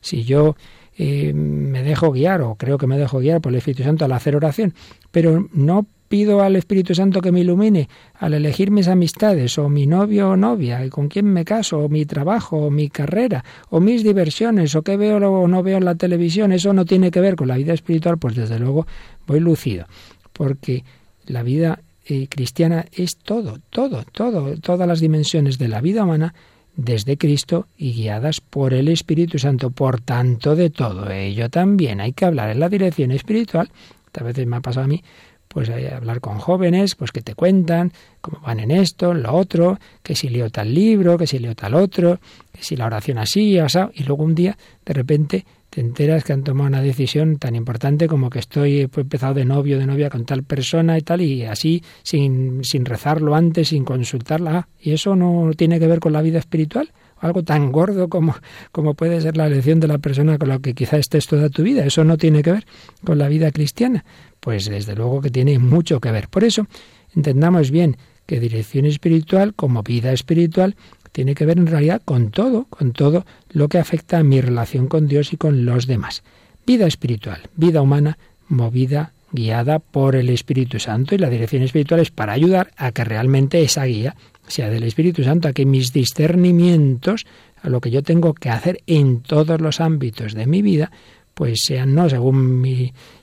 Si 0.00 0.24
yo 0.24 0.56
eh, 0.98 1.32
me 1.34 1.82
dejo 1.82 2.12
guiar 2.12 2.42
o 2.42 2.54
creo 2.54 2.78
que 2.78 2.86
me 2.86 2.98
dejo 2.98 3.18
guiar 3.18 3.40
por 3.40 3.52
el 3.52 3.58
Espíritu 3.58 3.82
Santo 3.82 4.04
al 4.04 4.12
hacer 4.12 4.34
oración, 4.36 4.74
pero 5.10 5.48
no 5.52 5.86
pido 6.08 6.40
al 6.40 6.56
Espíritu 6.56 6.94
Santo 6.94 7.20
que 7.20 7.32
me 7.32 7.40
ilumine 7.40 7.88
al 8.14 8.34
elegir 8.34 8.70
mis 8.70 8.88
amistades, 8.88 9.58
o 9.58 9.68
mi 9.68 9.86
novio 9.86 10.30
o 10.30 10.36
novia, 10.36 10.84
y 10.84 10.88
con 10.88 11.08
quién 11.08 11.26
me 11.26 11.44
caso, 11.44 11.80
o 11.80 11.88
mi 11.88 12.06
trabajo, 12.06 12.58
o 12.58 12.70
mi 12.70 12.88
carrera, 12.88 13.44
o 13.70 13.80
mis 13.80 14.04
diversiones, 14.04 14.74
o 14.74 14.82
qué 14.82 14.96
veo 14.96 15.16
o 15.16 15.48
no 15.48 15.62
veo 15.62 15.78
en 15.78 15.84
la 15.84 15.96
televisión, 15.96 16.52
eso 16.52 16.72
no 16.72 16.84
tiene 16.84 17.10
que 17.10 17.20
ver 17.20 17.36
con 17.36 17.48
la 17.48 17.56
vida 17.56 17.74
espiritual, 17.74 18.18
pues 18.18 18.34
desde 18.34 18.58
luego 18.58 18.86
voy 19.26 19.40
lucido, 19.40 19.86
porque 20.32 20.84
la 21.26 21.42
vida 21.42 21.80
eh, 22.04 22.28
cristiana 22.28 22.86
es 22.92 23.16
todo, 23.16 23.58
todo, 23.70 24.04
todo, 24.12 24.56
todas 24.58 24.86
las 24.86 25.00
dimensiones 25.00 25.58
de 25.58 25.68
la 25.68 25.80
vida 25.80 26.04
humana 26.04 26.34
desde 26.76 27.16
Cristo 27.16 27.66
y 27.76 27.92
guiadas 27.92 28.40
por 28.40 28.74
el 28.74 28.88
Espíritu 28.88 29.38
Santo. 29.38 29.70
Por 29.70 30.00
tanto, 30.00 30.54
de 30.54 30.70
todo 30.70 31.10
ello 31.10 31.48
también 31.48 32.00
hay 32.00 32.12
que 32.12 32.26
hablar 32.26 32.50
en 32.50 32.60
la 32.60 32.68
dirección 32.68 33.10
espiritual. 33.10 33.70
A 34.18 34.24
veces 34.24 34.46
me 34.46 34.56
ha 34.56 34.60
pasado 34.60 34.84
a 34.84 34.88
mí 34.88 35.02
pues 35.48 35.70
eh, 35.70 35.90
hablar 35.94 36.20
con 36.20 36.38
jóvenes, 36.38 36.96
pues 36.96 37.12
que 37.12 37.22
te 37.22 37.34
cuentan 37.34 37.92
cómo 38.20 38.40
van 38.40 38.60
en 38.60 38.70
esto, 38.70 39.14
lo 39.14 39.32
otro, 39.32 39.78
que 40.02 40.14
si 40.14 40.28
leo 40.28 40.50
tal 40.50 40.74
libro, 40.74 41.16
que 41.16 41.26
si 41.26 41.38
leo 41.38 41.54
tal 41.54 41.74
otro, 41.74 42.20
que 42.52 42.62
si 42.62 42.76
la 42.76 42.84
oración 42.84 43.16
así, 43.16 43.58
así, 43.58 43.78
y 43.94 44.02
luego 44.02 44.24
un 44.24 44.34
día 44.34 44.58
de 44.84 44.92
repente 44.92 45.46
te 45.76 45.82
enteras 45.82 46.24
que 46.24 46.32
han 46.32 46.42
tomado 46.42 46.68
una 46.68 46.80
decisión 46.80 47.36
tan 47.36 47.54
importante 47.54 48.08
como 48.08 48.30
que 48.30 48.38
estoy 48.38 48.88
empezado 48.96 49.34
de 49.34 49.44
novio, 49.44 49.78
de 49.78 49.84
novia 49.84 50.08
con 50.08 50.24
tal 50.24 50.42
persona 50.42 50.96
y 50.96 51.02
tal, 51.02 51.20
y 51.20 51.44
así 51.44 51.82
sin, 52.02 52.64
sin 52.64 52.86
rezarlo 52.86 53.34
antes, 53.34 53.68
sin 53.68 53.84
consultarla, 53.84 54.56
ah, 54.56 54.68
y 54.80 54.92
eso 54.92 55.14
no 55.16 55.50
tiene 55.54 55.78
que 55.78 55.86
ver 55.86 56.00
con 56.00 56.14
la 56.14 56.22
vida 56.22 56.38
espiritual 56.38 56.92
algo 57.18 57.42
tan 57.42 57.72
gordo 57.72 58.08
como, 58.08 58.34
como 58.72 58.94
puede 58.94 59.20
ser 59.20 59.36
la 59.36 59.48
elección 59.48 59.78
de 59.78 59.88
la 59.88 59.98
persona 59.98 60.38
con 60.38 60.48
la 60.48 60.60
que 60.60 60.72
quizá 60.72 60.96
estés 60.96 61.26
toda 61.26 61.50
tu 61.50 61.62
vida. 61.62 61.84
Eso 61.84 62.04
no 62.04 62.16
tiene 62.16 62.42
que 62.42 62.52
ver 62.52 62.66
con 63.04 63.18
la 63.18 63.28
vida 63.28 63.50
cristiana. 63.50 64.06
Pues 64.40 64.70
desde 64.70 64.94
luego 64.94 65.20
que 65.20 65.30
tiene 65.30 65.58
mucho 65.58 66.00
que 66.00 66.10
ver. 66.10 66.28
Por 66.28 66.42
eso, 66.42 66.66
entendamos 67.14 67.70
bien 67.70 67.98
que 68.24 68.40
dirección 68.40 68.86
espiritual 68.86 69.52
como 69.52 69.82
vida 69.82 70.12
espiritual 70.12 70.74
tiene 71.16 71.34
que 71.34 71.46
ver 71.46 71.56
en 71.56 71.66
realidad 71.66 72.02
con 72.04 72.30
todo, 72.30 72.66
con 72.68 72.92
todo 72.92 73.24
lo 73.48 73.70
que 73.70 73.78
afecta 73.78 74.18
a 74.18 74.22
mi 74.22 74.42
relación 74.42 74.86
con 74.86 75.08
Dios 75.08 75.32
y 75.32 75.38
con 75.38 75.64
los 75.64 75.86
demás. 75.86 76.22
Vida 76.66 76.86
espiritual, 76.86 77.40
vida 77.56 77.80
humana 77.80 78.18
movida, 78.48 79.14
guiada 79.32 79.78
por 79.78 80.14
el 80.14 80.28
Espíritu 80.28 80.78
Santo 80.78 81.14
y 81.14 81.18
la 81.18 81.30
dirección 81.30 81.62
espiritual 81.62 82.00
es 82.00 82.10
para 82.10 82.34
ayudar 82.34 82.70
a 82.76 82.92
que 82.92 83.02
realmente 83.02 83.62
esa 83.62 83.86
guía 83.86 84.14
sea 84.46 84.68
del 84.68 84.82
Espíritu 84.82 85.24
Santo, 85.24 85.48
a 85.48 85.54
que 85.54 85.64
mis 85.64 85.94
discernimientos, 85.94 87.24
a 87.62 87.70
lo 87.70 87.80
que 87.80 87.90
yo 87.90 88.02
tengo 88.02 88.34
que 88.34 88.50
hacer 88.50 88.82
en 88.86 89.22
todos 89.22 89.58
los 89.58 89.80
ámbitos 89.80 90.34
de 90.34 90.44
mi 90.44 90.60
vida, 90.60 90.90
pues 91.32 91.60
sean 91.64 91.94
no 91.94 92.10
según 92.10 92.62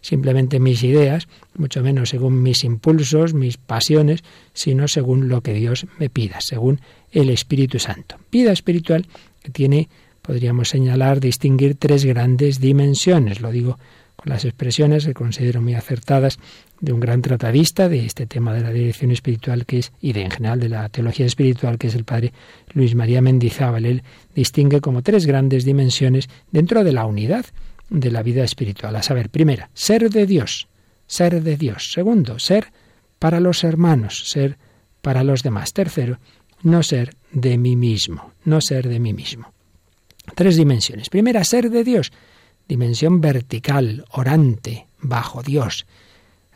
simplemente 0.01 0.59
mis 0.59 0.81
ideas, 0.81 1.27
mucho 1.55 1.83
menos 1.83 2.09
según 2.09 2.41
mis 2.41 2.63
impulsos, 2.63 3.35
mis 3.35 3.57
pasiones, 3.57 4.23
sino 4.53 4.87
según 4.87 5.29
lo 5.29 5.41
que 5.41 5.53
Dios 5.53 5.85
me 5.99 6.09
pida, 6.09 6.41
según 6.41 6.81
el 7.13 7.29
Espíritu 7.29 7.79
Santo. 7.79 8.17
Vida 8.31 8.51
espiritual 8.51 9.07
que 9.41 9.51
tiene, 9.51 9.87
podríamos 10.21 10.69
señalar, 10.69 11.19
distinguir 11.19 11.75
tres 11.75 12.03
grandes 12.05 12.59
dimensiones. 12.59 13.39
Lo 13.39 13.51
digo 13.51 13.77
con 14.15 14.31
las 14.31 14.45
expresiones 14.45 15.05
que 15.05 15.13
considero 15.13 15.61
muy 15.61 15.75
acertadas 15.75 16.39
de 16.79 16.93
un 16.93 16.99
gran 16.99 17.21
tratadista 17.21 17.87
de 17.87 18.05
este 18.05 18.25
tema 18.25 18.53
de 18.53 18.61
la 18.61 18.71
dirección 18.71 19.11
espiritual 19.11 19.65
que 19.65 19.79
es 19.79 19.91
y 20.01 20.13
de 20.13 20.21
en 20.21 20.31
general 20.31 20.59
de 20.59 20.69
la 20.69 20.89
teología 20.89 21.25
espiritual 21.25 21.77
que 21.77 21.87
es 21.87 21.95
el 21.95 22.03
padre 22.03 22.33
Luis 22.73 22.95
María 22.95 23.21
Mendizábal. 23.21 23.85
Él 23.85 24.03
distingue 24.35 24.81
como 24.81 25.01
tres 25.01 25.25
grandes 25.25 25.65
dimensiones 25.65 26.29
dentro 26.51 26.83
de 26.83 26.93
la 26.93 27.05
unidad 27.05 27.45
de 27.89 28.11
la 28.11 28.23
vida 28.23 28.43
espiritual. 28.43 28.95
A 28.95 29.03
saber, 29.03 29.29
primera, 29.29 29.69
ser 29.73 30.09
de 30.09 30.25
Dios, 30.25 30.67
ser 31.07 31.41
de 31.41 31.57
Dios. 31.57 31.91
Segundo, 31.91 32.39
ser 32.39 32.67
para 33.19 33.39
los 33.39 33.63
hermanos, 33.63 34.29
ser 34.29 34.57
para 35.01 35.23
los 35.23 35.43
demás. 35.43 35.73
Tercero, 35.73 36.19
no 36.63 36.81
ser 36.83 37.15
de 37.31 37.57
mí 37.57 37.75
mismo, 37.75 38.31
no 38.45 38.61
ser 38.61 38.89
de 38.89 38.99
mí 38.99 39.13
mismo. 39.13 39.53
Tres 40.35 40.55
dimensiones. 40.55 41.09
Primera, 41.09 41.43
ser 41.43 41.69
de 41.69 41.83
Dios, 41.83 42.11
dimensión 42.67 43.21
vertical, 43.21 44.05
orante, 44.11 44.87
bajo 44.99 45.43
Dios. 45.43 45.85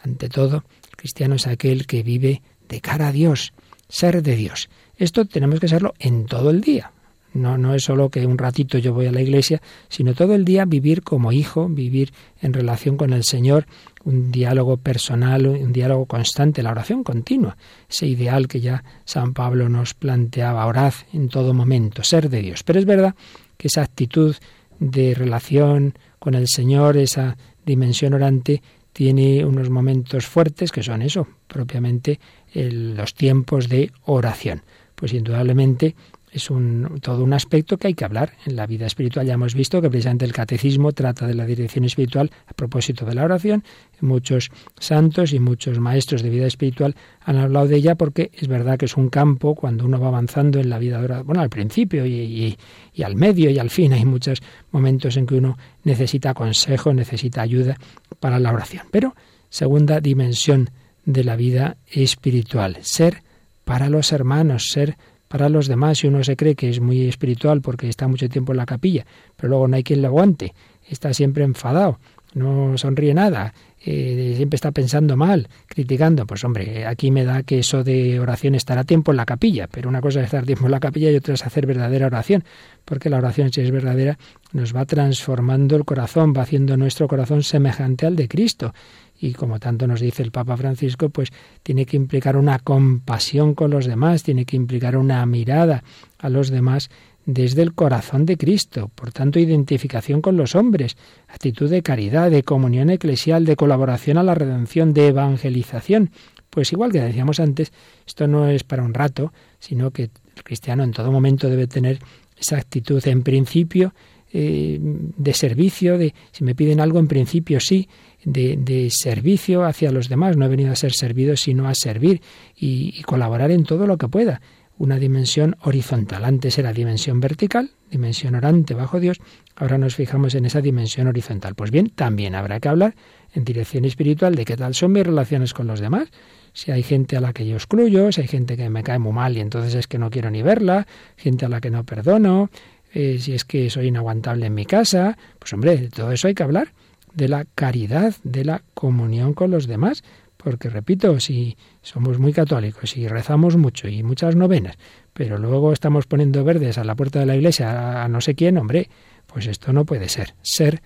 Ante 0.04 0.30
todo, 0.30 0.64
el 0.90 0.96
cristiano 0.96 1.36
es 1.36 1.48
aquel 1.48 1.86
que 1.86 2.04
vive 2.04 2.42
de 2.70 2.82
cara 2.82 3.10
a 3.10 3.12
Dios, 3.12 3.54
ser 3.90 4.24
de 4.24 4.36
Dios. 4.36 4.70
Esto 4.96 5.26
tenemos 5.26 5.60
que 5.60 5.68
serlo 5.68 5.94
en 6.00 6.26
todo 6.26 6.50
el 6.50 6.62
día. 6.62 6.92
No, 7.38 7.58
no 7.58 7.74
es 7.74 7.84
solo 7.84 8.10
que 8.10 8.26
un 8.26 8.38
ratito 8.38 8.78
yo 8.78 8.94
voy 8.94 9.06
a 9.06 9.12
la 9.12 9.22
iglesia, 9.22 9.62
sino 9.88 10.14
todo 10.14 10.34
el 10.34 10.44
día 10.44 10.66
vivir 10.66 11.04
como 11.04 11.32
hijo, 11.32 11.68
vivir 11.70 12.12
en 12.42 12.54
relación 12.54 12.98
con 12.98 13.14
el 13.14 13.24
Señor, 13.24 13.66
un 14.04 14.32
diálogo 14.32 14.78
personal, 14.78 15.48
un 15.48 15.72
diálogo 15.72 16.06
constante, 16.06 16.64
la 16.64 16.72
oración 16.72 17.04
continua, 17.04 17.58
ese 17.90 18.08
ideal 18.08 18.48
que 18.48 18.60
ya 18.60 18.84
San 19.06 19.34
Pablo 19.34 19.70
nos 19.70 19.94
planteaba, 19.94 20.66
orad 20.66 20.94
en 21.14 21.30
todo 21.30 21.54
momento, 21.54 22.04
ser 22.04 22.30
de 22.30 22.42
Dios. 22.42 22.64
Pero 22.64 22.80
es 22.80 22.86
verdad 22.86 23.16
que 23.58 23.68
esa 23.68 23.82
actitud 23.82 24.36
de 24.80 25.14
relación 25.14 25.94
con 26.20 26.34
el 26.34 26.48
Señor, 26.48 26.98
esa 26.98 27.38
dimensión 27.66 28.14
orante, 28.14 28.62
tiene 28.94 29.46
unos 29.46 29.70
momentos 29.70 30.26
fuertes 30.26 30.72
que 30.72 30.82
son 30.82 31.04
eso, 31.04 31.28
propiamente 31.48 32.20
los 32.56 33.14
tiempos 33.14 33.70
de 33.70 33.92
oración. 34.06 34.64
Pues 34.96 35.14
indudablemente 35.14 35.96
es 36.38 36.50
un, 36.50 37.00
todo 37.02 37.24
un 37.24 37.34
aspecto 37.34 37.78
que 37.78 37.88
hay 37.88 37.94
que 37.94 38.06
hablar 38.06 38.34
en 38.46 38.56
la 38.56 38.66
vida 38.66 38.86
espiritual. 38.86 39.26
Ya 39.26 39.34
hemos 39.34 39.54
visto 39.54 39.82
que 39.82 39.90
precisamente 39.90 40.26
el 40.26 40.34
catecismo 40.34 40.94
trata 40.94 41.28
de 41.28 41.34
la 41.34 41.46
dirección 41.46 41.86
espiritual 41.86 42.32
a 42.48 42.54
propósito 42.54 43.06
de 43.06 43.14
la 43.14 43.24
oración. 43.24 43.64
Muchos 44.00 44.50
santos 44.80 45.34
y 45.34 45.40
muchos 45.40 45.80
maestros 45.80 46.24
de 46.24 46.30
vida 46.30 46.48
espiritual 46.48 46.96
han 47.22 47.38
hablado 47.38 47.68
de 47.68 47.76
ella 47.76 47.96
porque 47.96 48.32
es 48.34 48.48
verdad 48.48 48.78
que 48.78 48.86
es 48.86 48.98
un 48.98 49.10
campo 49.10 49.56
cuando 49.56 49.86
uno 49.86 50.00
va 50.00 50.08
avanzando 50.08 50.60
en 50.60 50.70
la 50.70 50.80
vida, 50.80 51.02
bueno, 51.24 51.42
al 51.42 51.50
principio 51.50 52.06
y, 52.06 52.58
y 52.94 53.04
al 53.04 53.16
medio 53.16 53.50
y 53.50 53.60
al 53.60 53.70
fin. 53.70 53.94
Hay 53.94 54.06
muchos 54.06 54.42
momentos 54.72 55.18
en 55.18 55.26
que 55.26 55.36
uno 55.36 55.58
necesita 55.84 56.34
consejo, 56.34 56.94
necesita 56.94 57.42
ayuda 57.42 57.76
para 58.20 58.40
la 58.40 58.52
oración. 58.52 58.88
Pero 58.92 59.16
segunda 59.50 60.00
dimensión 60.00 60.70
de 61.06 61.24
la 61.24 61.36
vida 61.36 61.78
espiritual, 61.88 62.78
ser 62.82 63.24
para 63.68 63.90
los 63.90 64.14
hermanos, 64.14 64.70
ser 64.70 64.98
para 65.28 65.50
los 65.50 65.68
demás 65.68 66.00
si 66.00 66.08
uno 66.08 66.24
se 66.24 66.36
cree 66.36 66.56
que 66.56 66.70
es 66.70 66.80
muy 66.80 67.08
espiritual 67.08 67.62
porque 67.62 67.90
está 67.90 68.08
mucho 68.08 68.30
tiempo 68.30 68.54
en 68.54 68.58
la 68.58 68.66
capilla, 68.66 69.06
pero 69.36 69.50
luego 69.50 69.68
no 69.68 69.76
hay 69.76 69.84
quien 69.84 70.02
le 70.02 70.08
aguante, 70.08 70.54
está 70.88 71.14
siempre 71.14 71.44
enfadado, 71.44 72.00
no 72.34 72.78
sonríe 72.78 73.14
nada, 73.14 73.54
eh, 73.84 74.34
siempre 74.36 74.56
está 74.56 74.72
pensando 74.72 75.16
mal, 75.16 75.48
criticando, 75.68 76.26
pues 76.26 76.44
hombre, 76.44 76.86
aquí 76.86 77.12
me 77.12 77.24
da 77.24 77.44
que 77.44 77.60
eso 77.60 77.84
de 77.84 78.20
oración 78.20 78.56
estará 78.56 78.84
tiempo 78.84 79.12
en 79.12 79.18
la 79.18 79.26
capilla, 79.26 79.68
pero 79.68 79.88
una 79.88 80.02
cosa 80.02 80.20
es 80.20 80.26
estar 80.26 80.46
tiempo 80.46 80.66
en 80.66 80.72
la 80.72 80.80
capilla 80.80 81.12
y 81.12 81.16
otra 81.16 81.36
es 81.36 81.46
hacer 81.46 81.66
verdadera 81.66 82.08
oración, 82.08 82.44
porque 82.86 83.10
la 83.10 83.18
oración 83.18 83.52
si 83.52 83.62
es 83.62 83.72
verdadera 83.72 84.18
nos 84.52 84.76
va 84.76 84.86
transformando 84.86 85.76
el 85.76 85.86
corazón, 85.86 86.34
va 86.36 86.42
haciendo 86.42 86.76
nuestro 86.78 87.08
corazón 87.08 87.44
semejante 87.44 88.06
al 88.06 88.16
de 88.16 88.28
Cristo 88.28 88.74
y 89.20 89.34
como 89.34 89.60
tanto 89.60 89.88
nos 89.88 90.00
dice 90.00 90.24
el 90.24 90.32
Papa 90.32 90.58
Francisco, 90.58 91.10
pues 91.10 91.30
tiene 91.64 91.86
que 91.86 91.98
implicar 91.98 92.38
una 92.38 92.60
compasión 92.60 93.56
con 93.56 93.72
los 93.72 93.86
demás, 93.86 94.24
tiene 94.24 94.46
que 94.46 94.56
implicar 94.56 94.98
una 94.98 95.26
mirada 95.26 95.84
a 96.20 96.30
los 96.30 96.50
demás 96.50 96.90
desde 97.26 97.62
el 97.62 97.74
corazón 97.74 98.26
de 98.26 98.38
Cristo, 98.38 98.90
por 98.96 99.12
tanto 99.12 99.38
identificación 99.38 100.22
con 100.22 100.38
los 100.38 100.56
hombres, 100.56 100.96
actitud 101.28 101.70
de 101.70 101.84
caridad, 101.84 102.32
de 102.32 102.44
comunión 102.44 102.90
eclesial, 102.90 103.46
de 103.46 103.58
colaboración 103.58 104.18
a 104.18 104.24
la 104.24 104.34
redención, 104.34 104.94
de 104.94 105.08
evangelización. 105.08 106.12
Pues 106.50 106.72
igual 106.72 106.92
que 106.94 107.02
decíamos 107.02 107.42
antes, 107.42 107.74
esto 108.06 108.28
no 108.28 108.48
es 108.48 108.64
para 108.64 108.84
un 108.84 108.94
rato, 108.94 109.34
sino 109.60 109.92
que 109.92 110.04
el 110.04 110.44
cristiano 110.44 110.84
en 110.84 110.92
todo 110.92 111.12
momento 111.12 111.50
debe 111.50 111.68
tener 111.68 112.00
esa 112.38 112.58
actitud 112.58 113.06
en 113.06 113.24
principio 113.24 113.94
eh, 114.32 114.78
de 114.80 115.34
servicio, 115.34 115.98
de 115.98 116.14
si 116.32 116.44
me 116.44 116.56
piden 116.56 116.80
algo 116.80 117.00
en 117.00 117.08
principio 117.08 117.60
sí, 117.60 117.90
de, 118.24 118.90
servicio 118.92 119.66
hacia 119.66 119.92
los 119.92 120.10
demás. 120.10 120.38
No 120.38 120.46
he 120.46 120.50
venido 120.50 120.72
a 120.72 120.76
ser 120.76 120.94
servido, 120.94 121.36
sino 121.36 121.68
a 121.68 121.76
servir 121.76 122.22
y, 122.56 123.02
colaborar 123.04 123.52
en 123.52 123.64
todo 123.64 123.88
lo 123.88 123.98
que 123.98 124.08
pueda. 124.08 124.42
Una 124.78 124.98
dimensión 125.00 125.56
horizontal. 125.62 126.24
Antes 126.24 126.58
era 126.60 126.72
dimensión 126.72 127.20
vertical, 127.20 127.72
dimensión 127.90 128.36
orante 128.36 128.76
bajo 128.76 129.00
Dios. 129.00 129.18
Ahora 129.56 129.78
nos 129.78 129.96
fijamos 129.96 130.36
en 130.36 130.46
esa 130.46 130.62
dimensión 130.62 131.08
horizontal. 131.08 131.56
Pues 131.56 131.72
bien, 131.72 131.90
también 131.90 132.36
habrá 132.36 132.60
que 132.60 132.70
hablar 132.70 132.96
en 133.34 133.44
dirección 133.44 133.86
espiritual 133.86 134.36
de 134.36 134.46
qué 134.46 134.56
tal 134.56 134.76
son 134.76 134.92
mis 134.92 135.06
relaciones 135.06 135.54
con 135.54 135.66
los 135.66 135.80
demás 135.80 136.10
si 136.58 136.72
hay 136.72 136.82
gente 136.82 137.16
a 137.16 137.22
la 137.22 137.34
que 137.34 137.46
yo 137.46 137.56
excluyo, 137.56 138.12
si 138.12 138.22
hay 138.22 138.28
gente 138.28 138.58
que 138.58 138.68
me 138.72 138.82
cae 138.82 138.98
muy 138.98 139.14
mal 139.14 139.38
y 139.38 139.42
entonces 139.42 139.76
es 139.76 139.86
que 139.86 140.00
no 140.00 140.10
quiero 140.10 140.32
ni 140.32 140.42
verla, 140.42 140.88
gente 141.16 141.46
a 141.46 141.50
la 141.50 141.62
que 141.62 141.70
no 141.70 141.84
perdono, 141.84 142.50
eh, 142.96 143.20
si 143.20 143.34
es 143.34 143.46
que 143.46 143.70
soy 143.70 143.90
inaguantable 143.90 144.48
en 144.48 144.56
mi 144.56 144.66
casa, 144.66 145.20
pues 145.38 145.54
hombre, 145.54 145.78
de 145.78 145.90
todo 145.90 146.12
eso 146.12 146.28
hay 146.28 146.34
que 146.34 146.42
hablar 146.42 146.74
de 147.18 147.28
la 147.28 147.46
caridad, 147.56 148.16
de 148.24 148.46
la 148.46 148.64
comunión 148.74 149.34
con 149.34 149.52
los 149.52 149.68
demás. 149.68 150.04
Porque, 150.38 150.70
repito, 150.70 151.20
si 151.20 151.58
somos 151.82 152.20
muy 152.20 152.32
católicos 152.32 152.96
y 152.96 153.08
rezamos 153.08 153.58
mucho 153.58 153.88
y 153.88 154.04
muchas 154.04 154.36
novenas, 154.36 154.78
pero 155.14 155.40
luego 155.40 155.74
estamos 155.74 156.06
poniendo 156.06 156.44
verdes 156.44 156.78
a 156.78 156.84
la 156.84 156.96
puerta 156.96 157.20
de 157.20 157.26
la 157.26 157.36
iglesia 157.36 158.04
a 158.04 158.08
no 158.08 158.22
sé 158.22 158.36
quién, 158.36 158.58
hombre, 158.58 158.88
pues 159.26 159.48
esto 159.48 159.74
no 159.74 159.84
puede 159.84 160.10
ser. 160.10 160.36
Ser 160.44 160.84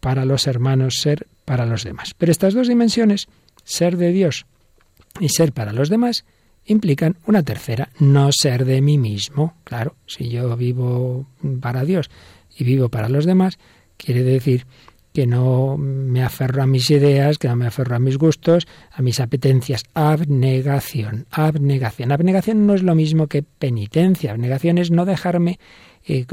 para 0.00 0.24
los 0.24 0.46
hermanos, 0.46 0.96
ser 1.00 1.26
para 1.44 1.66
los 1.66 1.84
demás. 1.84 2.14
Pero 2.16 2.32
estas 2.32 2.54
dos 2.54 2.66
dimensiones, 2.66 3.28
ser 3.62 3.98
de 3.98 4.10
Dios 4.10 4.46
y 5.20 5.28
ser 5.28 5.52
para 5.52 5.74
los 5.74 5.90
demás, 5.90 6.24
implican 6.64 7.18
una 7.26 7.42
tercera, 7.42 7.90
no 7.98 8.32
ser 8.32 8.64
de 8.64 8.80
mí 8.80 8.96
mismo. 8.96 9.54
Claro, 9.64 9.96
si 10.06 10.30
yo 10.30 10.56
vivo 10.56 11.26
para 11.60 11.84
Dios 11.84 12.10
y 12.56 12.64
vivo 12.64 12.88
para 12.88 13.10
los 13.10 13.26
demás, 13.26 13.58
quiere 13.98 14.22
decir 14.22 14.66
que 15.14 15.28
no 15.28 15.78
me 15.78 16.24
aferro 16.24 16.60
a 16.60 16.66
mis 16.66 16.90
ideas, 16.90 17.38
que 17.38 17.46
no 17.46 17.54
me 17.54 17.68
aferro 17.68 17.94
a 17.94 18.00
mis 18.00 18.18
gustos, 18.18 18.66
a 18.90 19.00
mis 19.00 19.20
apetencias. 19.20 19.84
Abnegación, 19.94 21.26
abnegación. 21.30 22.10
Abnegación 22.10 22.66
no 22.66 22.74
es 22.74 22.82
lo 22.82 22.96
mismo 22.96 23.28
que 23.28 23.44
penitencia. 23.44 24.32
Abnegación 24.32 24.76
es 24.76 24.90
no 24.90 25.04
dejarme 25.04 25.60
eh, 26.04 26.26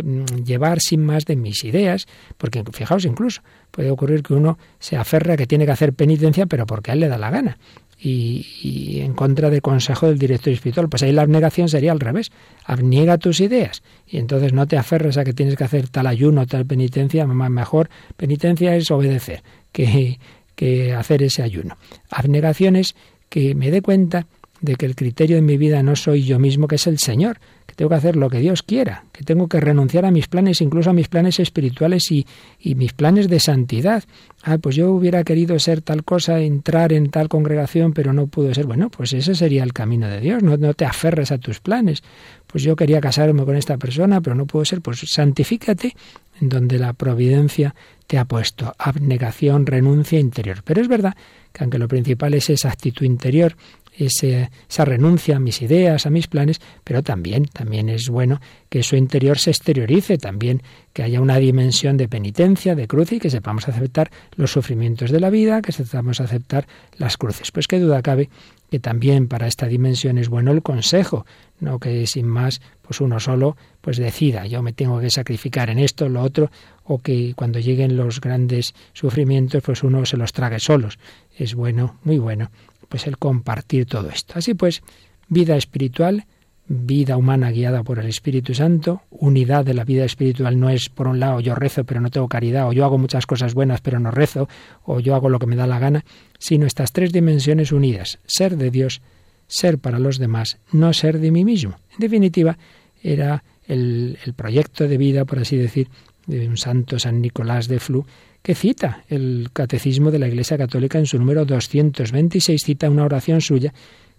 llevar 0.43 0.79
sin 0.81 1.05
más 1.05 1.25
de 1.25 1.35
mis 1.35 1.63
ideas, 1.63 2.07
porque 2.39 2.63
fijaos 2.73 3.05
incluso, 3.05 3.43
puede 3.69 3.91
ocurrir 3.91 4.23
que 4.23 4.33
uno 4.33 4.57
se 4.79 4.97
aferra 4.97 5.37
que 5.37 5.45
tiene 5.45 5.67
que 5.67 5.73
hacer 5.73 5.93
penitencia, 5.93 6.47
pero 6.47 6.65
porque 6.65 6.89
a 6.89 6.95
él 6.95 7.01
le 7.01 7.07
da 7.07 7.19
la 7.19 7.29
gana 7.29 7.59
y, 8.03 8.99
en 9.01 9.13
contra 9.13 9.49
del 9.49 9.61
consejo 9.61 10.07
del 10.07 10.17
director 10.17 10.51
espiritual. 10.51 10.89
Pues 10.89 11.03
ahí 11.03 11.11
la 11.11 11.21
abnegación 11.21 11.69
sería 11.69 11.91
al 11.91 11.99
revés. 11.99 12.31
Abniega 12.65 13.17
tus 13.17 13.39
ideas 13.39 13.83
y 14.07 14.17
entonces 14.17 14.53
no 14.53 14.67
te 14.67 14.77
aferres 14.77 15.17
a 15.17 15.23
que 15.23 15.33
tienes 15.33 15.55
que 15.55 15.63
hacer 15.63 15.87
tal 15.89 16.07
ayuno, 16.07 16.47
tal 16.47 16.65
penitencia. 16.65 17.27
Mejor 17.27 17.89
penitencia 18.17 18.75
es 18.75 18.89
obedecer 18.89 19.43
que, 19.71 20.19
que 20.55 20.93
hacer 20.93 21.21
ese 21.21 21.43
ayuno. 21.43 21.77
Abnegación 22.09 22.75
es 22.75 22.95
que 23.29 23.53
me 23.53 23.69
dé 23.69 23.81
cuenta 23.81 24.27
de 24.61 24.75
que 24.75 24.85
el 24.85 24.95
criterio 24.95 25.35
de 25.35 25.41
mi 25.41 25.57
vida 25.57 25.83
no 25.83 25.95
soy 25.95 26.23
yo 26.23 26.39
mismo, 26.39 26.67
que 26.67 26.75
es 26.75 26.87
el 26.87 26.99
Señor, 26.99 27.39
tengo 27.81 27.89
que 27.89 27.95
hacer 27.95 28.15
lo 28.15 28.29
que 28.29 28.37
Dios 28.37 28.61
quiera, 28.61 29.05
que 29.11 29.23
tengo 29.23 29.47
que 29.47 29.59
renunciar 29.59 30.05
a 30.05 30.11
mis 30.11 30.27
planes, 30.27 30.61
incluso 30.61 30.91
a 30.91 30.93
mis 30.93 31.07
planes 31.07 31.39
espirituales 31.39 32.11
y, 32.11 32.27
y 32.59 32.75
mis 32.75 32.93
planes 32.93 33.27
de 33.27 33.39
santidad. 33.39 34.03
Ah, 34.43 34.59
pues 34.59 34.75
yo 34.75 34.91
hubiera 34.91 35.23
querido 35.23 35.57
ser 35.57 35.81
tal 35.81 36.03
cosa, 36.03 36.41
entrar 36.41 36.93
en 36.93 37.09
tal 37.09 37.27
congregación, 37.27 37.93
pero 37.93 38.13
no 38.13 38.27
pudo 38.27 38.53
ser. 38.53 38.67
Bueno, 38.67 38.91
pues 38.91 39.13
ese 39.13 39.33
sería 39.33 39.63
el 39.63 39.73
camino 39.73 40.07
de 40.09 40.19
Dios, 40.19 40.43
no, 40.43 40.57
no 40.57 40.75
te 40.75 40.85
aferres 40.85 41.31
a 41.31 41.39
tus 41.39 41.59
planes. 41.59 42.03
Pues 42.45 42.63
yo 42.63 42.75
quería 42.75 43.01
casarme 43.01 43.45
con 43.45 43.55
esta 43.55 43.77
persona, 43.77 44.21
pero 44.21 44.35
no 44.35 44.45
pudo 44.45 44.63
ser. 44.63 44.81
Pues 44.81 44.99
santifícate 44.99 45.95
en 46.39 46.49
donde 46.49 46.77
la 46.77 46.93
providencia 46.93 47.73
te 48.05 48.19
ha 48.19 48.25
puesto. 48.25 48.75
Abnegación, 48.77 49.65
renuncia 49.65 50.19
interior. 50.19 50.61
Pero 50.63 50.81
es 50.81 50.87
verdad 50.87 51.15
que 51.51 51.63
aunque 51.63 51.79
lo 51.79 51.87
principal 51.87 52.35
es 52.35 52.51
esa 52.51 52.69
actitud 52.69 53.05
interior, 53.07 53.55
esa 53.97 54.85
renuncia 54.85 55.35
a 55.35 55.39
mis 55.39 55.61
ideas, 55.61 56.05
a 56.05 56.09
mis 56.09 56.27
planes, 56.27 56.61
pero 56.83 57.03
también, 57.03 57.45
también 57.45 57.89
es 57.89 58.09
bueno 58.09 58.39
que 58.69 58.79
eso 58.79 58.95
interior 58.95 59.37
se 59.37 59.49
exteriorice, 59.49 60.17
también 60.17 60.63
que 60.93 61.03
haya 61.03 61.21
una 61.21 61.37
dimensión 61.37 61.97
de 61.97 62.07
penitencia, 62.07 62.75
de 62.75 62.87
cruz 62.87 63.11
y 63.11 63.19
que 63.19 63.29
sepamos 63.29 63.67
aceptar 63.67 64.09
los 64.35 64.51
sufrimientos 64.51 65.11
de 65.11 65.19
la 65.19 65.29
vida, 65.29 65.61
que 65.61 65.71
sepamos 65.71 66.21
aceptar 66.21 66.67
las 66.97 67.17
cruces. 67.17 67.51
Pues 67.51 67.67
qué 67.67 67.79
duda 67.79 68.01
cabe 68.01 68.29
que 68.69 68.79
también 68.79 69.27
para 69.27 69.47
esta 69.47 69.67
dimensión 69.67 70.17
es 70.17 70.29
bueno 70.29 70.51
el 70.51 70.63
consejo, 70.63 71.25
no 71.59 71.77
que 71.77 72.07
sin 72.07 72.25
más 72.25 72.61
pues 72.81 73.01
uno 73.01 73.19
solo 73.19 73.57
pues 73.81 73.97
decida, 73.97 74.47
yo 74.47 74.61
me 74.61 74.71
tengo 74.71 75.01
que 75.01 75.09
sacrificar 75.09 75.69
en 75.69 75.79
esto, 75.79 76.07
lo 76.07 76.21
otro, 76.21 76.49
o 76.85 76.99
que 76.99 77.33
cuando 77.35 77.59
lleguen 77.59 77.97
los 77.97 78.21
grandes 78.21 78.73
sufrimientos 78.93 79.61
pues 79.63 79.83
uno 79.83 80.05
se 80.05 80.15
los 80.15 80.31
trague 80.31 80.59
solos. 80.59 80.99
Es 81.37 81.53
bueno, 81.53 81.97
muy 82.03 82.17
bueno 82.17 82.49
pues 82.91 83.07
el 83.07 83.17
compartir 83.17 83.85
todo 83.85 84.09
esto. 84.09 84.33
Así 84.35 84.53
pues, 84.53 84.83
vida 85.29 85.55
espiritual, 85.55 86.25
vida 86.67 87.15
humana 87.15 87.49
guiada 87.49 87.83
por 87.83 87.99
el 87.99 88.07
Espíritu 88.07 88.53
Santo, 88.53 89.01
unidad 89.09 89.63
de 89.63 89.73
la 89.73 89.85
vida 89.85 90.03
espiritual 90.03 90.59
no 90.59 90.69
es 90.69 90.89
por 90.89 91.07
un 91.07 91.21
lado 91.21 91.39
yo 91.39 91.55
rezo 91.55 91.85
pero 91.85 92.01
no 92.01 92.09
tengo 92.09 92.27
caridad, 92.27 92.67
o 92.67 92.73
yo 92.73 92.83
hago 92.83 92.97
muchas 92.97 93.25
cosas 93.25 93.53
buenas 93.53 93.79
pero 93.79 94.01
no 94.01 94.11
rezo, 94.11 94.49
o 94.83 94.99
yo 94.99 95.15
hago 95.15 95.29
lo 95.29 95.39
que 95.39 95.45
me 95.45 95.55
da 95.55 95.67
la 95.67 95.79
gana, 95.79 96.03
sino 96.37 96.65
estas 96.65 96.91
tres 96.91 97.13
dimensiones 97.13 97.71
unidas, 97.71 98.19
ser 98.25 98.57
de 98.57 98.71
Dios, 98.71 99.01
ser 99.47 99.79
para 99.79 99.97
los 99.97 100.17
demás, 100.17 100.59
no 100.73 100.91
ser 100.91 101.19
de 101.19 101.31
mí 101.31 101.45
mismo. 101.45 101.77
En 101.93 101.99
definitiva, 101.99 102.57
era 103.01 103.45
el, 103.67 104.17
el 104.25 104.33
proyecto 104.33 104.85
de 104.85 104.97
vida, 104.97 105.23
por 105.23 105.39
así 105.39 105.55
decir, 105.55 105.87
de 106.27 106.45
un 106.45 106.57
santo 106.57 106.99
San 106.99 107.21
Nicolás 107.21 107.69
de 107.69 107.79
Flu, 107.79 108.05
que 108.41 108.55
cita 108.55 109.03
el 109.07 109.49
Catecismo 109.53 110.09
de 110.11 110.19
la 110.19 110.27
Iglesia 110.27 110.57
Católica 110.57 110.97
en 110.97 111.05
su 111.05 111.17
número 111.19 111.45
226, 111.45 112.63
cita 112.63 112.89
una 112.89 113.05
oración 113.05 113.41
suya 113.41 113.73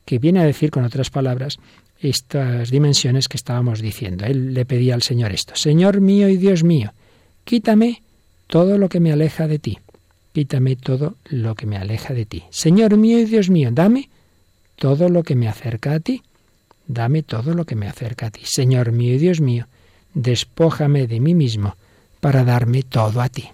que 0.04 0.18
viene 0.18 0.40
a 0.40 0.44
decir, 0.44 0.70
con 0.70 0.84
otras 0.84 1.10
palabras, 1.10 1.58
estas 2.00 2.70
dimensiones 2.70 3.28
que 3.28 3.36
estábamos 3.36 3.80
diciendo. 3.80 4.24
Él 4.24 4.54
le 4.54 4.64
pedía 4.64 4.94
al 4.94 5.02
Señor 5.02 5.32
esto, 5.32 5.54
Señor 5.56 6.00
mío 6.00 6.28
y 6.28 6.36
Dios 6.36 6.64
mío, 6.64 6.92
quítame 7.44 8.02
todo 8.46 8.78
lo 8.78 8.88
que 8.88 9.00
me 9.00 9.12
aleja 9.12 9.46
de 9.46 9.58
ti, 9.58 9.78
quítame 10.32 10.76
todo 10.76 11.16
lo 11.28 11.54
que 11.54 11.66
me 11.66 11.76
aleja 11.76 12.14
de 12.14 12.26
ti. 12.26 12.44
Señor 12.50 12.96
mío 12.96 13.18
y 13.18 13.24
Dios 13.24 13.50
mío, 13.50 13.70
dame 13.72 14.08
todo 14.76 15.08
lo 15.08 15.22
que 15.22 15.34
me 15.34 15.48
acerca 15.48 15.94
a 15.94 16.00
ti, 16.00 16.22
dame 16.86 17.22
todo 17.22 17.54
lo 17.54 17.64
que 17.64 17.76
me 17.76 17.88
acerca 17.88 18.26
a 18.26 18.30
ti. 18.30 18.42
Señor 18.44 18.92
mío 18.92 19.14
y 19.14 19.18
Dios 19.18 19.40
mío, 19.40 19.66
despójame 20.14 21.06
de 21.06 21.20
mí 21.20 21.34
mismo 21.34 21.76
para 22.20 22.44
darme 22.44 22.82
todo 22.82 23.20
a 23.20 23.28
ti 23.28 23.48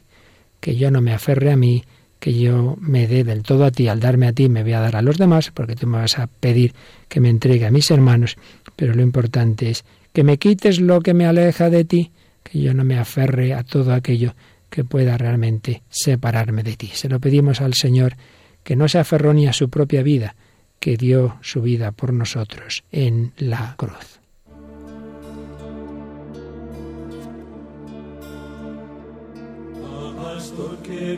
que 0.61 0.77
yo 0.77 0.91
no 0.91 1.01
me 1.01 1.13
aferre 1.13 1.53
a 1.53 1.57
mí, 1.57 1.85
que 2.19 2.35
yo 2.35 2.77
me 2.81 3.07
dé 3.07 3.25
del 3.25 3.43
todo 3.43 3.65
a 3.65 3.71
ti, 3.71 3.89
al 3.89 4.01
darme 4.01 4.27
a 4.27 4.33
ti 4.33 4.49
me 4.49 4.63
voy 4.63 4.73
a 4.73 4.81
dar 4.81 4.97
a 4.97 5.03
los 5.03 5.19
demás, 5.19 5.51
porque 5.53 5.77
tú 5.77 5.87
me 5.87 5.99
vas 5.99 6.19
a 6.19 6.27
pedir 6.27 6.75
que 7.09 7.21
me 7.21 7.29
entregue 7.29 7.67
a 7.67 7.71
mis 7.71 7.91
hermanos, 7.91 8.37
pero 8.77 8.95
lo 8.95 9.03
importante 9.03 9.71
es 9.71 9.85
que 10.13 10.25
me 10.25 10.39
quites 10.39 10.81
lo 10.81 11.01
que 11.01 11.15
me 11.15 11.27
aleja 11.27 11.71
de 11.71 11.85
ti, 11.85 12.13
que 12.43 12.61
yo 12.61 12.75
no 12.75 12.85
me 12.85 12.99
aferre 12.99 13.55
a 13.55 13.63
todo 13.63 13.93
aquello 13.93 14.35
que 14.71 14.85
pueda 14.85 15.17
realmente 15.17 15.83
separarme 15.89 16.63
de 16.63 16.77
ti. 16.77 16.91
Se 16.93 17.09
lo 17.09 17.21
pedimos 17.21 17.61
al 17.61 17.75
Señor, 17.75 18.17
que 18.65 18.77
no 18.77 18.89
se 18.89 18.99
aferró 18.99 19.33
ni 19.33 19.47
a 19.47 19.53
su 19.53 19.71
propia 19.71 20.03
vida, 20.03 20.35
que 20.81 20.97
dio 20.97 21.39
su 21.41 21.63
vida 21.63 21.93
por 21.93 22.13
nosotros 22.13 22.85
en 22.93 23.33
la 23.39 23.75
cruz. 23.77 24.18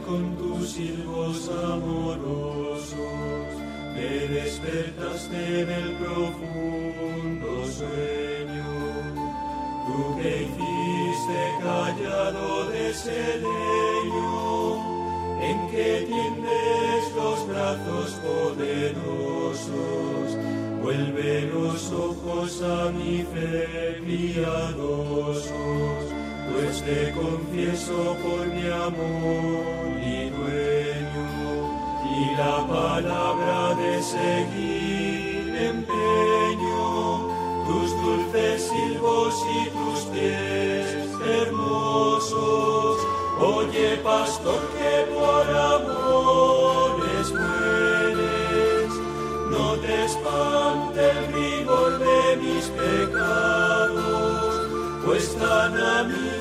Con 0.06 0.34
tus 0.38 0.70
silbos 0.70 1.50
amorosos 1.62 2.94
me 3.94 4.10
despertaste 4.28 5.60
en 5.60 5.68
el 5.68 5.92
profundo 5.96 7.66
sueño. 7.66 8.64
Tú 9.86 10.16
que 10.16 10.30
hiciste 10.44 11.40
callado 11.62 12.46
de 12.70 12.80
ese 12.90 13.20
leño 13.40 14.78
en 15.42 15.56
que 15.70 15.88
tiendes 16.08 17.02
los 17.14 17.38
brazos 17.46 18.10
poderosos. 18.24 19.68
Vuelve 20.82 21.42
los 21.42 21.92
ojos 21.92 22.62
a 22.62 22.90
mi 22.90 23.22
fe 23.22 24.00
piadosos 24.06 25.50
pues 26.52 26.82
te 26.82 27.12
confieso 27.12 28.16
por 28.22 28.46
mi 28.46 28.66
amor 28.68 29.98
y 30.02 30.30
dueño, 30.30 31.28
y 32.04 32.36
la 32.36 32.66
palabra 32.66 33.74
de 33.74 34.02
seguir 34.02 35.54
empeño, 35.56 37.28
tus 37.66 37.90
dulces 38.02 38.56
silbos 38.62 39.34
y 39.58 39.70
tus 39.70 40.00
pies 40.12 40.86
hermosos. 41.24 42.96
Oye, 43.40 43.96
pastor, 44.04 44.60
que 44.76 45.06
por 45.14 45.46
amores 45.56 47.26
mueres, 47.32 48.90
no 49.50 49.66
te 49.76 50.04
espante 50.04 51.00
el 51.10 51.32
rigor 51.32 51.90
de 51.98 52.36
mis 52.36 52.64
pecados, 52.66 54.54
pues 55.06 55.34
tan 55.36 55.72
amigo 55.74 56.30
de 56.30 56.39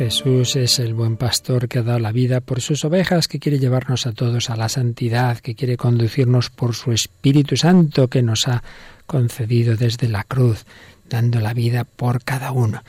Jesús 0.00 0.56
es 0.56 0.78
el 0.78 0.94
buen 0.94 1.18
pastor 1.18 1.68
que 1.68 1.80
ha 1.80 1.82
dado 1.82 1.98
la 1.98 2.10
vida 2.10 2.40
por 2.40 2.62
sus 2.62 2.86
ovejas, 2.86 3.28
que 3.28 3.38
quiere 3.38 3.58
llevarnos 3.58 4.06
a 4.06 4.12
todos 4.12 4.48
a 4.48 4.56
la 4.56 4.70
santidad, 4.70 5.36
que 5.40 5.54
quiere 5.54 5.76
conducirnos 5.76 6.48
por 6.48 6.74
su 6.74 6.92
Espíritu 6.92 7.58
Santo 7.58 8.08
que 8.08 8.22
nos 8.22 8.48
ha 8.48 8.62
concedido 9.04 9.76
desde 9.76 10.08
la 10.08 10.24
cruz, 10.24 10.64
dando 11.10 11.38
la 11.40 11.52
vida 11.52 11.84
por 11.84 12.24
cada 12.24 12.50
uno. 12.50 12.82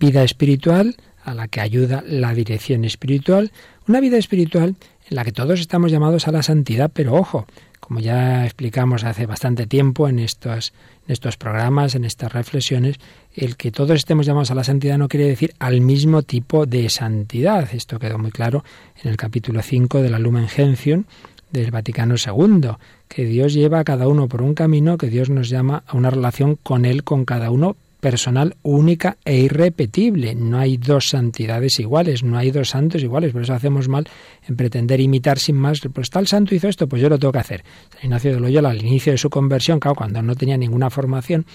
Vida 0.00 0.22
espiritual 0.22 0.96
a 1.22 1.34
la 1.34 1.46
que 1.46 1.60
ayuda 1.60 2.02
la 2.06 2.32
dirección 2.32 2.86
espiritual, 2.86 3.52
una 3.86 4.00
vida 4.00 4.16
espiritual 4.16 4.76
en 5.10 5.14
la 5.14 5.26
que 5.26 5.32
todos 5.32 5.60
estamos 5.60 5.92
llamados 5.92 6.26
a 6.26 6.32
la 6.32 6.42
santidad, 6.42 6.90
pero 6.90 7.16
ojo, 7.16 7.46
como 7.80 8.00
ya 8.00 8.46
explicamos 8.46 9.04
hace 9.04 9.26
bastante 9.26 9.66
tiempo 9.66 10.08
en 10.08 10.20
estos, 10.20 10.72
en 11.06 11.12
estos 11.12 11.36
programas, 11.36 11.94
en 11.94 12.04
estas 12.04 12.32
reflexiones, 12.32 12.96
el 13.34 13.56
que 13.56 13.70
todos 13.70 13.92
estemos 13.92 14.26
llamados 14.26 14.50
a 14.50 14.54
la 14.54 14.64
santidad 14.64 14.98
no 14.98 15.08
quiere 15.08 15.26
decir 15.26 15.54
al 15.58 15.80
mismo 15.80 16.22
tipo 16.22 16.66
de 16.66 16.88
santidad. 16.88 17.68
Esto 17.72 17.98
quedó 17.98 18.18
muy 18.18 18.30
claro 18.30 18.64
en 19.02 19.10
el 19.10 19.16
capítulo 19.16 19.62
5 19.62 20.02
de 20.02 20.10
la 20.10 20.18
Lumen 20.18 20.48
Gentium 20.48 21.04
del 21.50 21.70
Vaticano 21.70 22.16
II, 22.16 22.70
que 23.08 23.24
Dios 23.24 23.54
lleva 23.54 23.78
a 23.78 23.84
cada 23.84 24.08
uno 24.08 24.28
por 24.28 24.42
un 24.42 24.54
camino, 24.54 24.98
que 24.98 25.08
Dios 25.08 25.30
nos 25.30 25.48
llama 25.48 25.84
a 25.86 25.96
una 25.96 26.10
relación 26.10 26.56
con 26.62 26.84
Él, 26.84 27.04
con 27.04 27.24
cada 27.24 27.50
uno 27.50 27.76
personal 28.06 28.54
única 28.62 29.16
e 29.24 29.34
irrepetible. 29.34 30.36
No 30.36 30.60
hay 30.60 30.76
dos 30.76 31.06
santidades 31.10 31.80
iguales, 31.80 32.22
no 32.22 32.38
hay 32.38 32.52
dos 32.52 32.68
santos 32.68 33.02
iguales. 33.02 33.32
Por 33.32 33.42
eso 33.42 33.52
hacemos 33.52 33.88
mal 33.88 34.06
en 34.46 34.54
pretender 34.54 35.00
imitar 35.00 35.40
sin 35.40 35.56
más. 35.56 35.80
Pues 35.92 36.08
tal 36.08 36.28
santo 36.28 36.54
hizo 36.54 36.68
esto, 36.68 36.86
pues 36.86 37.02
yo 37.02 37.08
lo 37.08 37.18
tengo 37.18 37.32
que 37.32 37.40
hacer. 37.40 37.64
San 37.90 38.04
Ignacio 38.04 38.32
de 38.32 38.38
Loyola, 38.38 38.70
al 38.70 38.80
inicio 38.80 39.10
de 39.10 39.18
su 39.18 39.28
conversión, 39.28 39.80
claro, 39.80 39.96
cuando 39.96 40.22
no 40.22 40.36
tenía 40.36 40.56
ninguna 40.56 40.88
formación, 40.88 41.46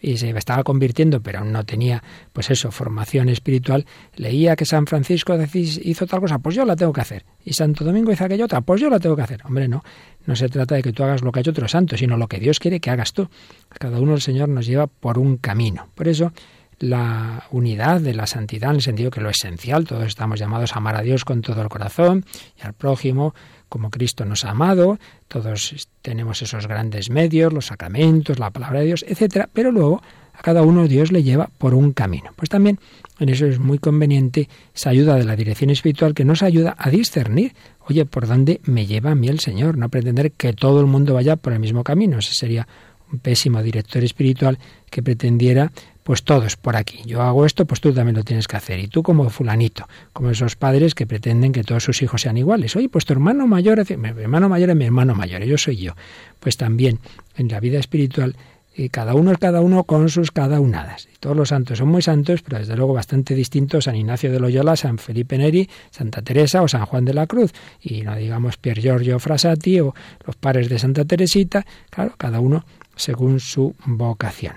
y 0.00 0.16
se 0.16 0.30
estaba 0.30 0.62
convirtiendo, 0.64 1.20
pero 1.20 1.44
no 1.44 1.64
tenía, 1.64 2.02
pues 2.32 2.50
eso, 2.50 2.70
formación 2.70 3.28
espiritual, 3.28 3.86
leía 4.16 4.56
que 4.56 4.64
San 4.64 4.86
Francisco 4.86 5.36
hizo 5.54 6.06
tal 6.06 6.20
cosa, 6.20 6.38
pues 6.38 6.54
yo 6.54 6.64
la 6.64 6.76
tengo 6.76 6.92
que 6.92 7.00
hacer. 7.00 7.24
Y 7.44 7.52
Santo 7.52 7.84
Domingo 7.84 8.12
hizo 8.12 8.24
aquella 8.24 8.44
otra, 8.44 8.60
pues 8.62 8.80
yo 8.80 8.88
la 8.88 8.98
tengo 8.98 9.16
que 9.16 9.22
hacer. 9.22 9.40
Hombre, 9.44 9.68
no, 9.68 9.82
no 10.26 10.36
se 10.36 10.48
trata 10.48 10.74
de 10.74 10.82
que 10.82 10.92
tú 10.92 11.02
hagas 11.02 11.22
lo 11.22 11.32
que 11.32 11.40
ha 11.40 11.42
hecho 11.42 11.50
otro 11.50 11.68
santo, 11.68 11.96
sino 11.96 12.16
lo 12.16 12.28
que 12.28 12.38
Dios 12.38 12.58
quiere 12.58 12.80
que 12.80 12.90
hagas 12.90 13.12
tú. 13.12 13.28
cada 13.68 13.98
uno 14.00 14.14
el 14.14 14.20
Señor 14.20 14.48
nos 14.48 14.66
lleva 14.66 14.86
por 14.86 15.18
un 15.18 15.36
camino. 15.36 15.88
Por 15.94 16.08
eso, 16.08 16.32
la 16.78 17.44
unidad 17.50 18.00
de 18.00 18.14
la 18.14 18.26
santidad, 18.26 18.70
en 18.70 18.76
el 18.76 18.82
sentido 18.82 19.10
que 19.10 19.20
lo 19.20 19.28
esencial, 19.28 19.86
todos 19.86 20.06
estamos 20.06 20.40
llamados 20.40 20.72
a 20.74 20.78
amar 20.78 20.96
a 20.96 21.02
Dios 21.02 21.24
con 21.24 21.42
todo 21.42 21.60
el 21.60 21.68
corazón 21.68 22.24
y 22.58 22.66
al 22.66 22.72
prójimo 22.72 23.34
como 23.70 23.88
Cristo 23.88 24.26
nos 24.26 24.44
ha 24.44 24.50
amado, 24.50 24.98
todos 25.28 25.88
tenemos 26.02 26.42
esos 26.42 26.66
grandes 26.66 27.08
medios, 27.08 27.52
los 27.52 27.66
sacramentos, 27.66 28.38
la 28.38 28.50
palabra 28.50 28.80
de 28.80 28.86
Dios, 28.86 29.04
etcétera, 29.08 29.48
pero 29.50 29.72
luego 29.72 30.02
a 30.34 30.42
cada 30.42 30.62
uno 30.62 30.88
Dios 30.88 31.12
le 31.12 31.22
lleva 31.22 31.48
por 31.56 31.72
un 31.72 31.92
camino. 31.92 32.32
Pues 32.36 32.50
también 32.50 32.78
en 33.18 33.28
eso 33.28 33.46
es 33.46 33.58
muy 33.58 33.78
conveniente 33.78 34.48
esa 34.74 34.90
ayuda 34.90 35.14
de 35.14 35.24
la 35.24 35.36
dirección 35.36 35.70
espiritual 35.70 36.14
que 36.14 36.24
nos 36.24 36.42
ayuda 36.42 36.74
a 36.76 36.90
discernir, 36.90 37.54
oye, 37.88 38.04
por 38.04 38.26
dónde 38.26 38.60
me 38.64 38.86
lleva 38.86 39.12
a 39.12 39.14
mí 39.14 39.28
el 39.28 39.40
Señor, 39.40 39.78
no 39.78 39.88
pretender 39.88 40.32
que 40.32 40.52
todo 40.52 40.80
el 40.80 40.86
mundo 40.86 41.14
vaya 41.14 41.36
por 41.36 41.52
el 41.52 41.60
mismo 41.60 41.84
camino, 41.84 42.18
ese 42.18 42.34
sería 42.34 42.66
un 43.12 43.20
pésimo 43.20 43.62
director 43.62 44.02
espiritual 44.02 44.58
que 44.90 45.02
pretendiera 45.02 45.72
pues 46.10 46.24
todos 46.24 46.56
por 46.56 46.74
aquí. 46.74 47.02
Yo 47.06 47.22
hago 47.22 47.46
esto, 47.46 47.66
pues 47.66 47.80
tú 47.80 47.92
también 47.92 48.16
lo 48.16 48.24
tienes 48.24 48.48
que 48.48 48.56
hacer. 48.56 48.80
Y 48.80 48.88
tú 48.88 49.00
como 49.04 49.30
fulanito, 49.30 49.86
como 50.12 50.30
esos 50.30 50.56
padres 50.56 50.96
que 50.96 51.06
pretenden 51.06 51.52
que 51.52 51.62
todos 51.62 51.84
sus 51.84 52.02
hijos 52.02 52.22
sean 52.22 52.36
iguales. 52.36 52.74
Oye, 52.74 52.88
pues 52.88 53.04
tu 53.04 53.12
hermano 53.12 53.46
mayor, 53.46 53.78
mi 53.96 54.08
hermano 54.08 54.48
mayor 54.48 54.70
es 54.70 54.76
mi 54.76 54.86
hermano 54.86 55.14
mayor, 55.14 55.44
yo 55.44 55.56
soy 55.56 55.76
yo. 55.76 55.92
Pues 56.40 56.56
también 56.56 56.98
en 57.36 57.46
la 57.46 57.60
vida 57.60 57.78
espiritual 57.78 58.34
y 58.74 58.86
eh, 58.86 58.90
cada 58.90 59.14
uno 59.14 59.30
es 59.30 59.38
cada 59.38 59.60
uno 59.60 59.84
con 59.84 60.08
sus 60.08 60.32
cada 60.32 60.58
unadas. 60.58 61.06
Y 61.14 61.16
todos 61.20 61.36
los 61.36 61.50
santos 61.50 61.78
son 61.78 61.86
muy 61.86 62.02
santos, 62.02 62.42
pero 62.42 62.58
desde 62.58 62.74
luego 62.74 62.92
bastante 62.92 63.36
distintos 63.36 63.84
San 63.84 63.94
Ignacio 63.94 64.32
de 64.32 64.40
Loyola, 64.40 64.74
San 64.74 64.98
Felipe 64.98 65.38
Neri, 65.38 65.70
Santa 65.92 66.22
Teresa 66.22 66.60
o 66.60 66.66
San 66.66 66.86
Juan 66.86 67.04
de 67.04 67.14
la 67.14 67.28
Cruz. 67.28 67.52
Y 67.80 68.02
no 68.02 68.16
digamos 68.16 68.56
Pier 68.56 68.80
Giorgio 68.80 69.20
Frassati 69.20 69.78
o 69.78 69.94
los 70.26 70.34
pares 70.34 70.68
de 70.68 70.80
Santa 70.80 71.04
Teresita, 71.04 71.64
claro, 71.88 72.14
cada 72.18 72.40
uno 72.40 72.64
según 72.96 73.38
su 73.38 73.76
vocación. 73.86 74.54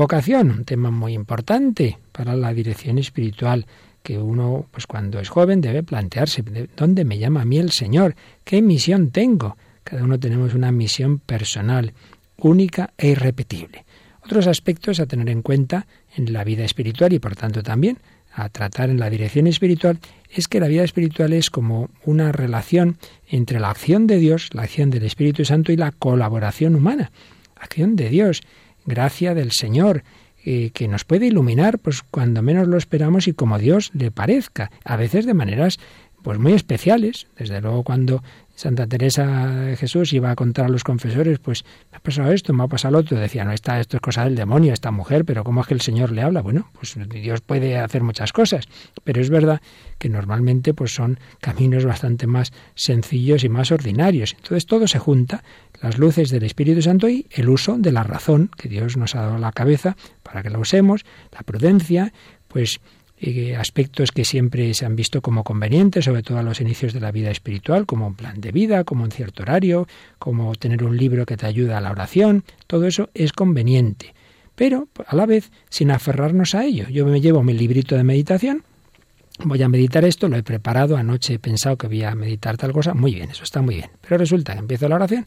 Vocación, 0.00 0.50
un 0.50 0.64
tema 0.64 0.90
muy 0.90 1.12
importante 1.12 1.98
para 2.10 2.34
la 2.34 2.54
dirección 2.54 2.96
espiritual 2.96 3.66
que 4.02 4.16
uno, 4.16 4.64
pues 4.70 4.86
cuando 4.86 5.20
es 5.20 5.28
joven, 5.28 5.60
debe 5.60 5.82
plantearse, 5.82 6.42
¿dónde 6.74 7.04
me 7.04 7.18
llama 7.18 7.42
a 7.42 7.44
mí 7.44 7.58
el 7.58 7.70
Señor? 7.70 8.14
¿Qué 8.42 8.62
misión 8.62 9.10
tengo? 9.10 9.58
Cada 9.84 10.02
uno 10.02 10.18
tenemos 10.18 10.54
una 10.54 10.72
misión 10.72 11.18
personal, 11.18 11.92
única 12.38 12.94
e 12.96 13.08
irrepetible. 13.08 13.84
Otros 14.24 14.46
aspectos 14.46 15.00
a 15.00 15.06
tener 15.06 15.28
en 15.28 15.42
cuenta 15.42 15.86
en 16.16 16.32
la 16.32 16.44
vida 16.44 16.64
espiritual 16.64 17.12
y 17.12 17.18
por 17.18 17.36
tanto 17.36 17.62
también 17.62 17.98
a 18.32 18.48
tratar 18.48 18.88
en 18.88 19.00
la 19.00 19.10
dirección 19.10 19.48
espiritual 19.48 19.98
es 20.30 20.48
que 20.48 20.60
la 20.60 20.68
vida 20.68 20.82
espiritual 20.82 21.34
es 21.34 21.50
como 21.50 21.90
una 22.06 22.32
relación 22.32 22.96
entre 23.28 23.60
la 23.60 23.68
acción 23.68 24.06
de 24.06 24.16
Dios, 24.16 24.48
la 24.54 24.62
acción 24.62 24.88
del 24.88 25.02
Espíritu 25.02 25.44
Santo 25.44 25.72
y 25.72 25.76
la 25.76 25.92
colaboración 25.92 26.74
humana. 26.74 27.12
Acción 27.54 27.96
de 27.96 28.08
Dios 28.08 28.40
gracia 28.86 29.34
del 29.34 29.52
Señor, 29.52 30.02
eh, 30.44 30.70
que 30.72 30.88
nos 30.88 31.04
puede 31.04 31.26
iluminar 31.26 31.78
pues 31.78 32.02
cuando 32.02 32.42
menos 32.42 32.66
lo 32.66 32.78
esperamos 32.78 33.28
y 33.28 33.32
como 33.32 33.58
Dios 33.58 33.90
le 33.94 34.10
parezca, 34.10 34.70
a 34.84 34.96
veces 34.96 35.26
de 35.26 35.34
maneras 35.34 35.78
pues 36.22 36.38
muy 36.38 36.52
especiales. 36.52 37.26
Desde 37.36 37.60
luego 37.60 37.82
cuando 37.82 38.22
Santa 38.60 38.86
Teresa 38.86 39.46
de 39.46 39.74
Jesús 39.74 40.12
iba 40.12 40.30
a 40.30 40.36
contar 40.36 40.66
a 40.66 40.68
los 40.68 40.84
confesores, 40.84 41.38
pues 41.38 41.64
me 41.90 41.96
ha 41.96 42.00
pasado 42.00 42.30
esto, 42.30 42.52
me 42.52 42.62
ha 42.62 42.66
pasado 42.66 42.92
lo 42.92 42.98
otro, 42.98 43.18
decía, 43.18 43.42
no, 43.42 43.52
está, 43.52 43.80
esto 43.80 43.96
es 43.96 44.02
cosa 44.02 44.24
del 44.24 44.36
demonio, 44.36 44.74
esta 44.74 44.90
mujer, 44.90 45.24
pero 45.24 45.44
¿cómo 45.44 45.62
es 45.62 45.66
que 45.66 45.72
el 45.72 45.80
Señor 45.80 46.12
le 46.12 46.20
habla? 46.20 46.42
Bueno, 46.42 46.70
pues 46.74 46.94
Dios 47.08 47.40
puede 47.40 47.78
hacer 47.78 48.02
muchas 48.02 48.34
cosas, 48.34 48.68
pero 49.02 49.22
es 49.22 49.30
verdad 49.30 49.62
que 49.96 50.10
normalmente 50.10 50.74
pues 50.74 50.94
son 50.94 51.18
caminos 51.40 51.86
bastante 51.86 52.26
más 52.26 52.52
sencillos 52.74 53.44
y 53.44 53.48
más 53.48 53.72
ordinarios. 53.72 54.34
Entonces 54.36 54.66
todo 54.66 54.86
se 54.86 54.98
junta, 54.98 55.42
las 55.80 55.96
luces 55.96 56.28
del 56.28 56.42
Espíritu 56.42 56.82
Santo 56.82 57.08
y 57.08 57.26
el 57.30 57.48
uso 57.48 57.78
de 57.78 57.92
la 57.92 58.02
razón 58.02 58.50
que 58.58 58.68
Dios 58.68 58.98
nos 58.98 59.14
ha 59.14 59.22
dado 59.22 59.36
a 59.36 59.38
la 59.38 59.52
cabeza 59.52 59.96
para 60.22 60.42
que 60.42 60.50
la 60.50 60.58
usemos, 60.58 61.06
la 61.32 61.40
prudencia, 61.44 62.12
pues 62.48 62.78
aspectos 63.58 64.12
que 64.12 64.24
siempre 64.24 64.72
se 64.74 64.86
han 64.86 64.96
visto 64.96 65.20
como 65.20 65.44
convenientes, 65.44 66.04
sobre 66.06 66.22
todo 66.22 66.38
a 66.38 66.42
los 66.42 66.60
inicios 66.60 66.92
de 66.92 67.00
la 67.00 67.12
vida 67.12 67.30
espiritual, 67.30 67.86
como 67.86 68.06
un 68.06 68.14
plan 68.14 68.40
de 68.40 68.52
vida, 68.52 68.84
como 68.84 69.04
un 69.04 69.10
cierto 69.10 69.42
horario, 69.42 69.86
como 70.18 70.54
tener 70.54 70.84
un 70.84 70.96
libro 70.96 71.26
que 71.26 71.36
te 71.36 71.46
ayuda 71.46 71.78
a 71.78 71.80
la 71.80 71.90
oración, 71.90 72.44
todo 72.66 72.86
eso 72.86 73.10
es 73.14 73.32
conveniente, 73.32 74.14
pero 74.54 74.88
a 75.06 75.14
la 75.14 75.26
vez 75.26 75.50
sin 75.68 75.90
aferrarnos 75.90 76.54
a 76.54 76.64
ello. 76.64 76.88
Yo 76.88 77.04
me 77.06 77.20
llevo 77.20 77.42
mi 77.42 77.52
librito 77.52 77.94
de 77.94 78.04
meditación, 78.04 78.62
voy 79.44 79.62
a 79.62 79.68
meditar 79.68 80.04
esto, 80.04 80.28
lo 80.28 80.36
he 80.36 80.42
preparado, 80.42 80.96
anoche 80.96 81.34
he 81.34 81.38
pensado 81.38 81.76
que 81.76 81.86
voy 81.86 82.02
a 82.02 82.14
meditar 82.14 82.56
tal 82.56 82.72
cosa, 82.72 82.94
muy 82.94 83.14
bien, 83.14 83.30
eso 83.30 83.44
está 83.44 83.60
muy 83.60 83.76
bien, 83.76 83.90
pero 84.00 84.18
resulta 84.18 84.54
que 84.54 84.60
empiezo 84.60 84.88
la 84.88 84.96
oración 84.96 85.26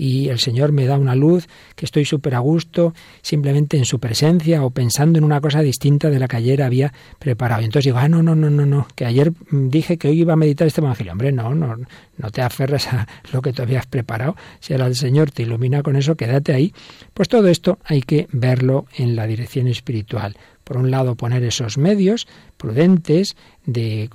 y 0.00 0.30
el 0.30 0.38
Señor 0.38 0.72
me 0.72 0.86
da 0.86 0.96
una 0.96 1.14
luz, 1.14 1.46
que 1.76 1.84
estoy 1.84 2.06
súper 2.06 2.34
a 2.34 2.38
gusto, 2.38 2.94
simplemente 3.20 3.76
en 3.76 3.84
su 3.84 4.00
presencia 4.00 4.64
o 4.64 4.70
pensando 4.70 5.18
en 5.18 5.24
una 5.24 5.42
cosa 5.42 5.60
distinta 5.60 6.08
de 6.08 6.18
la 6.18 6.26
que 6.26 6.38
ayer 6.38 6.62
había 6.62 6.90
preparado. 7.18 7.60
Y 7.60 7.66
entonces 7.66 7.84
digo, 7.84 7.98
ah, 7.98 8.08
no, 8.08 8.22
no, 8.22 8.34
no, 8.34 8.48
no, 8.48 8.64
no, 8.64 8.88
que 8.94 9.04
ayer 9.04 9.30
dije 9.50 9.98
que 9.98 10.08
hoy 10.08 10.22
iba 10.22 10.32
a 10.32 10.36
meditar 10.36 10.66
este 10.66 10.80
Evangelio. 10.80 11.12
Hombre, 11.12 11.32
no, 11.32 11.54
no, 11.54 11.76
no 12.16 12.30
te 12.30 12.40
aferres 12.40 12.88
a 12.88 13.06
lo 13.32 13.42
que 13.42 13.52
tú 13.52 13.60
habías 13.60 13.84
preparado. 13.84 14.36
Si 14.58 14.72
el 14.72 14.96
Señor 14.96 15.32
te 15.32 15.42
ilumina 15.42 15.82
con 15.82 15.96
eso, 15.96 16.16
quédate 16.16 16.54
ahí. 16.54 16.72
Pues 17.12 17.28
todo 17.28 17.48
esto 17.48 17.78
hay 17.84 18.00
que 18.00 18.26
verlo 18.32 18.86
en 18.96 19.16
la 19.16 19.26
dirección 19.26 19.68
espiritual 19.68 20.34
por 20.70 20.76
un 20.76 20.92
lado, 20.92 21.16
poner 21.16 21.42
esos 21.42 21.78
medios 21.78 22.28
prudentes 22.56 23.36
de, 23.66 24.08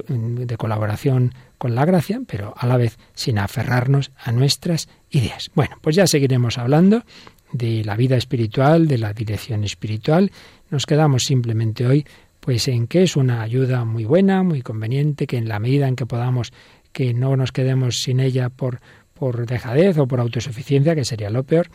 colaboración 0.57 1.33
con 1.57 1.75
la 1.75 1.83
gracia, 1.83 2.21
pero 2.25 2.53
a 2.55 2.65
la 2.65 2.77
vez 2.77 2.97
sin 3.13 3.39
aferrarnos 3.39 4.13
a 4.15 4.31
nuestras 4.31 4.87
ideas. 5.09 5.51
Bueno, 5.53 5.75
pues 5.81 5.97
ya 5.97 6.07
seguiremos 6.07 6.57
hablando 6.57 7.03
de 7.51 7.83
la 7.83 7.97
vida 7.97 8.15
espiritual, 8.15 8.87
de 8.87 8.97
la 8.99 9.11
dirección 9.11 9.65
espiritual. 9.65 10.31
Nos 10.69 10.85
quedamos 10.85 11.23
simplemente 11.23 11.85
hoy 11.85 12.05
pues 12.39 12.69
en 12.69 12.87
que 12.87 13.03
es 13.03 13.17
una 13.17 13.41
ayuda 13.41 13.83
muy 13.83 14.05
buena, 14.05 14.41
muy 14.41 14.61
conveniente, 14.61 15.27
que 15.27 15.35
en 15.35 15.49
la 15.49 15.59
medida 15.59 15.89
en 15.89 15.97
que 15.97 16.05
podamos 16.05 16.53
que 16.93 17.13
no 17.13 17.35
nos 17.35 17.51
quedemos 17.51 17.97
sin 17.97 18.21
ella 18.21 18.47
por, 18.47 18.79
por 19.13 19.45
dejadez 19.45 19.97
o 19.97 20.07
por 20.07 20.21
autosuficiencia, 20.21 20.95
que 20.95 21.03
sería 21.03 21.29
lo 21.29 21.43
peor, 21.43 21.67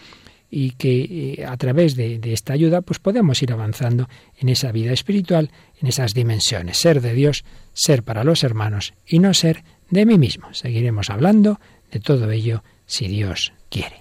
y 0.50 0.72
que 0.72 1.36
eh, 1.38 1.46
a 1.46 1.56
través 1.56 1.96
de, 1.96 2.18
de, 2.18 2.32
esta 2.32 2.52
ayuda 2.52 2.80
pues 2.80 2.98
podemos 2.98 3.42
ir 3.42 3.52
avanzando 3.52 4.08
en 4.38 4.48
esa 4.48 4.72
vida 4.72 4.92
espiritual, 4.92 5.50
en 5.80 5.88
esas 5.88 6.12
dimensiones, 6.12 6.78
ser 6.78 7.00
de 7.00 7.14
Dios, 7.14 7.44
ser 7.72 8.02
para 8.02 8.24
los 8.24 8.42
hermanos 8.42 8.94
y 9.06 9.20
no 9.20 9.32
ser 9.34 9.64
de 9.90 10.06
mí 10.06 10.18
mismo. 10.18 10.52
Seguiremos 10.52 11.10
hablando 11.10 11.60
de 11.90 12.00
todo 12.00 12.30
ello 12.30 12.62
si 12.86 13.08
Dios 13.08 13.52
quiere. 13.68 14.00